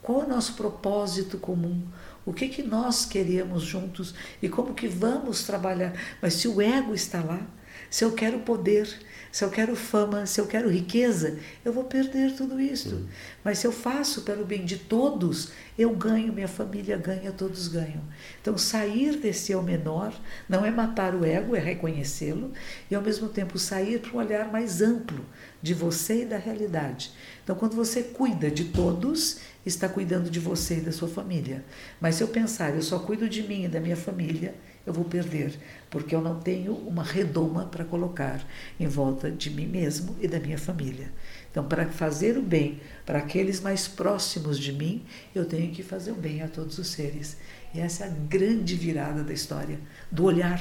Qual 0.01 0.23
é 0.23 0.25
o 0.25 0.29
nosso 0.29 0.55
propósito 0.55 1.37
comum? 1.37 1.83
O 2.25 2.33
que, 2.33 2.49
que 2.49 2.63
nós 2.63 3.05
queremos 3.05 3.65
juntos 3.65 4.15
e 4.41 4.49
como 4.49 4.73
que 4.75 4.87
vamos 4.87 5.43
trabalhar? 5.43 5.95
Mas 6.21 6.35
se 6.35 6.47
o 6.47 6.61
ego 6.61 6.95
está 6.95 7.21
lá, 7.23 7.45
se 7.93 8.07
eu 8.07 8.13
quero 8.13 8.39
poder, 8.39 8.89
se 9.31 9.45
eu 9.45 9.51
quero 9.51 9.77
fama, 9.77 10.25
se 10.25 10.41
eu 10.41 10.47
quero 10.47 10.71
riqueza, 10.71 11.39
eu 11.63 11.75
vou 11.75 11.85
perder 11.85 12.35
tudo 12.35 12.59
isso. 12.59 12.95
Uhum. 12.95 13.07
Mas 13.45 13.59
se 13.59 13.67
eu 13.67 13.71
faço 13.71 14.23
pelo 14.23 14.47
bem 14.47 14.65
de 14.65 14.79
todos, 14.79 15.53
eu 15.79 15.95
ganho, 15.95 16.33
minha 16.33 16.49
família 16.49 16.97
ganha, 16.97 17.31
todos 17.33 17.69
ganham. 17.69 18.01
Então, 18.41 18.57
sair 18.57 19.19
desse 19.19 19.53
eu 19.53 19.63
menor 19.63 20.19
não 20.49 20.65
é 20.65 20.71
matar 20.71 21.15
o 21.15 21.23
ego, 21.23 21.55
é 21.55 21.59
reconhecê-lo, 21.59 22.51
e 22.91 22.95
ao 22.95 23.03
mesmo 23.03 23.29
tempo 23.29 23.59
sair 23.59 23.99
para 23.99 24.13
um 24.13 24.17
olhar 24.17 24.51
mais 24.51 24.81
amplo 24.81 25.23
de 25.61 25.75
você 25.75 26.23
e 26.23 26.25
da 26.25 26.39
realidade. 26.39 27.13
Então, 27.45 27.55
quando 27.55 27.77
você 27.77 28.03
cuida 28.03 28.51
de 28.51 28.65
todos, 28.65 29.41
está 29.67 29.87
cuidando 29.87 30.31
de 30.31 30.41
você 30.41 30.79
e 30.79 30.81
da 30.81 30.93
sua 30.93 31.09
família. 31.09 31.63
Mas 32.01 32.15
se 32.15 32.23
eu 32.23 32.29
pensar, 32.29 32.75
eu 32.75 32.83
só 32.83 32.99
cuido 33.01 33.29
de 33.29 33.43
mim 33.43 33.65
e 33.65 33.69
da 33.69 33.81
minha 33.81 33.97
família, 33.97 34.55
eu 34.85 34.93
vou 34.93 35.05
perder, 35.05 35.59
porque 35.89 36.15
eu 36.15 36.21
não 36.21 36.41
tenho 36.41 36.75
uma 36.75 37.05
redoma 37.05 37.67
para 37.67 37.85
colocar 37.85 38.45
em 38.79 38.89
volta 38.89 39.31
de 39.31 39.51
mim 39.51 39.67
mesmo 39.67 40.17
e 40.21 40.27
da 40.27 40.41
minha 40.41 40.59
família. 40.59 41.13
Então, 41.51 41.65
para 41.65 41.87
fazer 41.87 42.37
o 42.37 42.43
bem 42.43 42.81
para 43.07 43.19
aqueles 43.19 43.61
mais 43.61 43.87
próximos 43.87 44.59
de 44.59 44.73
mim, 44.73 45.05
eu 45.35 45.45
tenho 45.45 45.71
que 45.71 45.83
fazer 45.83 46.11
o 46.11 46.17
bem 46.17 46.43
a 46.43 46.49
todos 46.49 46.79
os 46.79 46.89
seres. 46.89 47.37
E 47.73 47.81
essa 47.81 48.05
é 48.05 48.09
a 48.09 48.11
grande 48.11 48.75
virada 48.75 49.23
da 49.23 49.33
história, 49.33 49.79
do 50.11 50.25
olhar, 50.25 50.61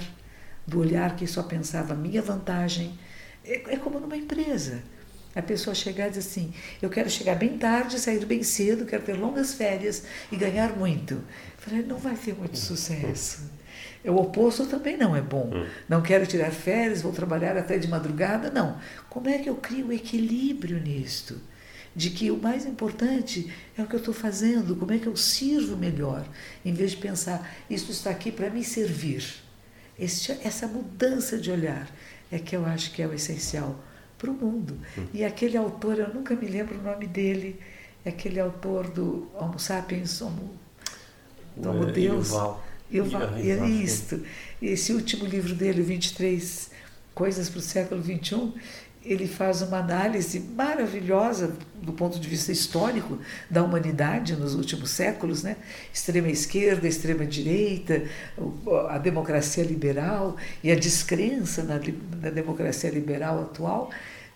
do 0.68 0.80
olhar 0.80 1.16
que 1.16 1.26
só 1.26 1.42
pensava 1.44 1.96
minha 1.96 2.22
vantagem. 2.22 2.98
É, 3.44 3.74
é 3.74 3.78
como 3.78 4.00
numa 4.00 4.18
empresa. 4.18 4.84
A 5.34 5.42
pessoa 5.42 5.74
chegar 5.74 6.08
e 6.08 6.10
dizer 6.10 6.20
assim: 6.20 6.54
eu 6.82 6.90
quero 6.90 7.10
chegar 7.10 7.36
bem 7.36 7.58
tarde, 7.58 7.98
sair 7.98 8.24
bem 8.26 8.44
cedo, 8.44 8.86
quero 8.86 9.02
ter 9.02 9.14
longas 9.14 9.54
férias 9.54 10.04
e 10.30 10.36
ganhar 10.36 10.76
muito. 10.78 11.14
Eu 11.14 11.24
falei: 11.58 11.84
não 11.84 11.98
vai 11.98 12.16
ter 12.16 12.36
muito 12.36 12.58
sucesso 12.58 13.61
o 14.10 14.16
oposto 14.16 14.66
também 14.66 14.98
não 14.98 15.16
é 15.16 15.22
bom. 15.22 15.50
Hum. 15.54 15.66
Não 15.88 16.02
quero 16.02 16.26
tirar 16.26 16.52
férias, 16.52 17.02
vou 17.02 17.12
trabalhar 17.12 17.56
até 17.58 17.78
de 17.78 17.88
madrugada. 17.88 18.50
Não. 18.50 18.78
Como 19.10 19.30
é 19.30 19.38
que 19.38 19.50
eu 19.50 19.56
crio 19.56 19.92
equilíbrio 19.94 20.80
nisto? 20.80 21.40
De 21.96 22.10
que 22.10 22.32
o 22.32 22.38
mais 22.38 22.66
importante 22.66 23.52
é 23.78 23.82
o 23.82 23.88
que 23.88 23.96
eu 23.96 24.00
estou 24.00 24.14
fazendo, 24.14 24.76
como 24.76 24.94
é 24.94 24.98
que 24.98 25.08
eu 25.08 25.16
sirvo 25.16 25.76
melhor, 25.76 26.26
em 26.64 26.74
vez 26.74 26.92
de 26.92 26.98
pensar, 26.98 27.54
isso 27.70 27.92
está 27.92 28.10
aqui 28.10 28.32
para 28.32 28.50
me 28.50 28.64
servir. 28.64 29.24
Este, 30.00 30.32
essa 30.44 30.68
mudança 30.68 31.38
de 31.38 31.52
olhar 31.52 31.90
é 32.32 32.40
que 32.40 32.56
eu 32.56 32.66
acho 32.66 32.92
que 32.94 33.02
é 33.02 33.08
o 33.08 33.14
essencial 33.14 33.78
para 34.18 34.32
o 34.32 34.34
mundo. 34.34 34.78
Hum. 34.98 35.06
E 35.14 35.26
aquele 35.26 35.58
autor, 35.58 36.00
eu 36.00 36.14
nunca 36.14 36.34
me 36.34 36.48
lembro 36.48 36.80
o 36.80 36.82
nome 36.82 37.08
dele, 37.08 37.60
é 38.06 38.10
aquele 38.10 38.40
autor 38.40 38.90
do 38.90 39.30
Homo 39.34 39.60
sapiens, 39.60 40.22
Homo, 40.22 40.50
Homo 41.58 41.90
é, 41.90 41.92
Deus. 41.92 42.32
Eu, 42.92 43.06
é 43.64 43.70
isto. 43.70 44.22
Esse 44.62 44.94
último 44.94 45.26
livro 45.26 45.56
dele, 45.56 45.82
23 45.82 46.70
Coisas 47.14 47.50
para 47.50 47.60
o 47.60 47.62
Século 47.62 48.02
XXI, 48.02 48.54
ele 49.04 49.28
faz 49.28 49.62
uma 49.62 49.80
análise 49.80 50.40
maravilhosa 50.40 51.56
do 51.82 51.92
ponto 51.92 52.20
de 52.20 52.28
vista 52.28 52.52
histórico 52.52 53.18
da 53.50 53.64
humanidade 53.64 54.36
nos 54.36 54.54
últimos 54.54 54.92
séculos, 54.92 55.42
né? 55.42 55.58
Extrema 55.92 56.30
esquerda, 56.30 56.88
extrema 56.88 57.26
direita, 57.26 58.04
a 58.90 58.98
democracia 58.98 59.64
liberal 59.64 60.38
e 60.64 60.72
a 60.72 60.76
descrença 60.76 61.64
na, 61.64 61.80
na 62.22 62.30
democracia 62.30 62.90
liberal 62.90 63.42
atual. 63.42 63.90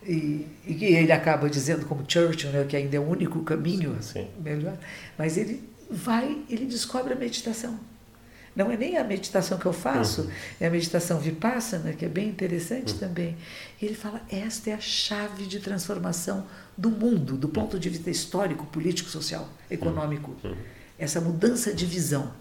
E, 0.05 0.47
e, 0.65 0.83
ele 0.83 1.11
acaba 1.11 1.49
dizendo, 1.49 1.85
como 1.85 2.03
Churchill, 2.07 2.51
né, 2.51 2.63
que 2.67 2.75
ainda 2.75 2.95
é 2.95 2.99
o 2.99 3.07
único 3.07 3.41
caminho 3.41 3.97
Sim. 4.01 4.27
melhor, 4.39 4.77
mas 5.17 5.35
ele 5.35 5.67
vai, 5.89 6.43
ele 6.49 6.65
descobre 6.65 7.13
a 7.13 7.15
meditação. 7.15 7.79
Não 8.55 8.71
é 8.71 8.77
nem 8.77 8.97
a 8.97 9.03
meditação 9.03 9.57
que 9.57 9.65
eu 9.65 9.73
faço, 9.73 10.21
uhum. 10.21 10.31
é 10.61 10.67
a 10.67 10.69
meditação 10.69 11.19
vipassana, 11.19 11.91
que 11.91 12.05
é 12.05 12.07
bem 12.07 12.29
interessante 12.29 12.93
uhum. 12.93 12.99
também. 12.99 13.35
E 13.81 13.85
ele 13.85 13.95
fala: 13.95 14.21
esta 14.31 14.69
é 14.69 14.73
a 14.73 14.79
chave 14.79 15.45
de 15.45 15.59
transformação 15.59 16.47
do 16.77 16.89
mundo, 16.89 17.35
do 17.35 17.49
ponto 17.49 17.77
de 17.77 17.89
vista 17.89 18.09
histórico, 18.09 18.65
político, 18.67 19.09
social, 19.09 19.49
econômico. 19.69 20.35
Uhum. 20.43 20.51
uhum. 20.51 20.57
Essa 20.97 21.19
mudança 21.19 21.73
de 21.73 21.85
visão. 21.85 22.31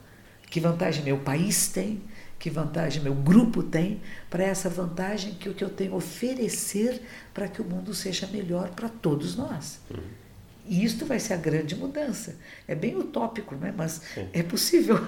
Que 0.48 0.60
vantagem 0.60 1.02
meu 1.02 1.18
país 1.18 1.66
tem, 1.66 2.00
que 2.38 2.48
vantagem 2.48 3.02
meu 3.02 3.14
grupo 3.14 3.60
tem, 3.60 4.00
para 4.30 4.44
essa 4.44 4.68
vantagem 4.68 5.34
que 5.34 5.48
o 5.48 5.54
que 5.54 5.64
eu 5.64 5.70
tenho 5.70 5.94
a 5.94 5.96
oferecer 5.96 7.02
para 7.32 7.48
que 7.48 7.60
o 7.60 7.64
mundo 7.64 7.92
seja 7.92 8.28
melhor 8.28 8.68
para 8.70 8.88
todos 8.88 9.34
nós. 9.34 9.80
Uhum. 9.90 10.23
E 10.66 10.84
isto 10.84 11.04
vai 11.04 11.18
ser 11.18 11.34
a 11.34 11.36
grande 11.36 11.74
mudança. 11.76 12.36
É 12.66 12.74
bem 12.74 12.96
utópico, 12.96 13.54
né? 13.54 13.72
mas 13.76 14.00
Sim. 14.14 14.26
é 14.32 14.42
possível. 14.42 14.98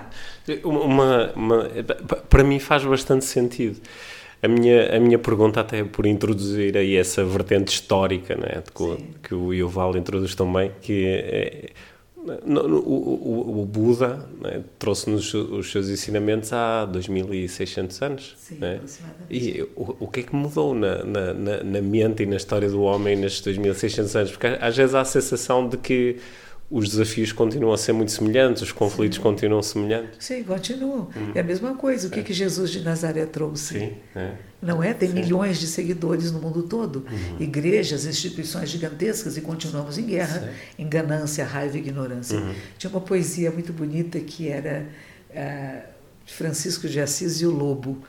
uma, 0.64 1.32
uma, 1.32 1.68
para 2.28 2.42
mim 2.42 2.58
faz 2.58 2.84
bastante 2.84 3.24
sentido. 3.24 3.80
A 4.42 4.48
minha, 4.48 4.96
a 4.96 5.00
minha 5.00 5.18
pergunta, 5.18 5.60
até 5.60 5.84
por 5.84 6.06
introduzir 6.06 6.76
aí 6.76 6.96
essa 6.96 7.24
vertente 7.24 7.68
histórica 7.68 8.36
né, 8.36 8.62
que, 8.74 9.28
que 9.28 9.34
o 9.34 9.54
Yuval 9.54 9.96
introduz 9.96 10.34
também, 10.34 10.70
que 10.82 11.06
é, 11.06 11.70
o, 12.26 13.60
o, 13.60 13.66
Buda 13.66 14.26
né, 14.40 14.62
trouxe-nos 14.78 15.34
os 15.34 15.70
seus 15.70 15.88
ensinamentos 15.88 16.52
há 16.52 16.86
2600 16.86 18.02
anos. 18.02 18.34
Sim, 18.38 18.56
né? 18.56 18.80
E 19.30 19.62
o, 19.76 19.96
o 20.00 20.08
que 20.08 20.20
é 20.20 20.22
que 20.22 20.34
mudou 20.34 20.74
na, 20.74 21.04
na, 21.04 21.34
na, 21.34 21.82
mente 21.82 22.22
e 22.22 22.26
na 22.26 22.36
história 22.36 22.68
do 22.68 22.82
homem 22.82 23.16
nestes 23.16 23.42
2600 23.42 24.16
anos? 24.16 24.30
Porque 24.30 24.46
às 24.46 24.76
vezes 24.76 24.94
há 24.94 25.02
a 25.02 25.04
sensação 25.04 25.68
de 25.68 25.76
que 25.76 26.16
os 26.74 26.88
desafios 26.88 27.30
continuam 27.30 27.72
a 27.72 27.78
ser 27.78 27.92
muito 27.92 28.10
semelhantes, 28.10 28.60
os 28.60 28.72
conflitos 28.72 29.18
Sim. 29.18 29.22
continuam 29.22 29.62
semelhantes. 29.62 30.16
Sim, 30.18 30.42
continuam. 30.42 31.08
Hum. 31.16 31.30
É 31.32 31.38
a 31.38 31.42
mesma 31.44 31.76
coisa. 31.76 32.08
O 32.08 32.10
que, 32.10 32.18
é. 32.18 32.22
que 32.24 32.32
Jesus 32.32 32.72
de 32.72 32.80
Nazaré 32.80 33.24
trouxe? 33.26 33.78
Sim, 33.78 33.92
é. 34.16 34.32
Não 34.60 34.82
é? 34.82 34.92
Tem 34.92 35.08
Sim. 35.08 35.14
milhões 35.14 35.60
de 35.60 35.68
seguidores 35.68 36.32
no 36.32 36.40
mundo 36.40 36.64
todo, 36.64 37.06
uhum. 37.08 37.36
igrejas, 37.38 38.06
instituições 38.06 38.70
gigantescas 38.70 39.36
e 39.36 39.40
continuamos 39.40 39.98
em 39.98 40.04
guerra, 40.04 40.52
em 40.76 40.88
ganância, 40.88 41.44
raiva 41.44 41.76
e 41.76 41.80
ignorância. 41.80 42.40
Uhum. 42.40 42.54
Tinha 42.76 42.90
uma 42.90 43.00
poesia 43.00 43.52
muito 43.52 43.72
bonita 43.72 44.18
que 44.18 44.48
era 44.48 44.84
uh, 45.30 45.88
Francisco 46.26 46.88
de 46.88 46.98
Assis 46.98 47.40
e 47.40 47.46
o 47.46 47.52
Lobo 47.52 48.02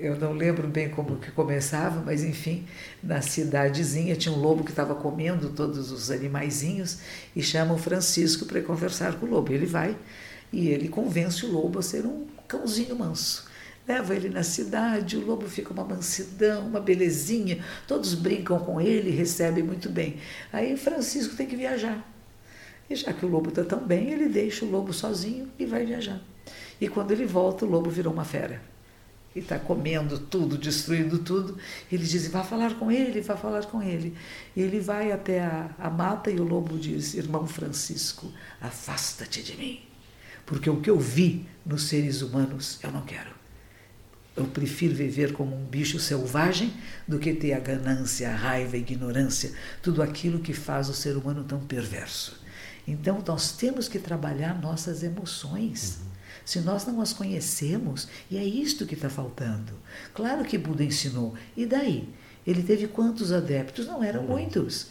eu 0.00 0.16
não 0.16 0.32
lembro 0.32 0.68
bem 0.68 0.88
como 0.88 1.16
que 1.16 1.30
começava, 1.30 2.00
mas 2.00 2.22
enfim, 2.22 2.66
na 3.02 3.20
cidadezinha 3.20 4.16
tinha 4.16 4.34
um 4.34 4.38
lobo 4.38 4.64
que 4.64 4.70
estava 4.70 4.94
comendo 4.94 5.50
todos 5.50 5.90
os 5.90 6.10
animaizinhos 6.10 6.98
e 7.34 7.42
chama 7.42 7.74
o 7.74 7.78
Francisco 7.78 8.46
para 8.46 8.62
conversar 8.62 9.18
com 9.18 9.26
o 9.26 9.30
lobo. 9.30 9.52
Ele 9.52 9.66
vai 9.66 9.96
e 10.52 10.68
ele 10.68 10.88
convence 10.88 11.44
o 11.44 11.52
lobo 11.52 11.78
a 11.78 11.82
ser 11.82 12.06
um 12.06 12.26
cãozinho 12.46 12.96
manso. 12.96 13.46
Leva 13.86 14.14
ele 14.14 14.28
na 14.28 14.42
cidade, 14.42 15.16
o 15.16 15.24
lobo 15.24 15.48
fica 15.48 15.72
uma 15.72 15.84
mansidão, 15.84 16.66
uma 16.66 16.80
belezinha, 16.80 17.64
todos 17.86 18.14
brincam 18.14 18.58
com 18.58 18.80
ele, 18.80 19.10
recebem 19.10 19.64
muito 19.64 19.88
bem. 19.88 20.16
Aí 20.52 20.76
Francisco 20.76 21.36
tem 21.36 21.46
que 21.46 21.56
viajar. 21.56 22.06
E 22.88 22.94
já 22.94 23.12
que 23.12 23.24
o 23.24 23.28
lobo 23.28 23.48
está 23.48 23.64
tão 23.64 23.80
bem, 23.80 24.10
ele 24.10 24.28
deixa 24.28 24.64
o 24.64 24.70
lobo 24.70 24.92
sozinho 24.92 25.50
e 25.58 25.66
vai 25.66 25.84
viajar. 25.84 26.20
E 26.80 26.88
quando 26.88 27.12
ele 27.12 27.24
volta, 27.24 27.64
o 27.64 27.68
lobo 27.68 27.90
virou 27.90 28.12
uma 28.12 28.24
fera 28.24 28.60
e 29.38 29.40
está 29.40 29.58
comendo 29.58 30.18
tudo, 30.18 30.58
destruindo 30.58 31.18
tudo. 31.18 31.56
Ele 31.90 32.04
diz: 32.04 32.28
vá 32.28 32.42
falar 32.42 32.74
com 32.74 32.90
ele, 32.90 33.20
vá 33.20 33.36
falar 33.36 33.64
com 33.66 33.82
ele. 33.82 34.14
E 34.54 34.60
ele 34.60 34.80
vai 34.80 35.12
até 35.12 35.40
a, 35.40 35.70
a 35.78 35.88
mata 35.88 36.30
e 36.30 36.38
o 36.38 36.44
lobo 36.44 36.78
diz: 36.78 37.14
Irmão 37.14 37.46
Francisco, 37.46 38.30
afasta-te 38.60 39.42
de 39.42 39.56
mim, 39.56 39.80
porque 40.44 40.68
o 40.68 40.80
que 40.80 40.90
eu 40.90 40.98
vi 40.98 41.46
nos 41.64 41.84
seres 41.84 42.20
humanos 42.22 42.78
eu 42.82 42.90
não 42.90 43.02
quero. 43.02 43.38
Eu 44.36 44.46
prefiro 44.46 44.94
viver 44.94 45.32
como 45.32 45.56
um 45.56 45.64
bicho 45.64 45.98
selvagem 45.98 46.72
do 47.08 47.18
que 47.18 47.34
ter 47.34 47.54
a 47.54 47.58
ganância, 47.58 48.30
a 48.30 48.36
raiva, 48.36 48.76
a 48.76 48.78
ignorância, 48.78 49.52
tudo 49.82 50.00
aquilo 50.00 50.38
que 50.38 50.52
faz 50.52 50.88
o 50.88 50.94
ser 50.94 51.16
humano 51.16 51.42
tão 51.42 51.58
perverso. 51.58 52.40
Então, 52.86 53.22
nós 53.26 53.52
temos 53.52 53.88
que 53.88 53.98
trabalhar 53.98 54.58
nossas 54.60 55.02
emoções. 55.02 55.98
Se 56.48 56.60
nós 56.60 56.86
não 56.86 57.02
as 57.02 57.12
conhecemos, 57.12 58.08
e 58.30 58.38
é 58.38 58.42
isto 58.42 58.86
que 58.86 58.94
está 58.94 59.10
faltando. 59.10 59.74
Claro 60.14 60.46
que 60.46 60.56
Buda 60.56 60.82
ensinou, 60.82 61.34
e 61.54 61.66
daí? 61.66 62.08
Ele 62.46 62.62
teve 62.62 62.88
quantos 62.88 63.32
adeptos? 63.32 63.86
Não 63.86 64.02
eram 64.02 64.22
muitos. 64.22 64.86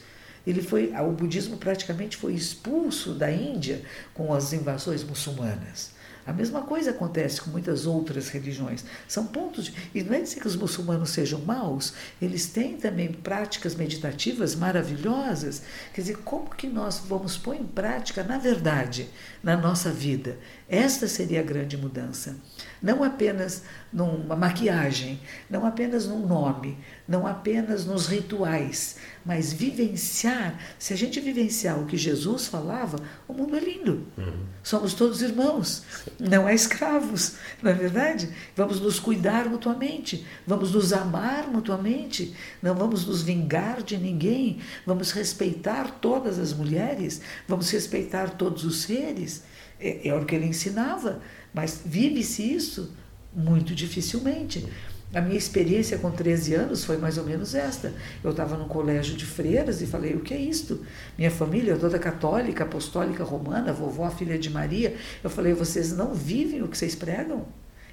Ele 0.46 0.62
foi, 0.62 0.94
o 0.96 1.12
budismo 1.12 1.58
praticamente 1.58 2.16
foi 2.16 2.36
expulso 2.36 3.16
da 3.16 3.32
Índia 3.32 3.82
com 4.14 4.32
as 4.36 4.54
invasões 4.54 5.04
muçulmanas. 5.04 5.94
A 6.28 6.34
mesma 6.34 6.62
coisa 6.62 6.92
acontece 6.92 7.40
com 7.40 7.50
muitas 7.50 7.86
outras 7.86 8.28
religiões. 8.28 8.84
São 9.08 9.26
pontos. 9.26 9.66
De, 9.66 9.74
e 9.96 10.04
não 10.04 10.14
é 10.14 10.20
dizer 10.20 10.42
que 10.42 10.48
os 10.48 10.58
muçulmanos 10.58 11.12
sejam 11.12 11.40
maus, 11.40 11.94
eles 12.22 12.48
têm 12.48 12.76
também 12.76 13.14
práticas 13.14 13.74
meditativas 13.76 14.54
maravilhosas. 14.54 15.62
Quer 15.94 16.02
dizer, 16.02 16.18
como 16.18 16.50
que 16.50 16.68
nós 16.68 17.02
vamos 17.08 17.38
pôr 17.38 17.56
em 17.56 17.66
prática, 17.66 18.24
na 18.24 18.38
verdade, 18.38 19.10
na 19.42 19.56
nossa 19.56 19.90
vida? 19.90 20.38
Esta 20.68 21.08
seria 21.08 21.40
a 21.40 21.44
grande 21.44 21.78
mudança. 21.78 22.36
Não 22.82 23.04
apenas 23.04 23.64
numa 23.92 24.36
maquiagem, 24.36 25.20
não 25.50 25.66
apenas 25.66 26.08
num 26.08 26.26
nome, 26.28 26.78
não 27.08 27.26
apenas 27.26 27.86
nos 27.86 28.08
rituais, 28.08 28.98
mas 29.26 29.52
vivenciar. 29.52 30.60
Se 30.78 30.94
a 30.94 30.98
gente 30.98 31.20
vivenciar 31.20 31.80
o 31.80 31.86
que 31.86 31.98
Jesus 31.98 32.48
falava, 32.48 32.98
o 33.28 33.34
mundo 33.34 33.56
é 33.56 33.60
lindo. 33.60 34.06
Uhum. 34.18 34.46
Somos 34.62 34.94
todos 34.94 35.22
irmãos, 35.22 35.84
não 36.20 36.48
é 36.48 36.54
escravos, 36.54 37.36
não 37.62 37.72
é 37.72 37.74
verdade? 37.74 38.30
Vamos 38.56 38.80
nos 38.80 39.00
cuidar 39.00 39.50
mutuamente, 39.50 40.26
vamos 40.46 40.74
nos 40.74 40.94
amar 40.94 41.48
mutuamente, 41.48 42.36
não 42.62 42.76
vamos 42.76 43.06
nos 43.06 43.22
vingar 43.22 43.82
de 43.82 43.98
ninguém, 43.98 44.60
vamos 44.86 45.12
respeitar 45.12 46.00
todas 46.00 46.38
as 46.38 46.54
mulheres, 46.54 47.22
vamos 47.48 47.70
respeitar 47.72 48.32
todos 48.32 48.64
os 48.64 48.84
seres. 48.84 49.44
É, 49.80 50.08
é 50.08 50.16
o 50.16 50.26
que 50.26 50.34
ele 50.34 50.48
ensinava, 50.48 51.22
mas 51.58 51.82
vive-se 51.84 52.44
isso 52.54 52.92
muito 53.36 53.74
dificilmente. 53.74 54.64
A 55.12 55.20
minha 55.20 55.38
experiência 55.38 55.98
com 55.98 56.12
13 56.12 56.54
anos 56.54 56.86
foi 56.86 56.98
mais 56.98 57.18
ou 57.18 57.24
menos 57.24 57.56
esta. 57.56 57.92
Eu 58.24 58.30
estava 58.30 58.56
num 58.56 58.68
colégio 58.68 59.16
de 59.16 59.26
freiras 59.26 59.82
e 59.82 59.88
falei: 59.88 60.14
o 60.14 60.20
que 60.20 60.36
é 60.36 60.38
isto? 60.40 60.86
Minha 61.18 61.32
família 61.32 61.74
é 61.74 61.76
toda 61.76 61.98
católica, 61.98 62.64
apostólica, 62.64 63.24
romana, 63.24 63.74
vovó, 63.74 64.08
filha 64.12 64.38
de 64.38 64.52
Maria. 64.52 64.96
Eu 65.24 65.32
falei: 65.32 65.54
vocês 65.54 65.92
não 65.98 66.14
vivem 66.14 66.62
o 66.62 66.68
que 66.68 66.78
vocês 66.78 66.94
pregam? 66.94 67.48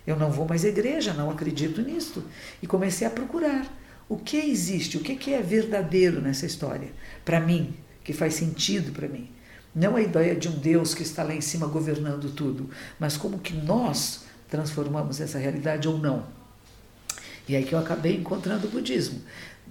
Eu 0.06 0.16
não 0.16 0.30
vou 0.30 0.46
mais 0.46 0.62
à 0.62 0.68
igreja, 0.68 1.14
não 1.14 1.30
acredito 1.30 1.80
nisto. 1.80 2.22
E 2.62 2.66
comecei 2.66 3.06
a 3.06 3.10
procurar 3.10 3.66
o 4.10 4.18
que 4.18 4.36
existe, 4.36 4.98
o 4.98 5.00
que 5.00 5.32
é 5.32 5.40
verdadeiro 5.40 6.20
nessa 6.20 6.44
história, 6.44 6.92
para 7.24 7.40
mim, 7.40 7.74
que 8.04 8.12
faz 8.12 8.34
sentido 8.34 8.92
para 8.92 9.08
mim. 9.08 9.30
Não 9.74 9.96
a 9.96 10.00
ideia 10.00 10.36
de 10.36 10.48
um 10.48 10.52
Deus 10.52 10.94
que 10.94 11.02
está 11.02 11.22
lá 11.22 11.34
em 11.34 11.40
cima 11.40 11.66
governando 11.66 12.30
tudo, 12.30 12.70
mas 12.98 13.16
como 13.16 13.38
que 13.38 13.52
nós 13.52 14.24
transformamos 14.48 15.20
essa 15.20 15.38
realidade 15.38 15.88
ou 15.88 15.98
não. 15.98 16.24
E 17.48 17.56
aí 17.56 17.64
que 17.64 17.74
eu 17.74 17.78
acabei 17.78 18.16
encontrando 18.16 18.68
o 18.68 18.70
budismo. 18.70 19.20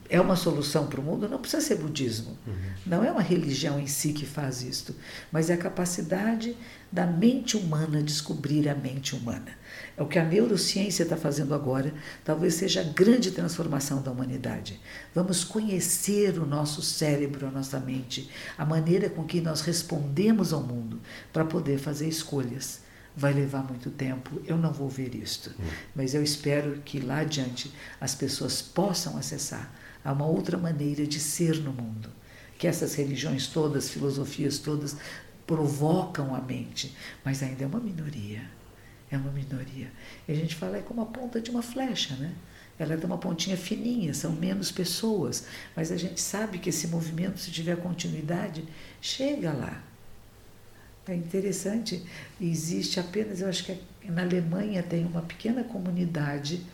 É 0.10 0.20
uma 0.20 0.36
solução 0.36 0.88
para 0.88 0.99
o 0.99 1.04
mundo? 1.04 1.30
Não 1.30 1.39
precisa 1.39 1.62
ser 1.62 1.76
budismo. 1.76 2.38
Uhum. 2.45 2.54
Não 2.86 3.04
é 3.04 3.12
uma 3.12 3.22
religião 3.22 3.80
em 3.80 3.88
si 3.88 4.12
que 4.12 4.26
faz 4.26 4.62
isto, 4.62 4.93
mas 5.32 5.49
é 5.49 5.54
a 5.54 5.58
capacidade 5.58 6.56
da 6.91 7.06
mente 7.06 7.56
humana 7.56 8.04
descobrir 8.04 8.68
a 8.68 8.76
mente 8.76 9.16
humana. 9.16 9.58
É 9.95 10.01
o 10.01 10.07
que 10.07 10.17
a 10.17 10.25
neurociência 10.25 11.03
está 11.03 11.15
fazendo 11.15 11.53
agora, 11.53 11.93
talvez 12.25 12.55
seja 12.55 12.81
a 12.81 12.83
grande 12.83 13.29
transformação 13.29 14.01
da 14.01 14.11
humanidade. 14.11 14.79
Vamos 15.13 15.43
conhecer 15.43 16.39
o 16.39 16.47
nosso 16.47 16.81
cérebro, 16.81 17.47
a 17.47 17.51
nossa 17.51 17.79
mente, 17.79 18.27
a 18.57 18.65
maneira 18.65 19.07
com 19.07 19.23
que 19.23 19.39
nós 19.39 19.61
respondemos 19.61 20.51
ao 20.51 20.63
mundo 20.63 20.99
para 21.31 21.45
poder 21.45 21.77
fazer 21.77 22.07
escolhas. 22.07 22.81
Vai 23.15 23.31
levar 23.31 23.63
muito 23.63 23.91
tempo, 23.91 24.41
eu 24.47 24.57
não 24.57 24.73
vou 24.73 24.89
ver 24.89 25.13
isto, 25.13 25.51
hum. 25.51 25.63
mas 25.95 26.15
eu 26.15 26.23
espero 26.23 26.81
que 26.83 26.99
lá 26.99 27.19
adiante 27.19 27.71
as 28.01 28.15
pessoas 28.15 28.59
possam 28.59 29.15
acessar 29.15 29.71
a 30.03 30.11
uma 30.11 30.25
outra 30.25 30.57
maneira 30.57 31.05
de 31.05 31.19
ser 31.19 31.57
no 31.57 31.71
mundo. 31.71 32.09
Que 32.57 32.65
essas 32.65 32.95
religiões 32.95 33.45
todas, 33.45 33.89
filosofias 33.89 34.57
todas, 34.57 34.95
provocam 35.45 36.33
a 36.33 36.41
mente, 36.41 36.95
mas 37.23 37.43
ainda 37.43 37.63
é 37.63 37.67
uma 37.67 37.79
minoria 37.79 38.41
é 39.16 39.18
uma 39.18 39.32
minoria. 39.32 39.91
E 40.28 40.32
a 40.32 40.36
gente 40.36 40.55
fala 40.55 40.78
é 40.78 40.82
como 40.82 41.01
a 41.01 41.05
ponta 41.05 41.39
de 41.39 41.49
uma 41.49 41.61
flecha, 41.61 42.16
né? 42.16 42.34
Ela 42.78 42.97
tem 42.97 43.05
uma 43.05 43.18
pontinha 43.18 43.55
fininha, 43.55 44.14
são 44.14 44.32
menos 44.32 44.72
pessoas, 44.72 45.45
mas 45.76 45.91
a 45.91 45.97
gente 45.97 46.20
sabe 46.20 46.57
que 46.57 46.70
esse 46.70 46.88
movimento, 46.88 47.39
se 47.39 47.51
tiver 47.51 47.78
continuidade, 47.78 48.64
chega 48.99 49.53
lá. 49.53 49.84
É 51.07 51.14
interessante, 51.14 52.03
existe 52.39 52.99
apenas, 52.99 53.41
eu 53.41 53.49
acho 53.49 53.66
que 53.66 53.78
na 54.09 54.22
Alemanha 54.22 54.82
tem 54.82 55.05
uma 55.05 55.22
pequena 55.22 55.64
comunidade 55.64 56.66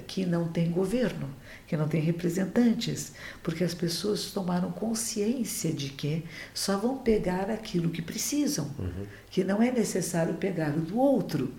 que 0.00 0.24
não 0.24 0.48
tem 0.48 0.70
governo, 0.70 1.28
que 1.66 1.76
não 1.76 1.88
tem 1.88 2.00
representantes, 2.00 3.12
porque 3.42 3.64
as 3.64 3.74
pessoas 3.74 4.30
tomaram 4.30 4.70
consciência 4.70 5.72
de 5.72 5.90
que 5.90 6.24
só 6.54 6.76
vão 6.76 6.98
pegar 6.98 7.50
aquilo 7.50 7.90
que 7.90 8.02
precisam, 8.02 8.70
uhum. 8.78 9.06
que 9.30 9.44
não 9.44 9.62
é 9.62 9.70
necessário 9.70 10.34
pegar 10.34 10.70
o 10.76 10.80
do 10.80 10.98
outro. 10.98 11.52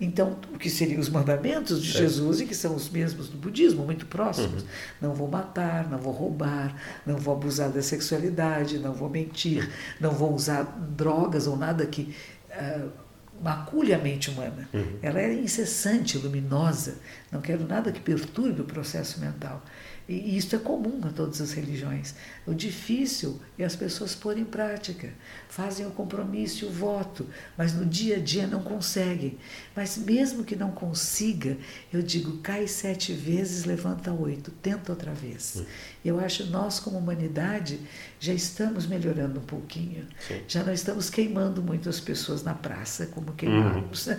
Então, 0.00 0.38
o 0.54 0.58
que 0.58 0.70
seriam 0.70 1.00
os 1.00 1.08
mandamentos 1.08 1.82
de 1.82 1.90
é. 1.90 2.00
Jesus 2.00 2.40
e 2.40 2.46
que 2.46 2.54
são 2.54 2.74
os 2.74 2.88
mesmos 2.88 3.28
do 3.28 3.36
budismo, 3.36 3.84
muito 3.84 4.06
próximos. 4.06 4.62
Uhum. 4.62 4.68
Não 5.00 5.14
vou 5.14 5.28
matar, 5.28 5.90
não 5.90 5.98
vou 5.98 6.12
roubar, 6.12 6.76
não 7.04 7.16
vou 7.16 7.34
abusar 7.34 7.70
da 7.70 7.82
sexualidade, 7.82 8.78
não 8.78 8.92
vou 8.92 9.10
mentir, 9.10 9.68
não 10.00 10.12
vou 10.12 10.32
usar 10.32 10.62
drogas 10.62 11.48
ou 11.48 11.56
nada 11.56 11.84
que 11.84 12.14
uh, 12.50 13.07
macule 13.42 13.94
a 13.94 13.98
mente 13.98 14.30
humana. 14.30 14.68
Uhum. 14.72 14.98
Ela 15.02 15.20
é 15.20 15.34
incessante, 15.34 16.18
luminosa. 16.18 16.98
Não 17.30 17.40
quero 17.40 17.66
nada 17.66 17.92
que 17.92 18.00
perturbe 18.00 18.60
o 18.60 18.64
processo 18.64 19.20
mental. 19.20 19.62
E 20.08 20.38
isso 20.38 20.56
é 20.56 20.58
comum 20.58 21.00
a 21.04 21.10
todas 21.10 21.38
as 21.42 21.52
religiões. 21.52 22.14
O 22.46 22.54
difícil 22.54 23.38
é 23.58 23.64
as 23.64 23.76
pessoas 23.76 24.14
porem 24.14 24.42
em 24.42 24.46
prática. 24.46 25.12
Fazem 25.50 25.86
o 25.86 25.90
compromisso 25.90 26.64
e 26.64 26.68
o 26.68 26.70
voto, 26.70 27.26
mas 27.58 27.74
no 27.74 27.84
dia 27.84 28.16
a 28.16 28.18
dia 28.18 28.46
não 28.46 28.62
conseguem. 28.62 29.36
Mas 29.76 29.98
mesmo 29.98 30.44
que 30.44 30.56
não 30.56 30.70
consiga, 30.70 31.58
eu 31.92 32.00
digo, 32.00 32.38
cai 32.38 32.66
sete 32.66 33.12
vezes, 33.12 33.66
levanta 33.66 34.10
oito, 34.10 34.50
tenta 34.50 34.92
outra 34.92 35.12
vez. 35.12 35.62
Eu 36.02 36.18
acho 36.18 36.46
nós, 36.46 36.80
como 36.80 36.96
humanidade, 36.96 37.78
já 38.18 38.32
estamos 38.32 38.86
melhorando 38.86 39.40
um 39.40 39.44
pouquinho. 39.44 40.06
Sim. 40.26 40.40
Já 40.48 40.62
não 40.62 40.72
estamos 40.72 41.10
queimando 41.10 41.60
muito 41.60 41.88
as 41.88 42.00
pessoas 42.00 42.42
na 42.42 42.54
praça, 42.54 43.06
como 43.06 43.32
queimamos. 43.34 44.06
Uhum. 44.06 44.14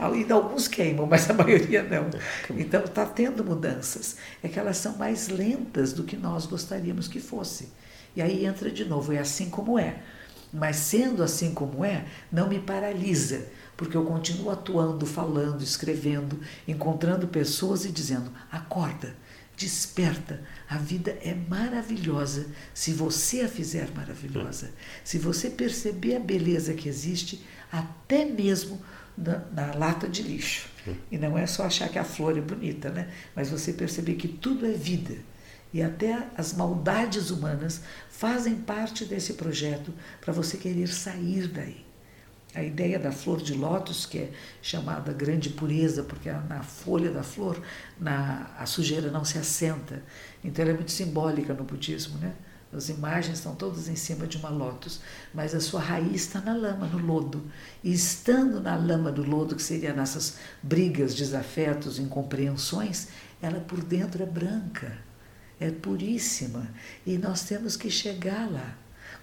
Ainda 0.14 0.34
alguns 0.34 0.66
queimam, 0.66 1.06
mas 1.06 1.30
a 1.30 1.34
maioria 1.34 1.84
não. 1.84 2.06
É. 2.06 2.60
Então 2.60 2.82
está 2.84 3.06
tendo 3.06 3.44
mudanças. 3.44 4.16
É 4.42 4.48
que 4.48 4.58
elas 4.58 4.78
são 4.78 4.96
mais 4.96 5.27
lentas 5.28 5.92
do 5.92 6.04
que 6.04 6.16
nós 6.16 6.46
gostaríamos 6.46 7.08
que 7.08 7.20
fosse. 7.20 7.68
E 8.16 8.22
aí 8.22 8.44
entra 8.44 8.70
de 8.70 8.84
novo, 8.84 9.12
é 9.12 9.18
assim 9.18 9.50
como 9.50 9.78
é. 9.78 10.02
Mas 10.52 10.76
sendo 10.76 11.22
assim 11.22 11.52
como 11.52 11.84
é, 11.84 12.06
não 12.32 12.48
me 12.48 12.58
paralisa, 12.58 13.46
porque 13.76 13.96
eu 13.96 14.04
continuo 14.04 14.50
atuando, 14.50 15.04
falando, 15.04 15.62
escrevendo, 15.62 16.40
encontrando 16.66 17.28
pessoas 17.28 17.84
e 17.84 17.92
dizendo: 17.92 18.32
acorda, 18.50 19.14
desperta. 19.56 20.42
A 20.68 20.76
vida 20.76 21.18
é 21.22 21.34
maravilhosa 21.34 22.46
se 22.72 22.92
você 22.92 23.42
a 23.42 23.48
fizer 23.48 23.90
maravilhosa. 23.94 24.70
Se 25.04 25.18
você 25.18 25.50
perceber 25.50 26.16
a 26.16 26.20
beleza 26.20 26.72
que 26.74 26.88
existe, 26.88 27.44
até 27.70 28.24
mesmo 28.24 28.80
na, 29.18 29.42
na 29.52 29.74
lata 29.74 30.08
de 30.08 30.22
lixo. 30.22 30.68
E 31.10 31.18
não 31.18 31.36
é 31.36 31.46
só 31.46 31.64
achar 31.64 31.88
que 31.88 31.98
a 31.98 32.04
flor 32.04 32.38
é 32.38 32.40
bonita, 32.40 32.90
né? 32.90 33.10
Mas 33.34 33.50
você 33.50 33.72
perceber 33.72 34.14
que 34.14 34.28
tudo 34.28 34.64
é 34.64 34.72
vida. 34.72 35.16
E 35.72 35.82
até 35.82 36.26
as 36.36 36.54
maldades 36.54 37.30
humanas 37.30 37.82
fazem 38.08 38.54
parte 38.54 39.04
desse 39.04 39.34
projeto 39.34 39.92
para 40.20 40.32
você 40.32 40.56
querer 40.56 40.88
sair 40.88 41.46
daí. 41.48 41.84
A 42.54 42.62
ideia 42.62 42.98
da 42.98 43.12
flor 43.12 43.42
de 43.42 43.52
lótus, 43.52 44.06
que 44.06 44.18
é 44.18 44.30
chamada 44.62 45.12
grande 45.12 45.50
pureza, 45.50 46.02
porque 46.02 46.30
na 46.30 46.62
folha 46.62 47.10
da 47.10 47.22
flor 47.22 47.60
na, 48.00 48.50
a 48.58 48.64
sujeira 48.64 49.10
não 49.10 49.24
se 49.24 49.36
assenta. 49.36 50.02
Então 50.42 50.62
ela 50.62 50.72
é 50.72 50.74
muito 50.74 50.90
simbólica 50.90 51.52
no 51.52 51.64
budismo, 51.64 52.18
né? 52.18 52.32
As 52.72 52.90
imagens 52.90 53.38
estão 53.38 53.54
todas 53.54 53.88
em 53.88 53.96
cima 53.96 54.26
de 54.26 54.36
uma 54.36 54.50
lótus, 54.50 55.00
mas 55.32 55.54
a 55.54 55.60
sua 55.60 55.80
raiz 55.80 56.22
está 56.22 56.40
na 56.40 56.54
lama, 56.54 56.86
no 56.86 56.98
lodo. 56.98 57.42
E 57.82 57.92
estando 57.92 58.60
na 58.60 58.76
lama 58.76 59.10
do 59.10 59.22
lodo, 59.22 59.56
que 59.56 59.62
seria 59.62 59.94
nessas 59.94 60.36
brigas, 60.62 61.14
desafetos, 61.14 61.98
incompreensões, 61.98 63.08
ela 63.40 63.60
por 63.60 63.82
dentro 63.82 64.22
é 64.22 64.26
branca, 64.26 64.98
é 65.58 65.70
puríssima. 65.70 66.68
E 67.06 67.16
nós 67.16 67.42
temos 67.42 67.74
que 67.74 67.90
chegar 67.90 68.50
lá. 68.50 68.76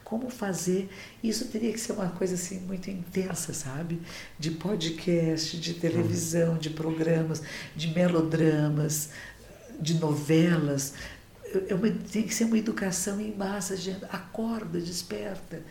Como 0.04 0.30
fazer? 0.30 0.90
Isso 1.24 1.46
teria 1.46 1.72
que 1.72 1.80
ser 1.80 1.94
uma 1.94 2.10
coisa 2.10 2.34
assim 2.34 2.60
muito 2.62 2.90
intensa, 2.90 3.54
sabe? 3.54 4.02
De 4.40 4.52
podcast, 4.52 5.60
de 5.60 5.76
televisão, 5.76 6.58
de 6.58 6.72
programas, 6.72 7.44
de 7.76 7.88
melodramas, 7.88 9.10
de 9.80 9.96
novelas 9.96 10.94
é 11.70 11.76
uma, 11.76 11.90
tem 11.90 12.24
que 12.24 12.34
ser 12.34 12.46
uma 12.46 12.58
educação 12.58 13.20
em 13.20 13.36
massa, 13.36 13.76
gente. 13.76 14.04
Acorda, 14.06 14.80
desperta. 14.80 15.62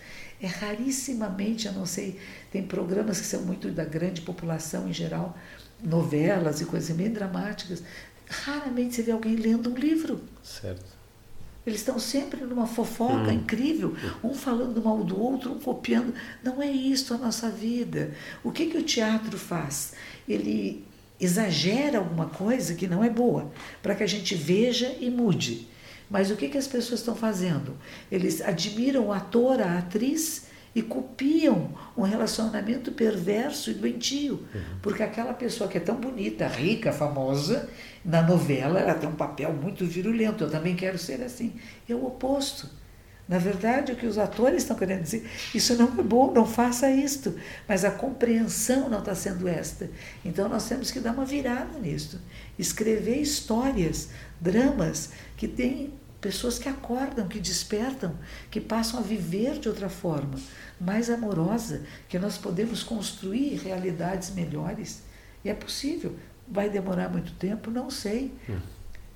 É 0.40 0.46
rarissimamente, 0.46 1.66
eu 1.66 1.72
não 1.72 1.86
sei, 1.86 2.18
tem 2.50 2.62
programas 2.62 3.20
que 3.20 3.26
são 3.26 3.42
muito 3.42 3.70
da 3.70 3.84
grande 3.84 4.20
população 4.20 4.88
em 4.88 4.92
geral, 4.92 5.36
novelas 5.82 6.60
e 6.60 6.66
coisas 6.66 6.94
bem 6.94 7.10
dramáticas. 7.10 7.82
Raramente 8.28 8.94
você 8.94 9.02
vê 9.02 9.12
alguém 9.12 9.36
lendo 9.36 9.70
um 9.70 9.74
livro. 9.74 10.20
Certo. 10.42 10.94
Eles 11.66 11.80
estão 11.80 11.98
sempre 11.98 12.44
numa 12.44 12.66
fofoca 12.66 13.30
hum. 13.30 13.32
incrível, 13.32 13.96
um 14.22 14.34
falando 14.34 14.82
mal 14.82 15.02
do 15.02 15.18
outro, 15.18 15.52
um 15.52 15.58
copiando. 15.58 16.12
Não 16.42 16.62
é 16.62 16.70
isso 16.70 17.14
a 17.14 17.18
nossa 17.18 17.48
vida. 17.48 18.12
O 18.42 18.52
que, 18.52 18.66
que 18.66 18.76
o 18.76 18.82
teatro 18.82 19.38
faz? 19.38 19.94
Ele 20.28 20.84
exagera 21.18 21.98
alguma 21.98 22.26
coisa 22.26 22.74
que 22.74 22.86
não 22.86 23.02
é 23.02 23.08
boa, 23.08 23.50
para 23.82 23.94
que 23.94 24.02
a 24.02 24.06
gente 24.06 24.34
veja 24.34 24.94
e 25.00 25.08
mude. 25.08 25.66
Mas 26.10 26.30
o 26.30 26.36
que, 26.36 26.48
que 26.48 26.58
as 26.58 26.66
pessoas 26.66 27.00
estão 27.00 27.14
fazendo? 27.14 27.76
Eles 28.10 28.40
admiram 28.40 29.06
o 29.06 29.12
ator, 29.12 29.60
a 29.60 29.78
atriz 29.78 30.46
e 30.74 30.82
copiam 30.82 31.70
um 31.96 32.02
relacionamento 32.02 32.90
perverso 32.92 33.70
e 33.70 33.74
doentio. 33.74 34.44
Uhum. 34.54 34.60
Porque 34.82 35.02
aquela 35.02 35.32
pessoa 35.32 35.68
que 35.68 35.78
é 35.78 35.80
tão 35.80 35.94
bonita, 35.94 36.46
rica, 36.48 36.92
famosa, 36.92 37.68
na 38.04 38.20
novela 38.20 38.80
ela 38.80 38.94
tem 38.94 39.08
um 39.08 39.14
papel 39.14 39.52
muito 39.52 39.84
virulento. 39.86 40.44
Eu 40.44 40.50
também 40.50 40.74
quero 40.74 40.98
ser 40.98 41.22
assim. 41.22 41.54
É 41.88 41.94
o 41.94 42.04
oposto. 42.06 42.68
Na 43.26 43.38
verdade, 43.38 43.92
o 43.92 43.96
que 43.96 44.06
os 44.06 44.18
atores 44.18 44.62
estão 44.62 44.76
querendo 44.76 45.02
dizer, 45.02 45.26
isso 45.54 45.74
não 45.76 45.86
é 45.86 46.02
bom, 46.02 46.30
não 46.30 46.44
faça 46.44 46.90
isto. 46.90 47.34
Mas 47.66 47.82
a 47.82 47.90
compreensão 47.90 48.90
não 48.90 48.98
está 48.98 49.14
sendo 49.14 49.48
esta. 49.48 49.88
Então 50.22 50.46
nós 50.46 50.68
temos 50.68 50.90
que 50.90 51.00
dar 51.00 51.12
uma 51.12 51.24
virada 51.24 51.78
nisso. 51.78 52.20
Escrever 52.58 53.16
histórias, 53.16 54.10
dramas 54.44 55.10
que 55.38 55.48
têm 55.48 55.94
pessoas 56.20 56.58
que 56.58 56.68
acordam, 56.68 57.26
que 57.26 57.40
despertam, 57.40 58.14
que 58.50 58.60
passam 58.60 59.00
a 59.00 59.02
viver 59.02 59.58
de 59.58 59.68
outra 59.68 59.88
forma, 59.88 60.34
mais 60.80 61.08
amorosa, 61.10 61.82
que 62.08 62.18
nós 62.18 62.36
podemos 62.36 62.82
construir 62.82 63.56
realidades 63.56 64.30
melhores. 64.30 65.02
E 65.44 65.48
é 65.48 65.54
possível. 65.54 66.14
Vai 66.46 66.68
demorar 66.68 67.08
muito 67.08 67.32
tempo? 67.32 67.70
Não 67.70 67.90
sei. 67.90 68.32
Hum. 68.48 68.58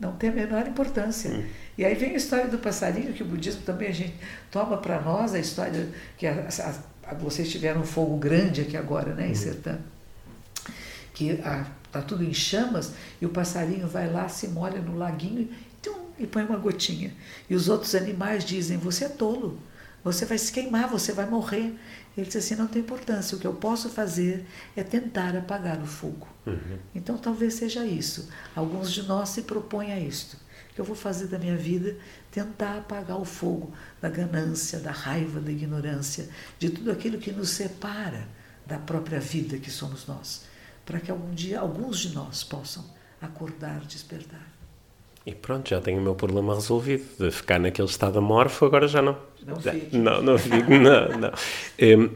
Não 0.00 0.12
tem 0.12 0.30
a 0.30 0.32
menor 0.32 0.66
importância. 0.66 1.30
Hum. 1.30 1.46
E 1.76 1.84
aí 1.84 1.94
vem 1.94 2.12
a 2.12 2.16
história 2.16 2.48
do 2.48 2.58
passarinho, 2.58 3.12
que 3.12 3.22
o 3.22 3.26
budismo 3.26 3.62
também 3.62 3.88
a 3.88 3.92
gente 3.92 4.14
toma 4.50 4.78
para 4.78 5.00
nós, 5.00 5.34
a 5.34 5.38
história 5.38 5.88
que 6.16 6.26
a, 6.26 6.48
a, 6.48 7.10
a, 7.10 7.14
vocês 7.14 7.50
tiveram 7.50 7.82
um 7.82 7.86
fogo 7.86 8.16
grande 8.16 8.62
aqui 8.62 8.76
agora, 8.76 9.14
né, 9.14 9.28
em 9.28 9.32
hum. 9.32 9.34
Sertã, 9.34 9.78
que 11.12 11.40
está 11.88 12.00
tudo 12.00 12.22
em 12.22 12.32
chamas 12.32 12.92
e 13.20 13.26
o 13.26 13.30
passarinho 13.30 13.88
vai 13.88 14.10
lá, 14.10 14.28
se 14.28 14.48
molha 14.48 14.80
no 14.80 14.96
laguinho 14.96 15.48
e 16.18 16.26
põe 16.26 16.44
uma 16.44 16.56
gotinha. 16.56 17.14
E 17.48 17.54
os 17.54 17.68
outros 17.68 17.94
animais 17.94 18.44
dizem: 18.44 18.76
Você 18.78 19.04
é 19.04 19.08
tolo, 19.08 19.58
você 20.02 20.24
vai 20.24 20.36
se 20.36 20.52
queimar, 20.52 20.88
você 20.88 21.12
vai 21.12 21.28
morrer. 21.28 21.74
Ele 22.16 22.26
diz 22.26 22.36
assim: 22.36 22.56
Não 22.56 22.66
tem 22.66 22.82
importância, 22.82 23.36
o 23.36 23.40
que 23.40 23.46
eu 23.46 23.54
posso 23.54 23.88
fazer 23.88 24.44
é 24.76 24.82
tentar 24.82 25.36
apagar 25.36 25.80
o 25.80 25.86
fogo. 25.86 26.26
Uhum. 26.46 26.78
Então 26.94 27.16
talvez 27.16 27.54
seja 27.54 27.84
isso. 27.86 28.28
Alguns 28.54 28.90
de 28.90 29.02
nós 29.04 29.30
se 29.30 29.42
propõem 29.42 29.92
a 29.92 30.00
isto. 30.00 30.36
O 30.70 30.74
que 30.74 30.80
eu 30.80 30.84
vou 30.84 30.96
fazer 30.96 31.26
da 31.26 31.38
minha 31.38 31.56
vida? 31.56 31.96
Tentar 32.30 32.78
apagar 32.78 33.18
o 33.18 33.24
fogo 33.24 33.72
da 34.00 34.08
ganância, 34.08 34.78
da 34.78 34.92
raiva, 34.92 35.40
da 35.40 35.50
ignorância, 35.50 36.28
de 36.58 36.70
tudo 36.70 36.90
aquilo 36.90 37.18
que 37.18 37.32
nos 37.32 37.50
separa 37.50 38.28
da 38.66 38.78
própria 38.78 39.18
vida 39.18 39.58
que 39.58 39.70
somos 39.70 40.06
nós. 40.06 40.42
Para 40.88 41.00
que 41.00 41.10
algum 41.10 41.34
dia 41.34 41.60
alguns 41.60 41.98
de 41.98 42.14
nós 42.14 42.42
possam 42.42 42.82
acordar, 43.20 43.80
despertar. 43.80 44.48
E 45.26 45.34
pronto, 45.34 45.68
já 45.68 45.78
tenho 45.82 45.98
o 45.98 46.02
meu 46.02 46.14
problema 46.14 46.54
resolvido. 46.54 47.04
De 47.18 47.30
ficar 47.30 47.60
naquele 47.60 47.88
estado 47.88 48.18
amorfo, 48.18 48.64
agora 48.64 48.88
já 48.88 49.02
não. 49.02 49.14
Não 49.46 49.60
fico. 49.60 49.94
Não, 49.98 50.22
não 50.22 50.38
fico, 50.38 50.70
não, 50.70 51.08
não. 51.18 51.32
Um, 51.78 52.10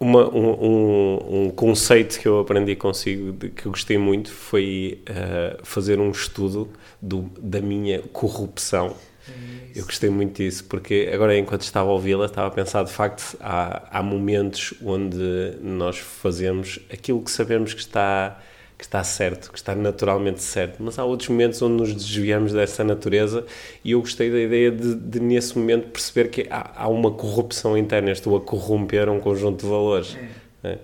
uma, 0.00 0.28
um, 0.28 1.44
um, 1.44 1.50
conceito 1.50 2.18
que 2.18 2.26
eu 2.26 2.40
aprendi 2.40 2.74
consigo, 2.74 3.30
de, 3.30 3.50
que 3.50 3.66
eu 3.66 3.70
gostei 3.70 3.96
muito, 3.96 4.32
foi 4.32 5.00
uh, 5.08 5.64
fazer 5.64 6.00
um 6.00 6.10
estudo 6.10 6.68
do, 7.00 7.30
da 7.38 7.60
minha 7.60 8.02
corrupção. 8.12 8.96
É 9.28 9.78
eu 9.78 9.84
gostei 9.84 10.10
muito 10.10 10.36
disso, 10.36 10.64
porque 10.64 11.10
agora, 11.12 11.36
enquanto 11.36 11.62
estava 11.62 11.90
a 11.90 11.92
ouvi-la, 11.92 12.26
estava 12.26 12.48
a 12.48 12.50
pensar, 12.50 12.84
de 12.84 12.92
facto, 12.92 13.36
há, 13.40 13.98
há 13.98 14.02
momentos 14.02 14.74
onde 14.82 15.56
nós 15.60 15.98
fazemos 15.98 16.78
aquilo 16.92 17.22
que 17.22 17.30
sabemos 17.30 17.74
que 17.74 17.80
está 17.80 18.40
que 18.78 18.84
está 18.84 19.02
certo, 19.02 19.50
que 19.50 19.56
está 19.56 19.74
naturalmente 19.74 20.42
certo, 20.42 20.82
mas 20.82 20.98
há 20.98 21.04
outros 21.04 21.30
momentos 21.30 21.62
onde 21.62 21.76
nos 21.76 21.94
desviamos 21.94 22.52
dessa 22.52 22.84
natureza 22.84 23.46
e 23.82 23.92
eu 23.92 24.00
gostei 24.00 24.30
da 24.30 24.38
ideia 24.38 24.70
de, 24.70 24.94
de 24.94 25.18
nesse 25.18 25.56
momento, 25.56 25.88
perceber 25.88 26.28
que 26.28 26.46
há, 26.50 26.72
há, 26.76 26.86
uma 26.86 27.10
corrupção 27.10 27.76
interna, 27.78 28.10
estou 28.10 28.36
a 28.36 28.40
corromper 28.40 29.08
um 29.08 29.18
conjunto 29.18 29.62
de 29.62 29.70
valores. 29.70 30.18
É. 30.62 30.78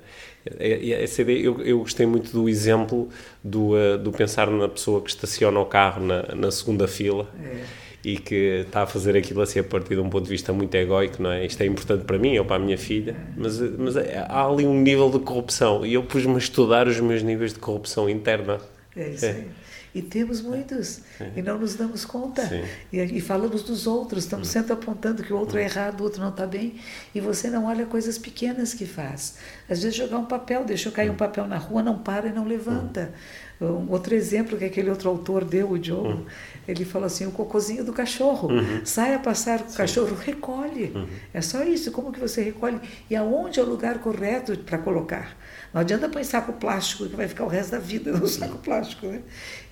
É, 0.59 1.03
essa 1.03 1.21
ideia, 1.21 1.41
eu, 1.45 1.61
eu 1.61 1.79
gostei 1.81 2.07
muito 2.07 2.33
do 2.33 2.49
exemplo 2.49 3.11
do, 3.45 3.75
uh, 3.75 3.99
do 3.99 4.11
pensar 4.11 4.51
na 4.51 4.69
pessoa 4.69 5.03
que 5.03 5.11
estaciona 5.11 5.61
o 5.61 5.67
carro 5.67 6.03
na, 6.03 6.35
na 6.35 6.51
segunda 6.51 6.89
fila. 6.89 7.29
É 7.45 7.82
e 8.05 8.19
que 8.19 8.65
está 8.67 8.83
a 8.83 8.87
fazer 8.87 9.17
aquilo 9.17 9.41
assim 9.43 9.61
a 9.61 9.65
partir 9.65 9.95
de 9.95 10.01
um 10.01 10.11
ponto 10.11 10.25
de 10.25 10.31
vista 10.31 10.53
muito 10.53 10.75
egóico, 10.75 11.23
não 11.23 11.31
é? 11.31 11.47
Isto 11.47 11.63
é 11.63 11.67
importante 11.67 12.05
para 12.05 12.19
mim 12.19 12.37
ou 12.39 12.45
para 12.45 12.57
a 12.57 12.59
minha 12.59 12.79
filha, 12.79 13.17
mas, 13.37 13.59
mas 13.59 13.97
é, 13.97 14.27
há 14.29 14.45
ali 14.45 14.67
um 14.67 14.81
nível 14.81 15.11
de 15.11 15.21
corrupção 15.21 15.87
e 15.87 15.95
eu 15.95 16.03
pus-me 16.03 16.35
a 16.35 16.39
estudar 16.39 16.89
os 16.89 16.99
meus 16.99 17.23
níveis 17.23 17.53
de 17.53 17.61
corrupção 17.61 18.09
interna. 18.09 18.59
É 18.97 19.09
isso 19.11 19.25
aí. 19.25 19.47
E 19.95 20.01
temos 20.01 20.41
muitos, 20.41 21.03
e 21.37 21.43
não 21.43 21.59
nos 21.59 21.75
damos 21.75 22.07
conta. 22.07 22.43
E, 22.91 22.99
e, 22.99 23.21
falamos 23.21 23.63
dos 23.63 23.87
outros, 23.87 24.25
estamos 24.25 24.49
hum. 24.49 24.51
sempre 24.51 24.73
apontando 24.73 25.23
que 25.23 25.31
o 25.35 25.37
outro 25.37 25.59
é 25.59 25.63
hum. 25.63 25.65
errado, 25.67 26.01
o 26.01 26.05
outro 26.05 26.23
não 26.23 26.31
está 26.31 26.47
bem, 26.47 26.77
e 27.15 27.21
você 27.21 27.51
não 27.51 27.67
olha 27.67 27.85
coisas 27.85 28.17
pequenas 28.17 28.73
que 28.73 28.87
faz. 28.87 29.37
Às 29.69 29.83
vezes 29.83 29.95
jogar 29.95 30.17
um 30.17 30.25
papel, 30.25 30.65
deixou 30.65 30.91
cair 30.93 31.11
um 31.11 31.13
hum. 31.13 31.17
papel 31.17 31.47
na 31.47 31.59
rua, 31.59 31.83
não 31.83 31.99
para 31.99 32.29
e 32.29 32.33
não 32.33 32.47
levanta 32.47 33.13
Um 33.61 33.91
outro 33.91 34.15
exemplo 34.15 34.57
que 34.57 34.65
aquele 34.65 34.89
outro 34.89 35.11
autor 35.11 35.45
deu, 35.45 35.71
o 35.71 35.83
Joe, 35.83 35.99
uhum. 35.99 36.25
Ele 36.67 36.85
falou 36.85 37.07
assim, 37.07 37.27
o 37.27 37.33
cocôzinho 37.33 37.85
do 37.85 37.93
cachorro. 37.93 38.49
Uhum. 38.49 38.85
Sai 38.85 39.15
a 39.15 39.19
passar 39.19 39.63
com 39.63 39.73
o 39.73 39.75
cachorro, 39.75 40.15
recolhe. 40.15 40.93
Uhum. 40.95 41.09
É 41.35 41.41
só 41.41 41.63
isso, 41.65 41.91
como 41.91 42.13
que 42.13 42.21
você 42.21 42.43
recolhe? 42.43 42.81
E 43.11 43.17
aonde 43.17 43.59
é 43.59 43.63
o 43.63 43.67
lugar 43.67 43.99
correto 43.99 44.57
para 44.59 44.79
colocar? 44.79 45.37
Não 45.73 45.81
adianta 45.81 46.09
pôr 46.09 46.21
em 46.21 46.25
saco 46.25 46.53
plástico, 46.53 47.09
que 47.09 47.17
vai 47.17 47.27
ficar 47.27 47.45
o 47.45 47.49
resto 47.49 47.73
da 47.73 47.79
vida 47.79 48.13
no 48.13 48.27
saco 48.29 48.59
plástico. 48.59 49.07
Né? 49.07 49.23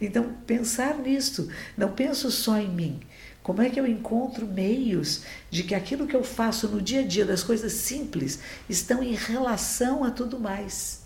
Então, 0.01 0.32
pensar 0.47 0.97
nisso. 0.99 1.49
Não 1.76 1.93
penso 1.93 2.30
só 2.30 2.59
em 2.59 2.68
mim. 2.68 3.01
Como 3.43 3.62
é 3.62 3.70
que 3.70 3.80
eu 3.80 3.86
encontro 3.86 4.47
meios 4.47 5.22
de 5.51 5.62
que 5.62 5.74
aquilo 5.74 6.07
que 6.07 6.14
eu 6.14 6.22
faço 6.22 6.68
no 6.68 6.80
dia 6.80 7.01
a 7.01 7.07
dia, 7.07 7.24
das 7.24 7.43
coisas 7.43 7.72
simples, 7.72 8.41
estão 8.68 9.03
em 9.03 9.14
relação 9.14 10.05
a 10.05 10.11
tudo 10.11 10.38
mais? 10.38 10.99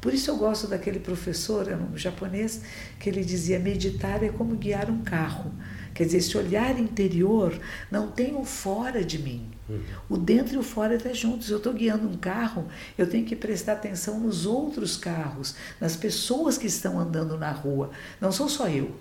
Por 0.00 0.14
isso 0.14 0.30
eu 0.30 0.36
gosto 0.36 0.66
daquele 0.66 1.00
professor 1.00 1.66
um 1.68 1.96
japonês 1.96 2.62
que 2.98 3.08
ele 3.08 3.24
dizia: 3.24 3.58
meditar 3.58 4.22
é 4.22 4.28
como 4.28 4.54
guiar 4.56 4.90
um 4.90 5.02
carro. 5.02 5.52
Quer 5.94 6.04
dizer, 6.04 6.18
esse 6.18 6.38
olhar 6.38 6.78
interior 6.78 7.58
não 7.90 8.12
tem 8.12 8.36
o 8.36 8.44
fora 8.44 9.04
de 9.04 9.18
mim. 9.18 9.50
Uhum. 9.68 9.80
O 10.08 10.16
dentro 10.16 10.54
e 10.54 10.56
o 10.56 10.62
fora 10.62 10.94
estão 10.94 11.12
juntos. 11.12 11.50
Eu 11.50 11.56
estou 11.56 11.72
guiando 11.72 12.08
um 12.08 12.16
carro, 12.16 12.68
eu 12.96 13.08
tenho 13.08 13.24
que 13.24 13.34
prestar 13.34 13.72
atenção 13.72 14.20
nos 14.20 14.46
outros 14.46 14.96
carros, 14.96 15.56
nas 15.80 15.96
pessoas 15.96 16.56
que 16.56 16.68
estão 16.68 17.00
andando 17.00 17.36
na 17.36 17.50
rua. 17.50 17.90
Não 18.20 18.30
sou 18.30 18.48
só 18.48 18.68
eu. 18.68 18.94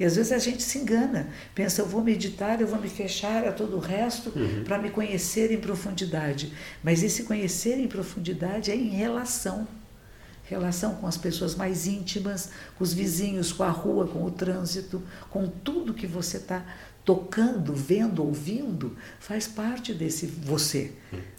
E 0.00 0.04
às 0.04 0.16
vezes 0.16 0.32
a 0.32 0.38
gente 0.38 0.62
se 0.62 0.78
engana, 0.78 1.28
pensa, 1.54 1.82
eu 1.82 1.86
vou 1.86 2.02
meditar, 2.02 2.60
eu 2.60 2.66
vou 2.66 2.80
me 2.80 2.88
fechar 2.88 3.46
a 3.46 3.52
todo 3.52 3.76
o 3.76 3.78
resto 3.78 4.32
uhum. 4.34 4.64
para 4.64 4.78
me 4.78 4.90
conhecer 4.90 5.52
em 5.52 5.58
profundidade. 5.58 6.52
Mas 6.82 7.02
esse 7.02 7.24
conhecer 7.24 7.78
em 7.78 7.86
profundidade 7.86 8.70
é 8.70 8.74
em 8.74 8.88
relação. 8.88 9.68
Relação 10.52 10.96
com 10.96 11.06
as 11.06 11.16
pessoas 11.16 11.54
mais 11.54 11.86
íntimas, 11.86 12.50
com 12.76 12.84
os 12.84 12.92
vizinhos, 12.92 13.54
com 13.54 13.62
a 13.62 13.70
rua, 13.70 14.06
com 14.06 14.22
o 14.22 14.30
trânsito, 14.30 15.02
com 15.30 15.46
tudo 15.48 15.94
que 15.94 16.06
você 16.06 16.36
está 16.36 16.62
tocando, 17.06 17.74
vendo, 17.74 18.22
ouvindo, 18.22 18.94
faz 19.18 19.48
parte 19.48 19.94
desse 19.94 20.26
você. 20.26 20.92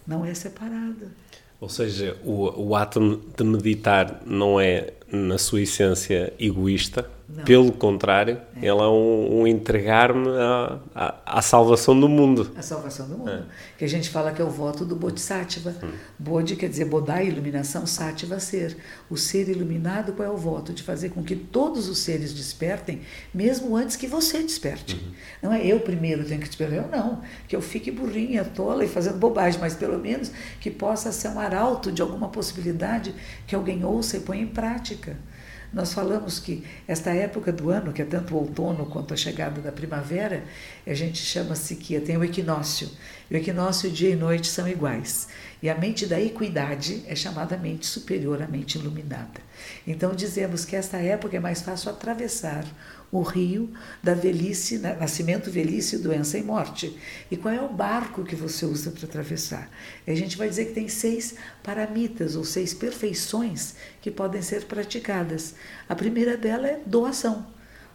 Não 0.04 0.24
é 0.24 0.34
separado. 0.34 1.12
Ou 1.60 1.68
seja, 1.68 2.18
o, 2.24 2.70
o 2.70 2.74
ato 2.74 3.22
de 3.36 3.44
meditar 3.44 4.20
não 4.26 4.58
é, 4.58 4.94
na 5.12 5.38
sua 5.38 5.62
essência, 5.62 6.32
egoísta, 6.36 7.08
não. 7.26 7.44
Pelo 7.44 7.72
contrário, 7.72 8.38
é. 8.60 8.66
ela 8.66 8.84
é 8.84 8.88
um, 8.88 9.40
um 9.40 9.46
entregar-me 9.46 10.28
à, 10.28 10.78
à, 10.94 11.38
à, 11.38 11.42
salvação 11.42 11.98
do 11.98 12.06
mundo. 12.06 12.52
A 12.54 12.60
salvação 12.60 13.08
do 13.08 13.16
mundo. 13.16 13.30
É. 13.30 13.42
Que 13.78 13.84
a 13.86 13.88
gente 13.88 14.10
fala 14.10 14.30
que 14.30 14.42
é 14.42 14.44
o 14.44 14.50
voto 14.50 14.84
do 14.84 14.94
Bodhisattva. 14.94 15.74
Hum. 15.82 15.90
Bodhi 16.18 16.54
quer 16.54 16.68
dizer 16.68 16.84
Bodai, 16.84 17.28
iluminação, 17.28 17.86
Sattva, 17.86 18.38
ser. 18.38 18.76
O 19.08 19.16
ser 19.16 19.48
iluminado, 19.48 20.12
qual 20.12 20.28
é 20.28 20.30
o 20.30 20.36
voto? 20.36 20.74
De 20.74 20.82
fazer 20.82 21.10
com 21.10 21.24
que 21.24 21.34
todos 21.34 21.88
os 21.88 21.98
seres 21.98 22.34
despertem, 22.34 23.00
mesmo 23.32 23.74
antes 23.74 23.96
que 23.96 24.06
você 24.06 24.42
desperte. 24.42 24.94
Uhum. 24.94 25.12
Não 25.44 25.52
é 25.52 25.64
eu 25.64 25.80
primeiro 25.80 26.24
tenho 26.24 26.40
que 26.40 26.46
despertar, 26.46 26.76
eu 26.76 26.88
não. 26.88 27.22
Que 27.48 27.56
eu 27.56 27.62
fique 27.62 27.90
burrinha, 27.90 28.44
tola 28.44 28.84
e 28.84 28.88
fazendo 28.88 29.16
bobagem, 29.16 29.58
mas 29.58 29.74
pelo 29.74 29.98
menos 29.98 30.30
que 30.60 30.70
possa 30.70 31.10
ser 31.10 31.28
um 31.28 31.40
arauto 31.40 31.90
de 31.90 32.02
alguma 32.02 32.28
possibilidade 32.28 33.14
que 33.46 33.54
alguém 33.54 33.82
ouça 33.82 34.18
e 34.18 34.20
ponha 34.20 34.42
em 34.42 34.46
prática. 34.46 35.16
Nós 35.74 35.92
falamos 35.92 36.38
que 36.38 36.64
esta 36.86 37.10
época 37.10 37.52
do 37.52 37.68
ano, 37.68 37.92
que 37.92 38.00
é 38.00 38.04
tanto 38.04 38.34
o 38.34 38.38
outono 38.38 38.86
quanto 38.86 39.12
a 39.12 39.16
chegada 39.16 39.60
da 39.60 39.72
primavera, 39.72 40.44
a 40.86 40.94
gente 40.94 41.18
chama 41.18 41.54
que 41.54 41.98
tem 42.00 42.16
o 42.16 42.22
equinócio. 42.22 42.88
O 43.28 43.34
equinócio, 43.34 43.90
dia 43.90 44.10
e 44.10 44.16
noite 44.16 44.46
são 44.46 44.68
iguais. 44.68 45.26
E 45.60 45.68
a 45.68 45.74
mente 45.74 46.06
da 46.06 46.20
equidade 46.20 47.02
é 47.08 47.16
chamada 47.16 47.56
mente 47.56 47.86
superior 47.86 48.40
à 48.40 48.46
mente 48.46 48.78
iluminada. 48.78 49.40
Então 49.84 50.14
dizemos 50.14 50.64
que 50.64 50.76
esta 50.76 50.98
época 50.98 51.36
é 51.36 51.40
mais 51.40 51.60
fácil 51.62 51.90
atravessar 51.90 52.64
o 53.14 53.22
rio 53.22 53.70
da 54.02 54.12
velhice, 54.12 54.76
nascimento, 54.78 55.48
velhice, 55.48 55.98
doença 55.98 56.36
e 56.36 56.42
morte. 56.42 56.98
E 57.30 57.36
qual 57.36 57.54
é 57.54 57.60
o 57.60 57.68
barco 57.68 58.24
que 58.24 58.34
você 58.34 58.66
usa 58.66 58.90
para 58.90 59.04
atravessar? 59.04 59.70
E 60.04 60.10
a 60.10 60.16
gente 60.16 60.36
vai 60.36 60.48
dizer 60.48 60.64
que 60.64 60.72
tem 60.72 60.88
seis 60.88 61.36
paramitas, 61.62 62.34
ou 62.34 62.44
seis 62.44 62.74
perfeições 62.74 63.76
que 64.02 64.10
podem 64.10 64.42
ser 64.42 64.64
praticadas. 64.64 65.54
A 65.88 65.94
primeira 65.94 66.36
dela 66.36 66.66
é 66.66 66.80
doação. 66.84 67.46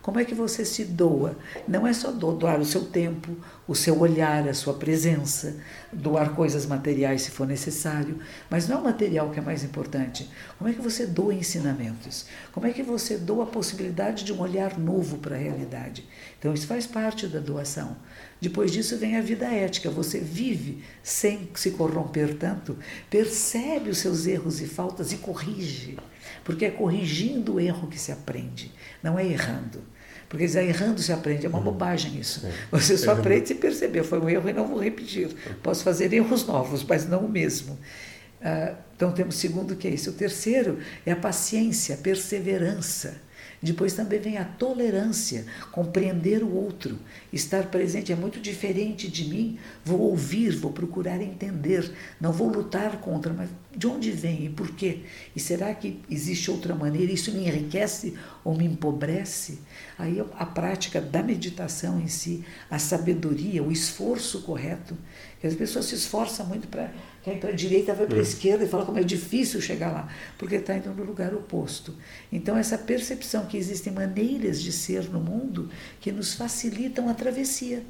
Como 0.01 0.21
é 0.21 0.23
que 0.23 0.33
você 0.33 0.63
se 0.63 0.85
doa? 0.85 1.37
Não 1.67 1.85
é 1.85 1.91
só 1.91 2.11
doar 2.13 2.61
o 2.61 2.65
seu 2.65 2.85
tempo, 2.85 3.35
o 3.69 3.75
seu 3.75 3.99
olhar, 3.99 4.49
a 4.49 4.53
sua 4.55 4.73
presença, 4.73 5.55
doar 5.93 6.31
coisas 6.31 6.65
materiais 6.65 7.21
se 7.21 7.29
for 7.29 7.45
necessário, 7.45 8.17
mas 8.49 8.67
não 8.67 8.77
é 8.77 8.79
o 8.79 8.83
material 8.83 9.29
que 9.29 9.37
é 9.37 9.43
mais 9.43 9.63
importante. 9.63 10.27
Como 10.57 10.67
é 10.67 10.73
que 10.73 10.81
você 10.81 11.05
doa 11.05 11.35
ensinamentos? 11.35 12.25
Como 12.51 12.65
é 12.65 12.71
que 12.71 12.81
você 12.81 13.15
doa 13.15 13.43
a 13.43 13.47
possibilidade 13.47 14.25
de 14.25 14.33
um 14.33 14.39
olhar 14.39 14.79
novo 14.79 15.19
para 15.19 15.35
a 15.35 15.37
realidade? 15.39 16.03
Então, 16.39 16.51
isso 16.51 16.65
faz 16.65 16.87
parte 16.87 17.27
da 17.27 17.39
doação. 17.39 17.95
Depois 18.41 18.71
disso 18.71 18.97
vem 18.97 19.17
a 19.17 19.21
vida 19.21 19.45
ética. 19.45 19.91
Você 19.91 20.19
vive 20.19 20.83
sem 21.03 21.47
se 21.53 21.69
corromper 21.69 22.33
tanto, 22.39 22.75
percebe 23.07 23.91
os 23.91 23.99
seus 23.99 24.25
erros 24.25 24.59
e 24.61 24.65
faltas 24.65 25.11
e 25.11 25.17
corrige. 25.17 25.95
Porque 26.43 26.65
é 26.65 26.71
corrigindo 26.71 27.53
o 27.53 27.59
erro 27.59 27.87
que 27.87 27.99
se 27.99 28.11
aprende, 28.11 28.71
não 29.03 29.19
é 29.19 29.27
errando. 29.27 29.83
Porque 30.29 30.45
dizer 30.45 30.63
errando 30.63 31.01
se 31.01 31.11
aprende, 31.11 31.47
é 31.47 31.49
uma 31.49 31.57
uhum. 31.57 31.65
bobagem 31.65 32.19
isso. 32.19 32.45
É. 32.45 32.51
Você 32.71 32.95
só 32.95 33.13
aprende 33.13 33.47
se 33.47 33.55
perceber, 33.55 34.03
foi 34.03 34.19
um 34.19 34.29
erro 34.29 34.47
e 34.47 34.53
não 34.53 34.67
vou 34.67 34.79
repetir. 34.79 35.27
Posso 35.63 35.83
fazer 35.83 36.13
erros 36.13 36.45
novos, 36.45 36.83
mas 36.83 37.09
não 37.09 37.25
o 37.25 37.29
mesmo. 37.29 37.77
Ah, 38.41 38.75
então 38.95 39.11
temos 39.11 39.35
o 39.35 39.37
segundo 39.39 39.75
que 39.75 39.87
é 39.87 39.91
isso. 39.91 40.11
O 40.11 40.13
terceiro 40.13 40.77
é 41.03 41.11
a 41.11 41.15
paciência, 41.15 41.95
a 41.95 41.97
perseverança. 41.97 43.19
Depois 43.61 43.93
também 43.93 44.19
vem 44.19 44.37
a 44.37 44.45
tolerância, 44.45 45.45
compreender 45.71 46.43
o 46.43 46.53
outro, 46.53 46.97
estar 47.31 47.67
presente 47.67 48.11
é 48.11 48.15
muito 48.15 48.39
diferente 48.39 49.09
de 49.09 49.25
mim. 49.25 49.59
Vou 49.83 49.99
ouvir, 49.99 50.55
vou 50.55 50.71
procurar 50.71 51.21
entender, 51.21 51.91
não 52.21 52.31
vou 52.31 52.47
lutar 52.47 53.01
contra, 53.01 53.33
mas 53.33 53.49
de 53.75 53.85
onde 53.85 54.11
vem 54.11 54.45
e 54.45 54.49
por 54.49 54.71
quê? 54.71 55.01
E 55.35 55.39
será 55.39 55.73
que 55.73 55.99
existe 56.09 56.49
outra 56.49 56.73
maneira? 56.73 57.11
Isso 57.11 57.31
me 57.31 57.47
enriquece 57.47 58.15
ou 58.43 58.55
me 58.55 58.65
empobrece? 58.65 59.59
Aí 59.97 60.23
a 60.37 60.45
prática 60.45 61.01
da 61.01 61.21
meditação 61.21 61.99
em 61.99 62.07
si, 62.07 62.43
a 62.69 62.79
sabedoria, 62.79 63.61
o 63.61 63.71
esforço 63.71 64.41
correto, 64.41 64.97
as 65.47 65.55
pessoas 65.55 65.85
se 65.85 65.95
esforçam 65.95 66.45
muito 66.45 66.67
para 66.67 66.91
ir 67.25 67.39
para 67.39 67.49
a 67.49 67.53
direita, 67.53 67.93
vai 67.93 68.05
para 68.05 68.17
a 68.17 68.19
hum. 68.19 68.23
esquerda 68.23 68.65
e 68.65 68.67
fala 68.67 68.85
como 68.85 68.99
é 68.99 69.03
difícil 69.03 69.61
chegar 69.61 69.91
lá, 69.91 70.09
porque 70.37 70.55
está 70.55 70.75
indo 70.75 70.93
no 70.93 71.03
lugar 71.03 71.33
oposto. 71.33 71.95
Então, 72.31 72.57
essa 72.57 72.77
percepção 72.77 73.45
que 73.45 73.57
existem 73.57 73.93
maneiras 73.93 74.61
de 74.61 74.71
ser 74.71 75.03
no 75.09 75.19
mundo 75.19 75.69
que 76.01 76.11
nos 76.11 76.33
facilitam 76.33 77.07
a 77.07 77.13
travessia 77.13 77.83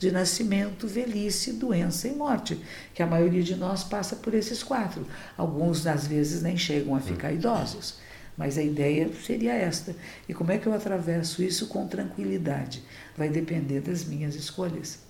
de 0.00 0.10
nascimento, 0.10 0.88
velhice, 0.88 1.52
doença 1.52 2.08
e 2.08 2.12
morte, 2.12 2.58
que 2.94 3.02
a 3.02 3.06
maioria 3.06 3.42
de 3.42 3.54
nós 3.54 3.84
passa 3.84 4.16
por 4.16 4.34
esses 4.34 4.62
quatro. 4.62 5.06
Alguns, 5.36 5.86
às 5.86 6.06
vezes, 6.06 6.42
nem 6.42 6.56
chegam 6.56 6.96
a 6.96 7.00
ficar 7.00 7.30
hum. 7.30 7.36
idosos. 7.36 7.98
Mas 8.36 8.56
a 8.56 8.62
ideia 8.62 9.08
seria 9.24 9.52
esta. 9.52 9.94
E 10.28 10.34
como 10.34 10.50
é 10.50 10.58
que 10.58 10.66
eu 10.66 10.72
atravesso 10.72 11.42
isso 11.42 11.66
com 11.66 11.86
tranquilidade? 11.86 12.82
Vai 13.16 13.28
depender 13.28 13.80
das 13.80 14.04
minhas 14.04 14.34
escolhas 14.34 15.09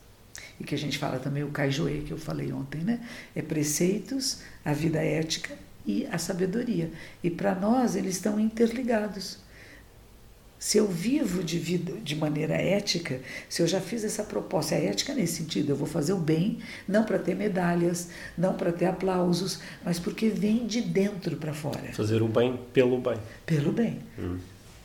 e 0.61 0.65
que 0.65 0.75
a 0.75 0.79
gente 0.79 0.99
fala 0.99 1.19
também 1.19 1.43
o 1.43 1.49
Kaijoe, 1.49 2.03
que 2.07 2.13
eu 2.13 2.19
falei 2.19 2.53
ontem, 2.53 2.83
né? 2.83 3.01
É 3.35 3.41
preceitos, 3.41 4.41
a 4.63 4.75
vida 4.75 4.99
ética 5.03 5.55
e 5.87 6.07
a 6.13 6.19
sabedoria. 6.19 6.91
E 7.25 7.31
para 7.31 7.55
nós 7.55 7.97
eles 7.97 8.17
estão 8.17 8.39
interligados. 8.39 9.39
Se 10.59 10.77
eu 10.77 10.87
vivo 10.87 11.43
de 11.43 11.59
vida 11.59 11.95
de 12.05 12.15
maneira 12.15 12.53
ética, 12.53 13.19
se 13.49 13.63
eu 13.63 13.67
já 13.67 13.81
fiz 13.81 14.05
essa 14.05 14.23
proposta, 14.23 14.75
é 14.75 14.85
ética 14.85 15.15
nesse 15.15 15.37
sentido, 15.37 15.71
eu 15.71 15.77
vou 15.77 15.87
fazer 15.87 16.13
o 16.13 16.19
bem, 16.19 16.59
não 16.87 17.05
para 17.05 17.19
ter 17.19 17.35
medalhas, 17.35 18.09
não 18.37 18.53
para 18.53 18.71
ter 18.71 18.85
aplausos, 18.85 19.61
mas 19.83 19.99
porque 19.99 20.29
vem 20.29 20.67
de 20.67 20.83
dentro 20.83 21.37
para 21.37 21.55
fora. 21.55 21.91
Fazer 21.95 22.21
o 22.21 22.29
bem 22.29 22.61
pelo 22.75 23.01
bem. 23.01 23.17
Pelo 23.47 23.73
bem. 23.73 24.01
Hum. 24.19 24.37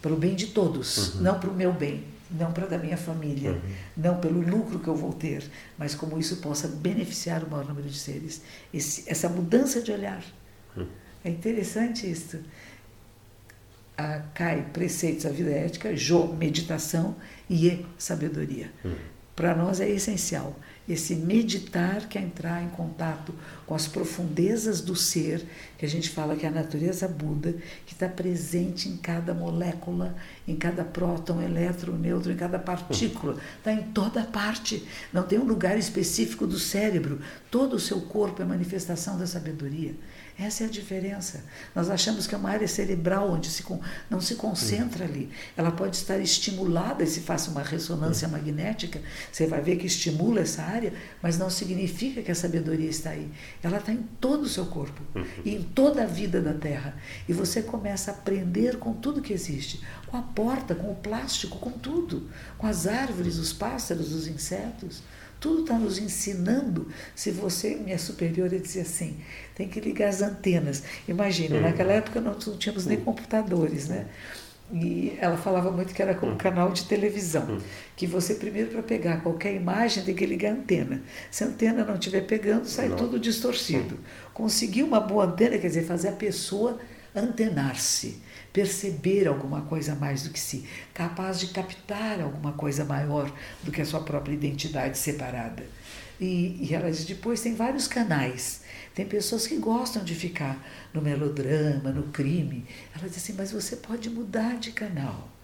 Pelo 0.01 0.15
bem 0.15 0.34
de 0.34 0.47
todos, 0.47 1.15
uhum. 1.15 1.21
não 1.21 1.38
para 1.38 1.49
o 1.49 1.53
meu 1.53 1.73
bem 1.73 2.14
não 2.32 2.51
para 2.51 2.65
da 2.65 2.78
minha 2.78 2.97
família, 2.97 3.51
uhum. 3.51 3.61
não 3.95 4.19
pelo 4.19 4.41
lucro 4.41 4.80
que 4.80 4.88
eu 4.88 4.95
vou 4.95 5.13
ter, 5.13 5.43
mas 5.78 5.93
como 5.93 6.19
isso 6.19 6.38
possa 6.38 6.67
beneficiar 6.67 7.43
o 7.43 7.49
maior 7.49 7.65
número 7.65 7.88
de 7.88 7.97
seres. 7.97 8.41
Esse, 8.73 9.09
essa 9.09 9.30
mudança 9.30 9.82
de 9.82 9.91
olhar. 9.91 10.23
Uhum. 10.76 10.88
É 11.23 11.30
interessante 11.30 12.09
isso. 12.09 12.39
A 13.97 14.19
CAI, 14.34 14.69
preceitos, 14.73 15.26
a 15.26 15.30
vida 15.30 15.51
ética, 15.51 15.95
Jo, 15.95 16.34
meditação 16.34 17.15
e 17.49 17.67
E, 17.67 17.86
sabedoria. 17.97 18.71
Uhum. 18.84 18.95
Para 19.36 19.55
nós 19.55 19.80
é 19.80 19.89
essencial 19.89 20.55
esse 20.88 21.15
meditar 21.15 22.07
que 22.07 22.17
é 22.17 22.21
entrar 22.21 22.61
em 22.63 22.69
contato 22.69 23.33
com 23.65 23.73
as 23.73 23.88
profundezas 23.88 24.81
do 24.81 24.95
ser, 24.95 25.45
que 25.77 25.86
a 25.86 25.89
gente 25.89 26.09
fala 26.09 26.36
que 26.36 26.45
é 26.45 26.49
a 26.49 26.51
natureza 26.51 27.07
Buda, 27.07 27.55
que 27.86 27.93
está 27.93 28.07
presente 28.07 28.88
em 28.88 28.95
cada 28.97 29.33
molécula, 29.33 30.15
em 30.47 30.55
cada 30.55 30.83
próton, 30.83 31.41
elétron, 31.41 31.93
nêutron, 31.93 32.33
em 32.33 32.38
cada 32.38 32.59
partícula, 32.59 33.38
está 33.57 33.73
em 33.73 33.83
toda 33.83 34.23
parte. 34.23 34.88
Não 35.11 35.23
tem 35.23 35.39
um 35.39 35.45
lugar 35.45 35.77
específico 35.77 36.45
do 36.45 36.59
cérebro. 36.59 37.19
Todo 37.49 37.75
o 37.75 37.79
seu 37.79 38.01
corpo 38.01 38.41
é 38.41 38.45
manifestação 38.45 39.17
da 39.17 39.25
sabedoria. 39.25 39.95
Essa 40.38 40.65
é 40.65 40.67
a 40.67 40.69
diferença. 40.69 41.45
Nós 41.73 41.89
achamos 41.89 42.27
que 42.27 42.36
é 42.36 42.38
uma 42.38 42.49
área 42.49 42.67
cerebral 42.67 43.31
onde 43.31 43.49
se, 43.49 43.63
não 44.09 44.19
se 44.19 44.36
concentra 44.36 45.05
ali. 45.05 45.31
Ela 45.55 45.71
pode 45.71 45.95
estar 45.95 46.17
estimulada 46.17 47.03
e 47.03 47.07
se 47.07 47.21
faça 47.21 47.49
uma 47.49 47.63
ressonância 47.63 48.27
magnética, 48.27 49.01
você 49.31 49.47
vai 49.47 49.61
ver 49.61 49.77
que 49.77 49.88
estimula 49.88 50.41
essa 50.41 50.61
área, 50.61 50.93
mas 51.21 51.38
não 51.38 51.49
significa 51.49 52.21
que 52.21 52.31
a 52.31 52.36
sabedoria 52.36 52.89
está 52.89 53.11
aí. 53.11 53.31
Ela 53.63 53.77
está 53.77 53.93
em 53.93 54.03
todo 54.19 54.43
o 54.43 54.49
seu 54.49 54.65
corpo 54.65 55.01
e 55.45 55.55
em 55.55 55.63
toda 55.63 56.03
a 56.03 56.07
vida 56.07 56.41
da 56.41 56.53
Terra. 56.53 56.97
E 57.29 57.33
você 57.33 57.61
começa 57.61 58.11
a 58.11 58.13
aprender 58.13 58.77
com 58.77 58.91
tudo 58.93 59.21
que 59.21 59.31
existe, 59.31 59.81
com 60.07 60.17
a 60.17 60.21
porta, 60.21 60.75
com 60.75 60.91
o 60.91 60.95
plástico, 60.95 61.59
com 61.59 61.71
tudo, 61.71 62.29
com 62.57 62.67
as 62.67 62.88
árvores, 62.88 63.38
os 63.38 63.53
pássaros, 63.53 64.11
os 64.11 64.27
insetos. 64.27 65.01
Tudo 65.39 65.61
está 65.61 65.77
nos 65.77 65.97
ensinando. 65.97 66.88
Se 67.15 67.31
você, 67.31 67.75
minha 67.75 67.97
superiora, 67.97 68.57
dizia 68.59 68.81
assim: 68.81 69.17
tem 69.53 69.67
que 69.67 69.79
ligar 69.79 70.09
as 70.09 70.21
antenas. 70.21 70.83
Imagina, 71.07 71.57
hum. 71.57 71.61
naquela 71.61 71.93
época 71.93 72.19
não, 72.21 72.33
não 72.33 72.57
tínhamos 72.57 72.86
nem 72.86 72.97
hum. 72.97 73.05
computadores, 73.05 73.88
né? 73.88 74.07
E 74.73 75.15
ela 75.21 75.38
falava 75.38 75.69
muito 75.69 75.93
que 75.93 76.01
era 76.01 76.15
como 76.15 76.31
um 76.31 76.38
canal 76.38 76.71
de 76.71 76.86
televisão, 76.86 77.43
hum. 77.43 77.59
que 77.95 78.07
você 78.07 78.33
primeiro 78.33 78.71
para 78.71 78.81
pegar 78.81 79.21
qualquer 79.21 79.53
imagem 79.53 80.03
tem 80.03 80.15
que 80.15 80.25
ligar 80.25 80.51
a 80.51 80.55
antena. 80.55 81.03
Se 81.29 81.43
a 81.43 81.47
antena 81.47 81.86
não 81.86 81.93
estiver 81.93 82.21
pegando, 82.21 82.65
sai 82.65 82.89
não. 82.89 82.95
tudo 82.95 83.19
distorcido. 83.19 83.99
Conseguir 84.33 84.81
uma 84.81 84.99
boa 84.99 85.25
antena 85.25 85.57
quer 85.57 85.67
dizer 85.67 85.83
fazer 85.83 86.09
a 86.09 86.13
pessoa 86.13 86.79
antenar-se 87.15 88.21
perceber 88.55 89.27
alguma 89.27 89.63
coisa 89.63 89.93
mais 89.95 90.23
do 90.23 90.29
que 90.29 90.39
si, 90.39 90.65
capaz 90.93 91.41
de 91.41 91.47
captar 91.47 92.21
alguma 92.21 92.53
coisa 92.53 92.85
maior 92.85 93.29
do 93.61 93.69
que 93.69 93.81
a 93.81 93.85
sua 93.85 93.99
própria 93.99 94.33
identidade 94.33 94.97
separada. 94.97 95.65
E, 96.21 96.57
e 96.61 96.73
ela 96.73 96.89
diz: 96.89 97.03
depois 97.03 97.41
tem 97.41 97.53
vários 97.53 97.85
canais. 97.85 98.61
Tem 98.93 99.05
pessoas 99.05 99.45
que 99.45 99.57
gostam 99.57 100.05
de 100.05 100.15
ficar 100.15 100.57
no 100.93 101.01
melodrama, 101.01 101.91
no 101.91 102.03
crime. 102.03 102.65
Ela 102.95 103.09
diz 103.09 103.17
assim: 103.17 103.33
mas 103.37 103.51
você 103.51 103.75
pode 103.75 104.09
mudar 104.09 104.57
de 104.57 104.71
canal. 104.71 105.34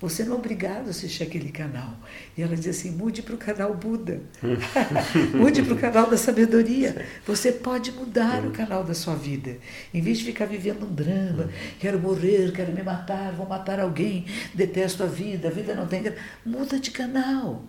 Você 0.00 0.24
não 0.24 0.34
é 0.34 0.38
obrigado 0.38 0.88
a 0.88 0.90
assistir 0.90 1.22
aquele 1.22 1.50
canal. 1.50 1.96
E 2.36 2.42
ela 2.42 2.54
diz 2.54 2.68
assim: 2.68 2.90
mude 2.90 3.22
para 3.22 3.34
o 3.34 3.38
canal 3.38 3.74
Buda. 3.74 4.20
mude 5.34 5.62
para 5.62 5.74
o 5.74 5.78
canal 5.78 6.10
da 6.10 6.18
sabedoria. 6.18 7.06
Você 7.26 7.50
pode 7.50 7.92
mudar 7.92 8.44
o 8.44 8.50
canal 8.50 8.84
da 8.84 8.92
sua 8.92 9.14
vida. 9.14 9.56
Em 9.94 10.02
vez 10.02 10.18
de 10.18 10.24
ficar 10.24 10.44
vivendo 10.44 10.84
um 10.84 10.94
drama, 10.94 11.48
quero 11.78 11.98
morrer, 11.98 12.52
quero 12.52 12.72
me 12.72 12.82
matar, 12.82 13.32
vou 13.32 13.46
matar 13.46 13.80
alguém, 13.80 14.26
detesto 14.52 15.02
a 15.02 15.06
vida, 15.06 15.48
a 15.48 15.50
vida 15.50 15.74
não 15.74 15.86
tem. 15.86 16.12
Muda 16.44 16.78
de 16.78 16.90
canal. 16.90 17.64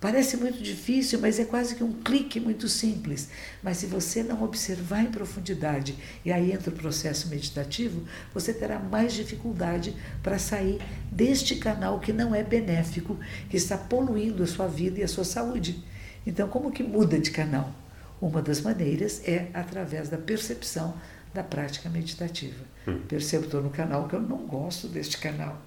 Parece 0.00 0.36
muito 0.36 0.62
difícil, 0.62 1.18
mas 1.18 1.40
é 1.40 1.44
quase 1.44 1.74
que 1.74 1.82
um 1.82 1.92
clique 1.92 2.38
muito 2.38 2.68
simples. 2.68 3.30
Mas 3.60 3.78
se 3.78 3.86
você 3.86 4.22
não 4.22 4.44
observar 4.44 5.02
em 5.02 5.10
profundidade, 5.10 5.98
e 6.24 6.30
aí 6.30 6.52
entra 6.52 6.70
o 6.70 6.76
processo 6.76 7.28
meditativo, 7.28 8.06
você 8.32 8.54
terá 8.54 8.78
mais 8.78 9.12
dificuldade 9.12 9.96
para 10.22 10.38
sair 10.38 10.78
deste 11.10 11.56
canal 11.56 11.98
que 11.98 12.12
não 12.12 12.32
é 12.32 12.44
benéfico, 12.44 13.18
que 13.50 13.56
está 13.56 13.76
poluindo 13.76 14.44
a 14.44 14.46
sua 14.46 14.68
vida 14.68 15.00
e 15.00 15.02
a 15.02 15.08
sua 15.08 15.24
saúde. 15.24 15.82
Então, 16.24 16.48
como 16.48 16.70
que 16.70 16.82
muda 16.82 17.18
de 17.18 17.32
canal? 17.32 17.72
Uma 18.20 18.40
das 18.40 18.60
maneiras 18.60 19.20
é 19.26 19.48
através 19.52 20.08
da 20.08 20.18
percepção 20.18 20.94
da 21.34 21.42
prática 21.42 21.88
meditativa. 21.88 22.64
Hum. 22.86 23.00
Percebo, 23.08 23.46
estou 23.46 23.62
no 23.62 23.70
canal 23.70 24.06
que 24.06 24.14
eu 24.14 24.20
não 24.20 24.46
gosto 24.46 24.86
deste 24.86 25.18
canal. 25.18 25.60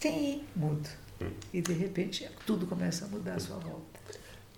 Tem, 0.00 0.42
mudo. 0.54 0.88
E 1.52 1.60
de 1.60 1.72
repente 1.72 2.28
tudo 2.46 2.66
começa 2.66 3.04
a 3.04 3.08
mudar 3.08 3.34
à 3.34 3.40
sua 3.40 3.56
volta. 3.56 3.98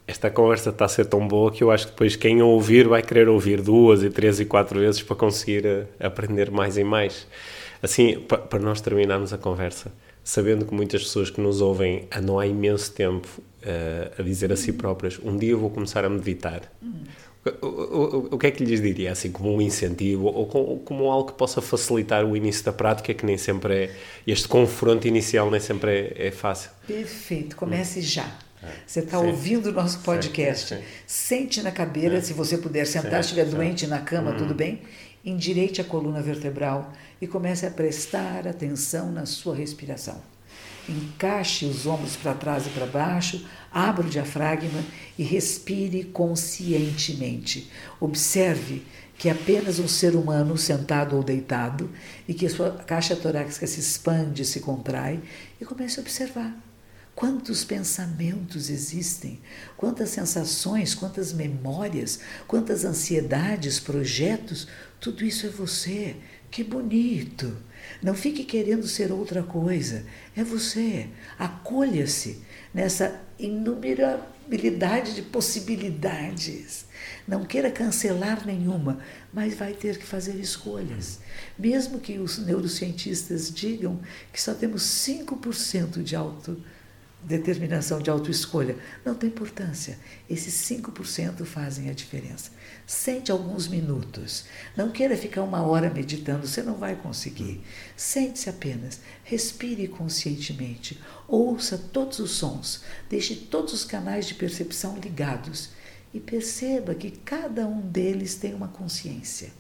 Esta 0.07 0.29
conversa 0.29 0.71
está 0.71 0.87
a 0.87 0.89
ser 0.89 1.07
tão 1.07 1.27
boa 1.27 1.53
que 1.53 1.63
eu 1.63 1.71
acho 1.71 1.87
que 1.87 1.93
depois 1.93 2.17
quem 2.17 2.43
ouvir 2.43 2.89
vai 2.89 3.01
querer 3.03 3.29
ouvir 3.29 3.63
duas 3.63 4.03
e 4.03 4.11
três 4.11 4.41
e 4.41 4.45
quatro 4.45 4.81
vezes 4.81 5.03
para 5.03 5.15
conseguir 5.15 5.65
eh, 5.65 5.87
aprender 6.01 6.51
mais 6.51 6.77
e 6.77 6.83
mais. 6.83 7.29
Assim, 7.81 8.19
para 8.19 8.59
nós 8.59 8.81
terminarmos 8.81 9.33
a 9.33 9.39
conversa, 9.39 9.93
sabendo 10.25 10.67
que 10.67 10.75
muitas 10.75 11.03
pessoas 11.05 11.31
que 11.31 11.41
nos 11.41 11.61
ouvem 11.61 12.09
andam 12.15 12.39
há 12.39 12.47
imenso 12.47 12.93
tempo 12.93 13.29
uh, 13.39 14.21
a 14.21 14.23
dizer 14.23 14.53
a 14.53 14.57
si 14.57 14.73
próprias: 14.73 15.19
um 15.23 15.37
dia 15.37 15.53
eu 15.53 15.59
vou 15.59 15.71
começar 15.71 16.05
a 16.05 16.09
meditar. 16.09 16.63
Hum. 16.83 17.05
O, 17.63 17.67
o, 17.67 18.29
o, 18.33 18.39
que 18.39 18.49
é 18.49 18.51
que 18.51 18.63
lhes 18.63 18.83
diria, 18.83 19.13
assim, 19.13 19.33
como 19.33 19.55
um 19.55 19.63
incentivo 19.63 20.27
ou 20.27 20.47
como, 20.47 20.79
como, 20.81 21.11
algo 21.11 21.33
que 21.33 21.39
possa 21.39 21.63
facilitar 21.63 22.23
o 22.23 22.37
início 22.37 22.63
da 22.65 22.73
prática, 22.73 23.15
que 23.15 23.25
nem 23.25 23.39
sempre 23.39 23.85
é, 23.85 23.97
este 24.27 24.47
confronto 24.47 25.09
inicial 25.09 25.51
nem 25.51 25.59
sempre 25.59 26.13
é, 26.15 26.27
é 26.27 26.31
fácil? 26.31 26.71
Perfeito, 26.87 27.57
comece 27.57 28.01
hum. 28.01 28.03
já. 28.03 28.39
É. 28.63 28.69
Você 28.87 29.01
está 29.01 29.19
ouvindo 29.19 29.71
o 29.71 29.73
nosso 29.73 30.01
podcast, 30.01 30.75
sim, 30.75 30.81
sim. 30.83 30.87
sente 31.07 31.63
na 31.63 31.71
cadeira, 31.71 32.19
é. 32.19 32.21
se 32.21 32.35
você 32.35 32.59
puder 32.59 32.87
sentar, 32.87 33.25
se 33.25 33.31
estiver 33.31 33.47
doente 33.47 33.87
na 33.87 34.01
cama, 34.01 34.33
hum. 34.33 34.37
tudo 34.37 34.55
bem, 34.55 34.83
endireite 35.25 35.81
a 35.81 35.85
coluna 35.85 36.21
vertebral 36.21 36.93
e 37.23 37.27
comece 37.27 37.65
a 37.65 37.71
prestar 37.71 38.47
atenção 38.47 39.11
na 39.11 39.25
sua 39.25 39.55
respiração. 39.55 40.21
Encaixe 40.87 41.67
os 41.67 41.87
ombros 41.87 42.17
para 42.17 42.35
trás 42.35 42.67
e 42.67 42.71
para 42.71 42.87
baixo, 42.87 43.47
abra 43.73 44.07
o 44.07 44.11
diafragma 44.11 44.85
e 45.19 45.23
respire 45.23 46.05
conscientemente. 46.05 47.71
Observe 48.01 48.83
que 49.17 49.29
é 49.29 49.33
apenas 49.33 49.79
um 49.79 49.87
ser 49.87 50.17
humano 50.17 50.57
sentado 50.57 51.15
ou 51.17 51.23
deitado 51.23 51.91
e 52.27 52.33
que 52.33 52.49
sua 52.49 52.71
caixa 52.71 53.15
torácica 53.15 53.67
se 53.67 53.79
expande, 53.79 54.45
se 54.45 54.61
contrai 54.61 55.21
e 55.61 55.65
comece 55.65 56.01
a 56.01 56.03
observar. 56.03 56.57
Quantos 57.15 57.63
pensamentos 57.65 58.71
existem, 58.71 59.39
quantas 59.77 60.09
sensações, 60.09 60.95
quantas 60.95 61.35
memórias, 61.35 62.21
quantas 62.49 62.83
ansiedades, 62.85 63.79
projetos, 63.79 64.67
tudo 64.99 65.23
isso 65.23 65.47
é 65.47 65.51
você. 65.51 66.17
Que 66.51 66.65
bonito! 66.65 67.55
Não 68.03 68.15
fique 68.15 68.45
querendo 68.45 68.89
ser 68.89 69.13
outra 69.13 69.43
coisa. 69.43 70.05
É 70.35 70.43
você. 70.43 71.09
Acolha-se 71.39 72.41
nessa 72.73 73.21
inumerabilidade 73.39 75.15
de 75.15 75.23
possibilidades. 75.23 76.87
Não 77.27 77.45
queira 77.45 77.71
cancelar 77.71 78.47
nenhuma, 78.47 78.99
mas 79.33 79.55
vai 79.55 79.73
ter 79.73 79.99
que 79.99 80.05
fazer 80.05 80.37
escolhas. 80.37 81.21
Mesmo 81.59 82.01
que 82.01 82.19
os 82.19 82.39
neurocientistas 82.39 83.53
digam 83.53 84.01
que 84.33 84.41
só 84.41 84.55
temos 84.55 84.83
5% 84.83 86.03
de 86.03 86.17
auto 86.17 86.63
determinação 87.23 88.01
de 88.01 88.11
autoescolha. 88.11 88.77
Não 89.05 89.15
tem 89.15 89.29
importância. 89.29 89.99
Esses 90.29 90.55
5% 90.71 91.45
fazem 91.45 91.91
a 91.91 91.93
diferença. 91.93 92.51
Sente 92.87 93.31
alguns 93.31 93.69
minutos. 93.69 94.45
Não 94.77 94.91
queira 94.91 95.17
ficar 95.17 95.43
uma 95.43 95.63
hora 95.63 95.91
meditando, 95.91 96.47
você 96.47 96.63
não 96.63 96.75
vai 96.75 96.97
conseguir. 96.97 97.61
Sente-se 97.97 98.49
apenas. 98.49 99.01
Respire 99.23 99.87
conscientemente. 99.89 101.01
Ouça 101.29 101.77
todos 101.79 102.19
os 102.19 102.33
sons. 102.33 102.83
Deixe 103.09 103.35
todos 103.35 103.73
os 103.73 103.85
canais 103.85 104.27
de 104.27 104.35
percepção 104.35 104.99
ligados. 104.99 105.71
E 106.13 106.19
perceba 106.19 106.95
que 106.95 107.11
cada 107.11 107.67
um 107.67 107.81
deles 107.81 108.35
tem 108.35 108.55
uma 108.55 108.69
consciência. 108.69 109.51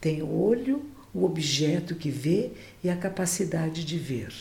Tem 0.00 0.22
o 0.22 0.30
olho, 0.30 0.84
o 1.14 1.24
objeto 1.24 1.94
que 1.94 2.10
vê 2.10 2.52
e 2.84 2.90
a 2.90 2.96
capacidade 2.96 3.84
de 3.84 3.96
ver. 3.96 4.32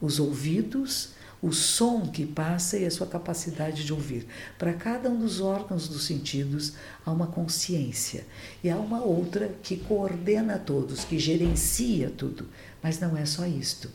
Os 0.00 0.18
ouvidos, 0.18 1.10
o 1.46 1.52
som 1.52 2.08
que 2.08 2.26
passa 2.26 2.76
e 2.76 2.84
a 2.84 2.90
sua 2.90 3.06
capacidade 3.06 3.84
de 3.84 3.92
ouvir. 3.92 4.26
Para 4.58 4.72
cada 4.72 5.08
um 5.08 5.16
dos 5.16 5.40
órgãos 5.40 5.86
dos 5.88 6.04
sentidos 6.04 6.72
há 7.04 7.12
uma 7.12 7.28
consciência 7.28 8.26
e 8.64 8.68
há 8.68 8.76
uma 8.76 9.00
outra 9.00 9.54
que 9.62 9.76
coordena 9.76 10.58
todos, 10.58 11.04
que 11.04 11.20
gerencia 11.20 12.10
tudo. 12.10 12.48
Mas 12.82 12.98
não 12.98 13.16
é 13.16 13.24
só 13.24 13.46
isto. 13.46 13.88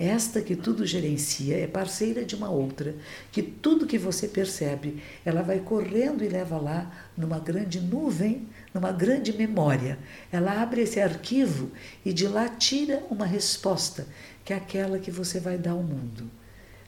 Esta 0.00 0.42
que 0.42 0.56
tudo 0.56 0.84
gerencia 0.84 1.56
é 1.56 1.66
parceira 1.68 2.24
de 2.24 2.34
uma 2.34 2.50
outra, 2.50 2.96
que 3.30 3.40
tudo 3.40 3.86
que 3.86 3.98
você 3.98 4.26
percebe, 4.26 5.00
ela 5.24 5.42
vai 5.42 5.60
correndo 5.60 6.24
e 6.24 6.28
leva 6.28 6.58
lá 6.58 6.90
numa 7.16 7.38
grande 7.38 7.80
nuvem, 7.80 8.48
numa 8.74 8.90
grande 8.90 9.32
memória. 9.32 9.96
Ela 10.32 10.60
abre 10.60 10.80
esse 10.80 11.00
arquivo 11.00 11.70
e 12.04 12.12
de 12.12 12.26
lá 12.26 12.48
tira 12.48 13.04
uma 13.08 13.24
resposta, 13.24 14.08
que 14.44 14.52
é 14.52 14.56
aquela 14.56 14.98
que 14.98 15.12
você 15.12 15.38
vai 15.38 15.56
dar 15.56 15.70
ao 15.70 15.82
mundo. 15.84 16.28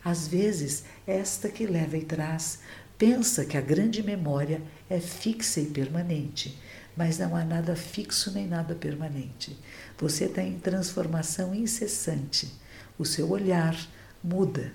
Às 0.05 0.29
vezes, 0.29 0.85
esta 1.07 1.49
que 1.49 1.67
leva 1.67 1.97
e 1.97 2.05
traz 2.05 2.61
pensa 2.97 3.45
que 3.45 3.57
a 3.57 3.61
grande 3.61 4.03
memória 4.03 4.61
é 4.91 4.99
fixa 4.99 5.61
e 5.61 5.67
permanente, 5.67 6.59
mas 6.97 7.19
não 7.19 7.37
há 7.37 7.45
nada 7.45 7.77
fixo 7.77 8.33
nem 8.33 8.47
nada 8.47 8.75
permanente. 8.75 9.57
Você 9.99 10.25
está 10.25 10.43
em 10.43 10.59
transformação 10.59 11.55
incessante. 11.55 12.53
O 12.99 13.05
seu 13.05 13.31
olhar 13.31 13.77
muda, 14.23 14.73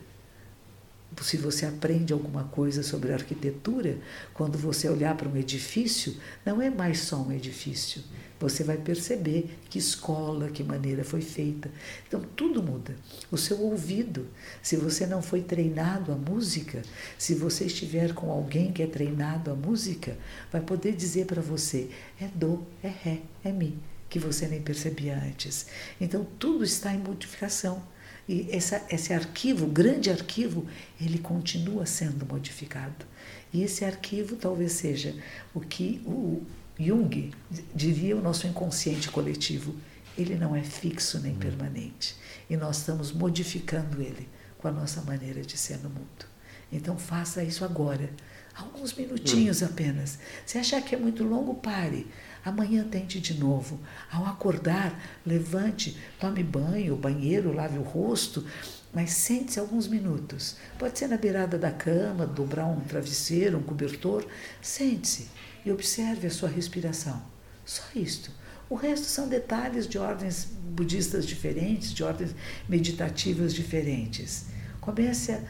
se 1.21 1.37
você 1.37 1.65
aprende 1.65 2.13
alguma 2.13 2.45
coisa 2.45 2.81
sobre 2.81 3.13
arquitetura, 3.13 3.97
quando 4.33 4.57
você 4.57 4.89
olhar 4.89 5.15
para 5.15 5.27
um 5.27 5.35
edifício, 5.35 6.15
não 6.45 6.61
é 6.61 6.69
mais 6.69 6.99
só 6.99 7.17
um 7.17 7.31
edifício. 7.31 8.01
Você 8.43 8.61
vai 8.61 8.75
perceber 8.75 9.57
que 9.69 9.79
escola, 9.79 10.49
que 10.49 10.65
maneira 10.65 11.01
foi 11.05 11.21
feita. 11.21 11.71
Então 12.05 12.21
tudo 12.35 12.61
muda. 12.61 12.93
O 13.31 13.37
seu 13.37 13.57
ouvido, 13.61 14.27
se 14.61 14.75
você 14.75 15.07
não 15.07 15.21
foi 15.21 15.41
treinado 15.41 16.11
à 16.11 16.15
música, 16.15 16.81
se 17.17 17.33
você 17.33 17.63
estiver 17.63 18.13
com 18.13 18.29
alguém 18.29 18.73
que 18.73 18.83
é 18.83 18.87
treinado 18.87 19.49
à 19.49 19.55
música, 19.55 20.17
vai 20.51 20.59
poder 20.59 20.93
dizer 20.93 21.25
para 21.25 21.41
você: 21.41 21.89
é 22.19 22.27
do, 22.27 22.67
é 22.83 22.89
ré, 22.89 23.21
é 23.45 23.51
mi 23.51 23.79
que 24.09 24.19
você 24.19 24.45
nem 24.45 24.61
percebia 24.61 25.17
antes. 25.17 25.65
Então, 25.99 26.27
tudo 26.37 26.65
está 26.65 26.93
em 26.93 26.99
modificação. 26.99 27.81
E 28.29 28.47
essa, 28.51 28.85
esse 28.91 29.11
arquivo, 29.11 29.65
grande 29.65 30.11
arquivo, 30.11 30.67
ele 31.01 31.17
continua 31.17 31.85
sendo 31.85 32.25
modificado. 32.25 33.07
E 33.51 33.63
esse 33.63 33.83
arquivo 33.83 34.35
talvez 34.35 34.73
seja 34.73 35.15
o 35.51 35.59
que 35.59 36.01
o 36.05 36.43
Jung 36.79 37.31
diria 37.73 38.17
o 38.17 38.21
nosso 38.21 38.47
inconsciente 38.47 39.09
coletivo. 39.09 39.75
Ele 40.17 40.35
não 40.35 40.55
é 40.55 40.63
fixo 40.63 41.19
nem 41.19 41.35
permanente. 41.35 42.15
E 42.49 42.57
nós 42.57 42.77
estamos 42.77 43.11
modificando 43.11 44.01
ele 44.01 44.27
com 44.57 44.67
a 44.67 44.71
nossa 44.71 45.01
maneira 45.01 45.41
de 45.41 45.57
ser 45.57 45.77
no 45.77 45.89
mundo. 45.89 46.25
Então 46.71 46.97
faça 46.97 47.43
isso 47.43 47.63
agora. 47.63 48.09
Alguns 48.55 48.93
minutinhos 48.93 49.63
apenas. 49.63 50.19
Se 50.45 50.57
achar 50.57 50.81
que 50.81 50.93
é 50.95 50.97
muito 50.97 51.23
longo, 51.23 51.55
pare. 51.55 52.07
Amanhã 52.45 52.83
tente 52.83 53.19
de 53.19 53.35
novo. 53.35 53.79
Ao 54.11 54.25
acordar, 54.25 54.99
levante, 55.25 55.97
tome 56.19 56.43
banho, 56.43 56.95
banheiro, 56.95 57.53
lave 57.53 57.77
o 57.77 57.83
rosto, 57.83 58.45
mas 58.93 59.11
sente-se 59.11 59.59
alguns 59.59 59.87
minutos. 59.87 60.57
Pode 60.77 60.99
ser 60.99 61.07
na 61.07 61.17
beirada 61.17 61.57
da 61.57 61.71
cama, 61.71 62.27
dobrar 62.27 62.65
um 62.65 62.79
travesseiro, 62.81 63.57
um 63.57 63.63
cobertor. 63.63 64.25
Sente-se 64.61 65.29
e 65.65 65.71
observe 65.71 66.27
a 66.27 66.31
sua 66.31 66.49
respiração. 66.49 67.21
Só 67.65 67.83
isto. 67.95 68.31
O 68.69 68.75
resto 68.75 69.05
são 69.05 69.27
detalhes 69.27 69.87
de 69.87 69.97
ordens 69.97 70.45
budistas 70.45 71.25
diferentes, 71.25 71.93
de 71.93 72.03
ordens 72.03 72.31
meditativas 72.67 73.53
diferentes. 73.53 74.45
Comece 74.81 75.31
a 75.31 75.41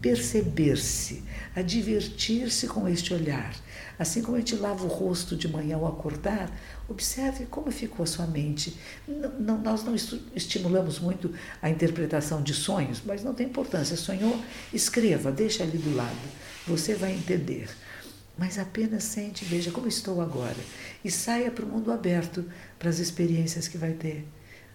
perceber-se, 0.00 1.24
a 1.54 1.62
divertir-se 1.62 2.68
com 2.68 2.88
este 2.88 3.12
olhar. 3.12 3.54
Assim 3.98 4.22
como 4.22 4.36
a 4.36 4.40
gente 4.40 4.54
lava 4.56 4.84
o 4.84 4.88
rosto 4.88 5.34
de 5.34 5.48
manhã 5.48 5.76
ao 5.76 5.86
acordar, 5.86 6.50
observe 6.88 7.46
como 7.46 7.70
ficou 7.70 8.04
a 8.04 8.06
sua 8.06 8.26
mente. 8.26 8.76
Não, 9.08 9.30
não, 9.40 9.58
nós 9.58 9.82
não 9.82 9.94
estimulamos 10.34 10.98
muito 11.00 11.34
a 11.62 11.70
interpretação 11.70 12.42
de 12.42 12.52
sonhos, 12.52 13.02
mas 13.04 13.24
não 13.24 13.34
tem 13.34 13.46
importância. 13.46 13.96
Sonhou? 13.96 14.38
Escreva, 14.72 15.32
deixa 15.32 15.62
ali 15.62 15.78
do 15.78 15.96
lado. 15.96 16.14
Você 16.66 16.94
vai 16.94 17.12
entender. 17.12 17.68
Mas 18.38 18.58
apenas 18.58 19.04
sente, 19.04 19.44
veja 19.44 19.70
como 19.70 19.88
estou 19.88 20.20
agora. 20.20 20.56
E 21.04 21.10
saia 21.10 21.50
para 21.50 21.64
o 21.64 21.68
mundo 21.68 21.90
aberto, 21.90 22.44
para 22.78 22.90
as 22.90 22.98
experiências 22.98 23.66
que 23.66 23.78
vai 23.78 23.92
ter. 23.92 24.26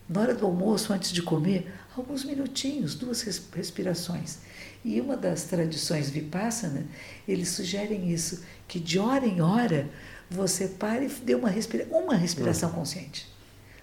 Na 0.09 0.21
hora 0.21 0.33
do 0.33 0.45
almoço, 0.45 0.91
antes 0.91 1.11
de 1.11 1.21
comer, 1.21 1.71
alguns 1.95 2.25
minutinhos, 2.25 2.95
duas 2.95 3.21
respirações. 3.21 4.39
E 4.83 4.99
uma 4.99 5.15
das 5.15 5.43
tradições 5.43 6.09
Vipassana, 6.09 6.85
eles 7.27 7.49
sugerem 7.49 8.11
isso, 8.11 8.43
que 8.67 8.79
de 8.79 8.97
hora 8.97 9.25
em 9.25 9.41
hora 9.41 9.89
você 10.29 10.67
pare 10.67 11.05
e 11.05 11.09
dê 11.09 11.35
uma, 11.35 11.49
respira 11.49 11.87
uma 11.91 12.15
respiração 12.15 12.69
uhum. 12.69 12.75
consciente. 12.75 13.31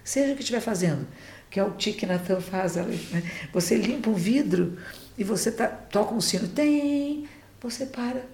Seja 0.03 0.33
o 0.33 0.35
que 0.35 0.41
estiver 0.41 0.59
fazendo, 0.59 1.07
que 1.49 1.59
é 1.59 1.63
o 1.63 1.71
Thich 1.71 2.05
Nhat 2.05 2.25
faz. 2.41 2.75
Né? 2.75 3.23
Você 3.53 3.75
limpa 3.75 4.09
um 4.09 4.15
vidro 4.15 4.77
e 5.17 5.23
você 5.23 5.51
tá, 5.51 5.67
toca 5.67 6.13
um 6.13 6.19
sino, 6.19 6.47
tem, 6.47 7.27
você 7.61 7.85
para, 7.85 8.25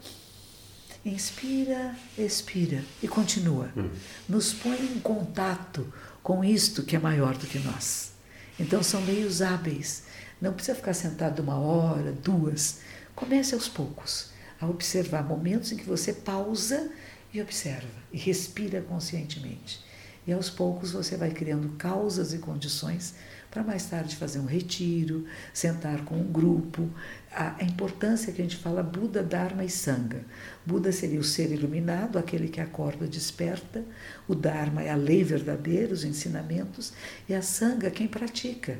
inspira, 1.06 1.96
expira 2.18 2.84
e 3.02 3.08
continua. 3.08 3.70
Uhum. 3.76 3.90
Nos 4.28 4.54
põe 4.54 4.82
em 4.82 5.00
contato 5.00 5.94
com 6.24 6.44
isto 6.44 6.84
que 6.84 6.96
é 6.96 7.00
maior 7.00 7.38
do 7.38 7.46
que 7.46 7.60
nós. 7.60 8.12
Então 8.60 8.82
são 8.82 9.02
meios 9.02 9.42
hábeis. 9.42 10.04
Não 10.42 10.54
precisa 10.54 10.76
ficar 10.76 10.94
sentado 10.94 11.42
uma 11.42 11.58
hora, 11.58 12.12
duas. 12.12 12.80
Comece 13.16 13.54
aos 13.54 13.70
poucos 13.70 14.32
a 14.60 14.66
observar 14.66 15.24
momentos 15.24 15.72
em 15.72 15.78
que 15.78 15.86
você 15.86 16.12
pausa 16.12 16.90
e 17.34 17.42
observa 17.42 17.88
e 18.12 18.18
respira 18.18 18.82
conscientemente. 18.82 19.84
E 20.26 20.34
aos 20.34 20.50
poucos 20.50 20.92
você 20.92 21.16
vai 21.16 21.30
criando 21.30 21.70
causas 21.78 22.34
e 22.34 22.40
condições 22.40 23.14
para 23.52 23.64
mais 23.64 23.86
tarde 23.86 24.16
fazer 24.16 24.40
um 24.40 24.46
retiro, 24.46 25.26
sentar 25.54 26.04
com 26.04 26.16
um 26.16 26.32
grupo. 26.32 26.90
A, 27.36 27.64
importância 27.64 28.32
que 28.32 28.42
a 28.42 28.46
gente 28.46 28.56
fala 28.56 28.82
Buda, 28.82 29.22
Dharma 29.22 29.66
e 29.66 29.70
Sangha. 29.70 30.24
Buda 30.66 30.92
seria 30.92 31.20
o 31.20 31.24
ser 31.24 31.52
iluminado, 31.52 32.18
aquele 32.18 32.48
que 32.48 32.62
acorda, 32.62 33.06
desperta. 33.06 33.84
O 34.28 34.34
Dharma 34.34 34.82
é 34.82 34.90
a 34.90 34.96
lei 34.96 35.24
verdadeira, 35.24 35.94
os 35.94 36.06
ensinamentos. 36.06 36.94
E 37.28 37.34
a 37.34 37.42
Sangha, 37.42 37.92
quem 37.92 38.08
pratica. 38.08 38.80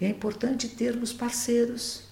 E 0.00 0.04
é 0.04 0.08
importante 0.08 0.68
termos 0.68 1.12
parceiros. 1.12 2.04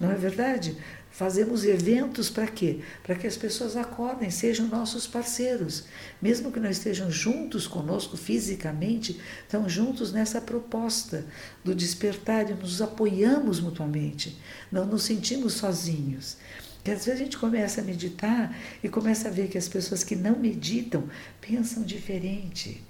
Não 0.00 0.10
é 0.10 0.14
verdade? 0.14 0.76
Fazemos 1.12 1.62
eventos 1.62 2.30
para 2.30 2.46
quê? 2.46 2.78
Para 3.02 3.14
que 3.14 3.26
as 3.26 3.36
pessoas 3.36 3.76
acordem, 3.76 4.30
sejam 4.30 4.66
nossos 4.66 5.06
parceiros. 5.06 5.84
Mesmo 6.22 6.50
que 6.50 6.58
não 6.58 6.70
estejam 6.70 7.10
juntos 7.10 7.66
conosco 7.66 8.16
fisicamente, 8.16 9.20
estão 9.42 9.68
juntos 9.68 10.10
nessa 10.10 10.40
proposta 10.40 11.26
do 11.62 11.74
despertar 11.74 12.50
e 12.50 12.54
nos 12.54 12.80
apoiamos 12.80 13.60
mutuamente. 13.60 14.38
Não 14.70 14.86
nos 14.86 15.02
sentimos 15.02 15.52
sozinhos. 15.52 16.38
E 16.82 16.90
às 16.90 17.04
vezes 17.04 17.20
a 17.20 17.24
gente 17.24 17.36
começa 17.36 17.82
a 17.82 17.84
meditar 17.84 18.56
e 18.82 18.88
começa 18.88 19.28
a 19.28 19.30
ver 19.30 19.48
que 19.48 19.58
as 19.58 19.68
pessoas 19.68 20.02
que 20.02 20.16
não 20.16 20.38
meditam 20.38 21.04
pensam 21.42 21.82
diferente. 21.82 22.82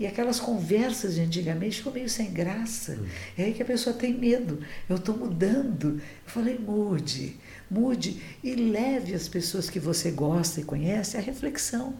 E 0.00 0.06
aquelas 0.06 0.40
conversas 0.40 1.14
de 1.14 1.20
antigamente 1.20 1.76
ficam 1.76 1.92
meio 1.92 2.08
sem 2.08 2.32
graça. 2.32 2.98
Hum. 3.00 3.06
É 3.36 3.44
aí 3.44 3.54
que 3.54 3.62
a 3.62 3.66
pessoa 3.66 3.94
tem 3.94 4.14
medo. 4.14 4.60
Eu 4.88 4.96
estou 4.96 5.16
mudando. 5.16 6.00
Eu 6.24 6.30
falei, 6.30 6.58
mude 6.58 7.36
mude 7.70 8.22
e 8.42 8.54
leve 8.54 9.14
as 9.14 9.28
pessoas 9.28 9.68
que 9.68 9.78
você 9.78 10.10
gosta 10.10 10.60
e 10.60 10.64
conhece 10.64 11.16
à 11.16 11.20
reflexão. 11.20 11.94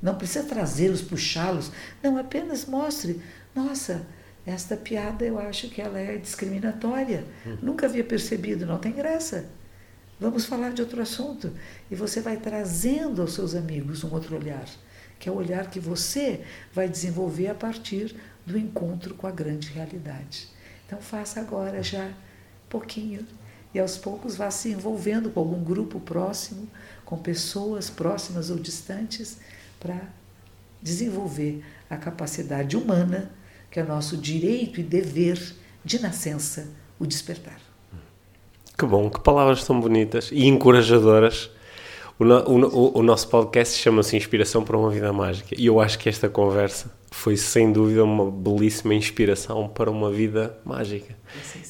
Não 0.00 0.14
precisa 0.14 0.46
trazê-los, 0.46 1.02
puxá-los. 1.02 1.70
Não, 2.02 2.16
apenas 2.16 2.64
mostre. 2.64 3.20
Nossa, 3.54 4.06
esta 4.46 4.76
piada 4.76 5.24
eu 5.24 5.38
acho 5.38 5.68
que 5.68 5.80
ela 5.80 5.98
é 5.98 6.16
discriminatória. 6.16 7.24
Hum. 7.46 7.58
Nunca 7.62 7.86
havia 7.86 8.04
percebido, 8.04 8.64
não 8.64 8.78
tem 8.78 8.92
graça. 8.92 9.50
Vamos 10.18 10.44
falar 10.44 10.72
de 10.72 10.82
outro 10.82 11.00
assunto. 11.00 11.52
E 11.90 11.94
você 11.94 12.20
vai 12.20 12.36
trazendo 12.36 13.22
aos 13.22 13.34
seus 13.34 13.54
amigos 13.54 14.04
um 14.04 14.12
outro 14.12 14.36
olhar, 14.36 14.66
que 15.18 15.28
é 15.28 15.32
o 15.32 15.36
olhar 15.36 15.68
que 15.70 15.80
você 15.80 16.44
vai 16.72 16.88
desenvolver 16.88 17.48
a 17.48 17.54
partir 17.54 18.14
do 18.46 18.58
encontro 18.58 19.14
com 19.14 19.26
a 19.26 19.30
grande 19.30 19.70
realidade. 19.70 20.48
Então 20.86 21.00
faça 21.00 21.40
agora 21.40 21.82
já 21.82 22.10
pouquinho 22.68 23.26
e 23.72 23.78
aos 23.78 23.96
poucos 23.96 24.36
vá 24.36 24.50
se 24.50 24.70
envolvendo 24.70 25.30
com 25.30 25.40
algum 25.40 25.62
grupo 25.62 26.00
próximo, 26.00 26.68
com 27.04 27.16
pessoas 27.16 27.88
próximas 27.88 28.50
ou 28.50 28.58
distantes, 28.58 29.38
para 29.78 30.00
desenvolver 30.82 31.62
a 31.88 31.96
capacidade 31.96 32.76
humana, 32.76 33.30
que 33.70 33.78
é 33.78 33.82
nosso 33.82 34.16
direito 34.16 34.80
e 34.80 34.82
dever 34.82 35.54
de 35.84 36.00
nascença, 36.00 36.68
o 36.98 37.06
despertar. 37.06 37.60
Que 38.76 38.86
bom, 38.86 39.10
que 39.10 39.20
palavras 39.20 39.64
tão 39.64 39.80
bonitas 39.80 40.30
e 40.32 40.46
encorajadoras. 40.46 41.50
O, 42.18 42.24
no, 42.24 42.68
o, 42.68 42.98
o 42.98 43.02
nosso 43.02 43.28
podcast 43.28 43.78
chama-se 43.78 44.16
Inspiração 44.16 44.64
para 44.64 44.76
uma 44.76 44.90
Vida 44.90 45.12
Mágica 45.12 45.54
e 45.56 45.66
eu 45.66 45.80
acho 45.80 45.98
que 45.98 46.08
esta 46.08 46.28
conversa 46.28 46.99
foi 47.10 47.36
sem 47.36 47.72
dúvida 47.72 48.04
uma 48.04 48.30
belíssima 48.30 48.94
inspiração 48.94 49.68
para 49.68 49.90
uma 49.90 50.10
vida 50.10 50.56
mágica. 50.64 51.16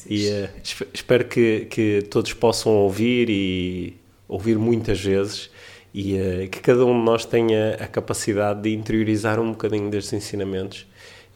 E 0.08 0.28
uh, 0.28 0.48
espero 0.92 1.24
que, 1.24 1.66
que 1.70 2.02
todos 2.10 2.32
possam 2.34 2.72
ouvir 2.72 3.28
e 3.30 3.96
ouvir 4.28 4.58
muitas 4.58 5.00
vezes 5.00 5.50
e 5.94 6.14
uh, 6.14 6.48
que 6.48 6.60
cada 6.60 6.84
um 6.84 6.98
de 6.98 7.04
nós 7.04 7.24
tenha 7.24 7.74
a 7.80 7.86
capacidade 7.86 8.62
de 8.62 8.74
interiorizar 8.74 9.40
um 9.40 9.50
bocadinho 9.50 9.90
destes 9.90 10.12
ensinamentos. 10.12 10.86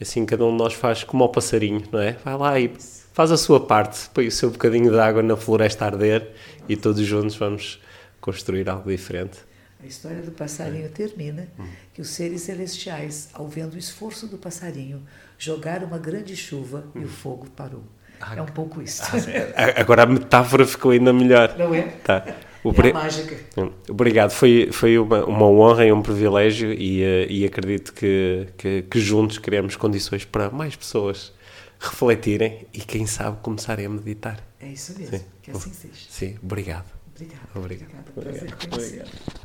Assim, 0.00 0.26
cada 0.26 0.44
um 0.44 0.50
de 0.50 0.58
nós 0.58 0.74
faz 0.74 1.02
como 1.02 1.22
ao 1.22 1.30
passarinho, 1.30 1.82
não 1.90 2.00
é? 2.00 2.12
Vai 2.24 2.36
lá 2.36 2.60
e 2.60 2.70
faz 3.12 3.30
a 3.30 3.36
sua 3.36 3.60
parte, 3.60 4.10
põe 4.12 4.26
o 4.26 4.30
seu 4.30 4.50
bocadinho 4.50 4.90
de 4.90 4.98
água 4.98 5.22
na 5.22 5.36
floresta 5.36 5.84
a 5.84 5.88
arder 5.88 6.30
e 6.68 6.76
todos 6.76 7.04
juntos 7.04 7.36
vamos 7.36 7.80
construir 8.20 8.68
algo 8.68 8.90
diferente. 8.90 9.38
A 9.84 9.86
história 9.86 10.22
do 10.22 10.32
passarinho 10.32 10.88
termina 10.88 11.46
que 11.92 12.00
os 12.00 12.08
seres 12.08 12.40
celestiais, 12.40 13.28
ao 13.34 13.46
vendo 13.46 13.74
o 13.74 13.78
esforço 13.78 14.26
do 14.26 14.38
passarinho, 14.38 15.02
jogaram 15.38 15.86
uma 15.86 15.98
grande 15.98 16.34
chuva 16.34 16.86
e 16.94 17.00
o 17.00 17.08
fogo 17.08 17.46
parou. 17.54 17.84
Ah, 18.18 18.34
é 18.34 18.40
um 18.40 18.46
pouco 18.46 18.80
isso. 18.80 19.02
Ah, 19.54 19.80
agora 19.80 20.04
a 20.04 20.06
metáfora 20.06 20.66
ficou 20.66 20.92
ainda 20.92 21.12
melhor. 21.12 21.54
Não 21.58 21.74
é? 21.74 21.82
Tá. 22.02 22.24
É 22.64 22.92
mágica. 22.94 23.36
Hum, 23.58 23.70
obrigado, 23.90 24.30
foi, 24.30 24.70
foi 24.72 24.98
uma, 24.98 25.22
uma 25.26 25.46
honra 25.46 25.84
e 25.84 25.92
um 25.92 26.00
privilégio 26.00 26.72
e, 26.72 27.02
uh, 27.02 27.30
e 27.30 27.44
acredito 27.44 27.92
que, 27.92 28.48
que, 28.56 28.82
que, 28.82 29.00
juntos 29.00 29.36
criamos 29.36 29.76
condições 29.76 30.24
para 30.24 30.48
mais 30.50 30.74
pessoas 30.74 31.30
refletirem 31.78 32.66
e 32.72 32.78
quem 32.78 33.06
sabe 33.06 33.36
começarem 33.42 33.84
a 33.84 33.90
meditar. 33.90 34.42
É 34.58 34.68
isso 34.68 34.98
mesmo, 34.98 35.18
Sim. 35.18 35.24
que 35.42 35.50
assim 35.50 35.72
seja. 35.74 36.06
Sim, 36.08 36.38
obrigado. 36.42 36.86
Obrigado. 37.14 37.48
Obrigado. 37.54 38.12
Obrigado. 38.16 38.66
obrigado. 38.72 39.44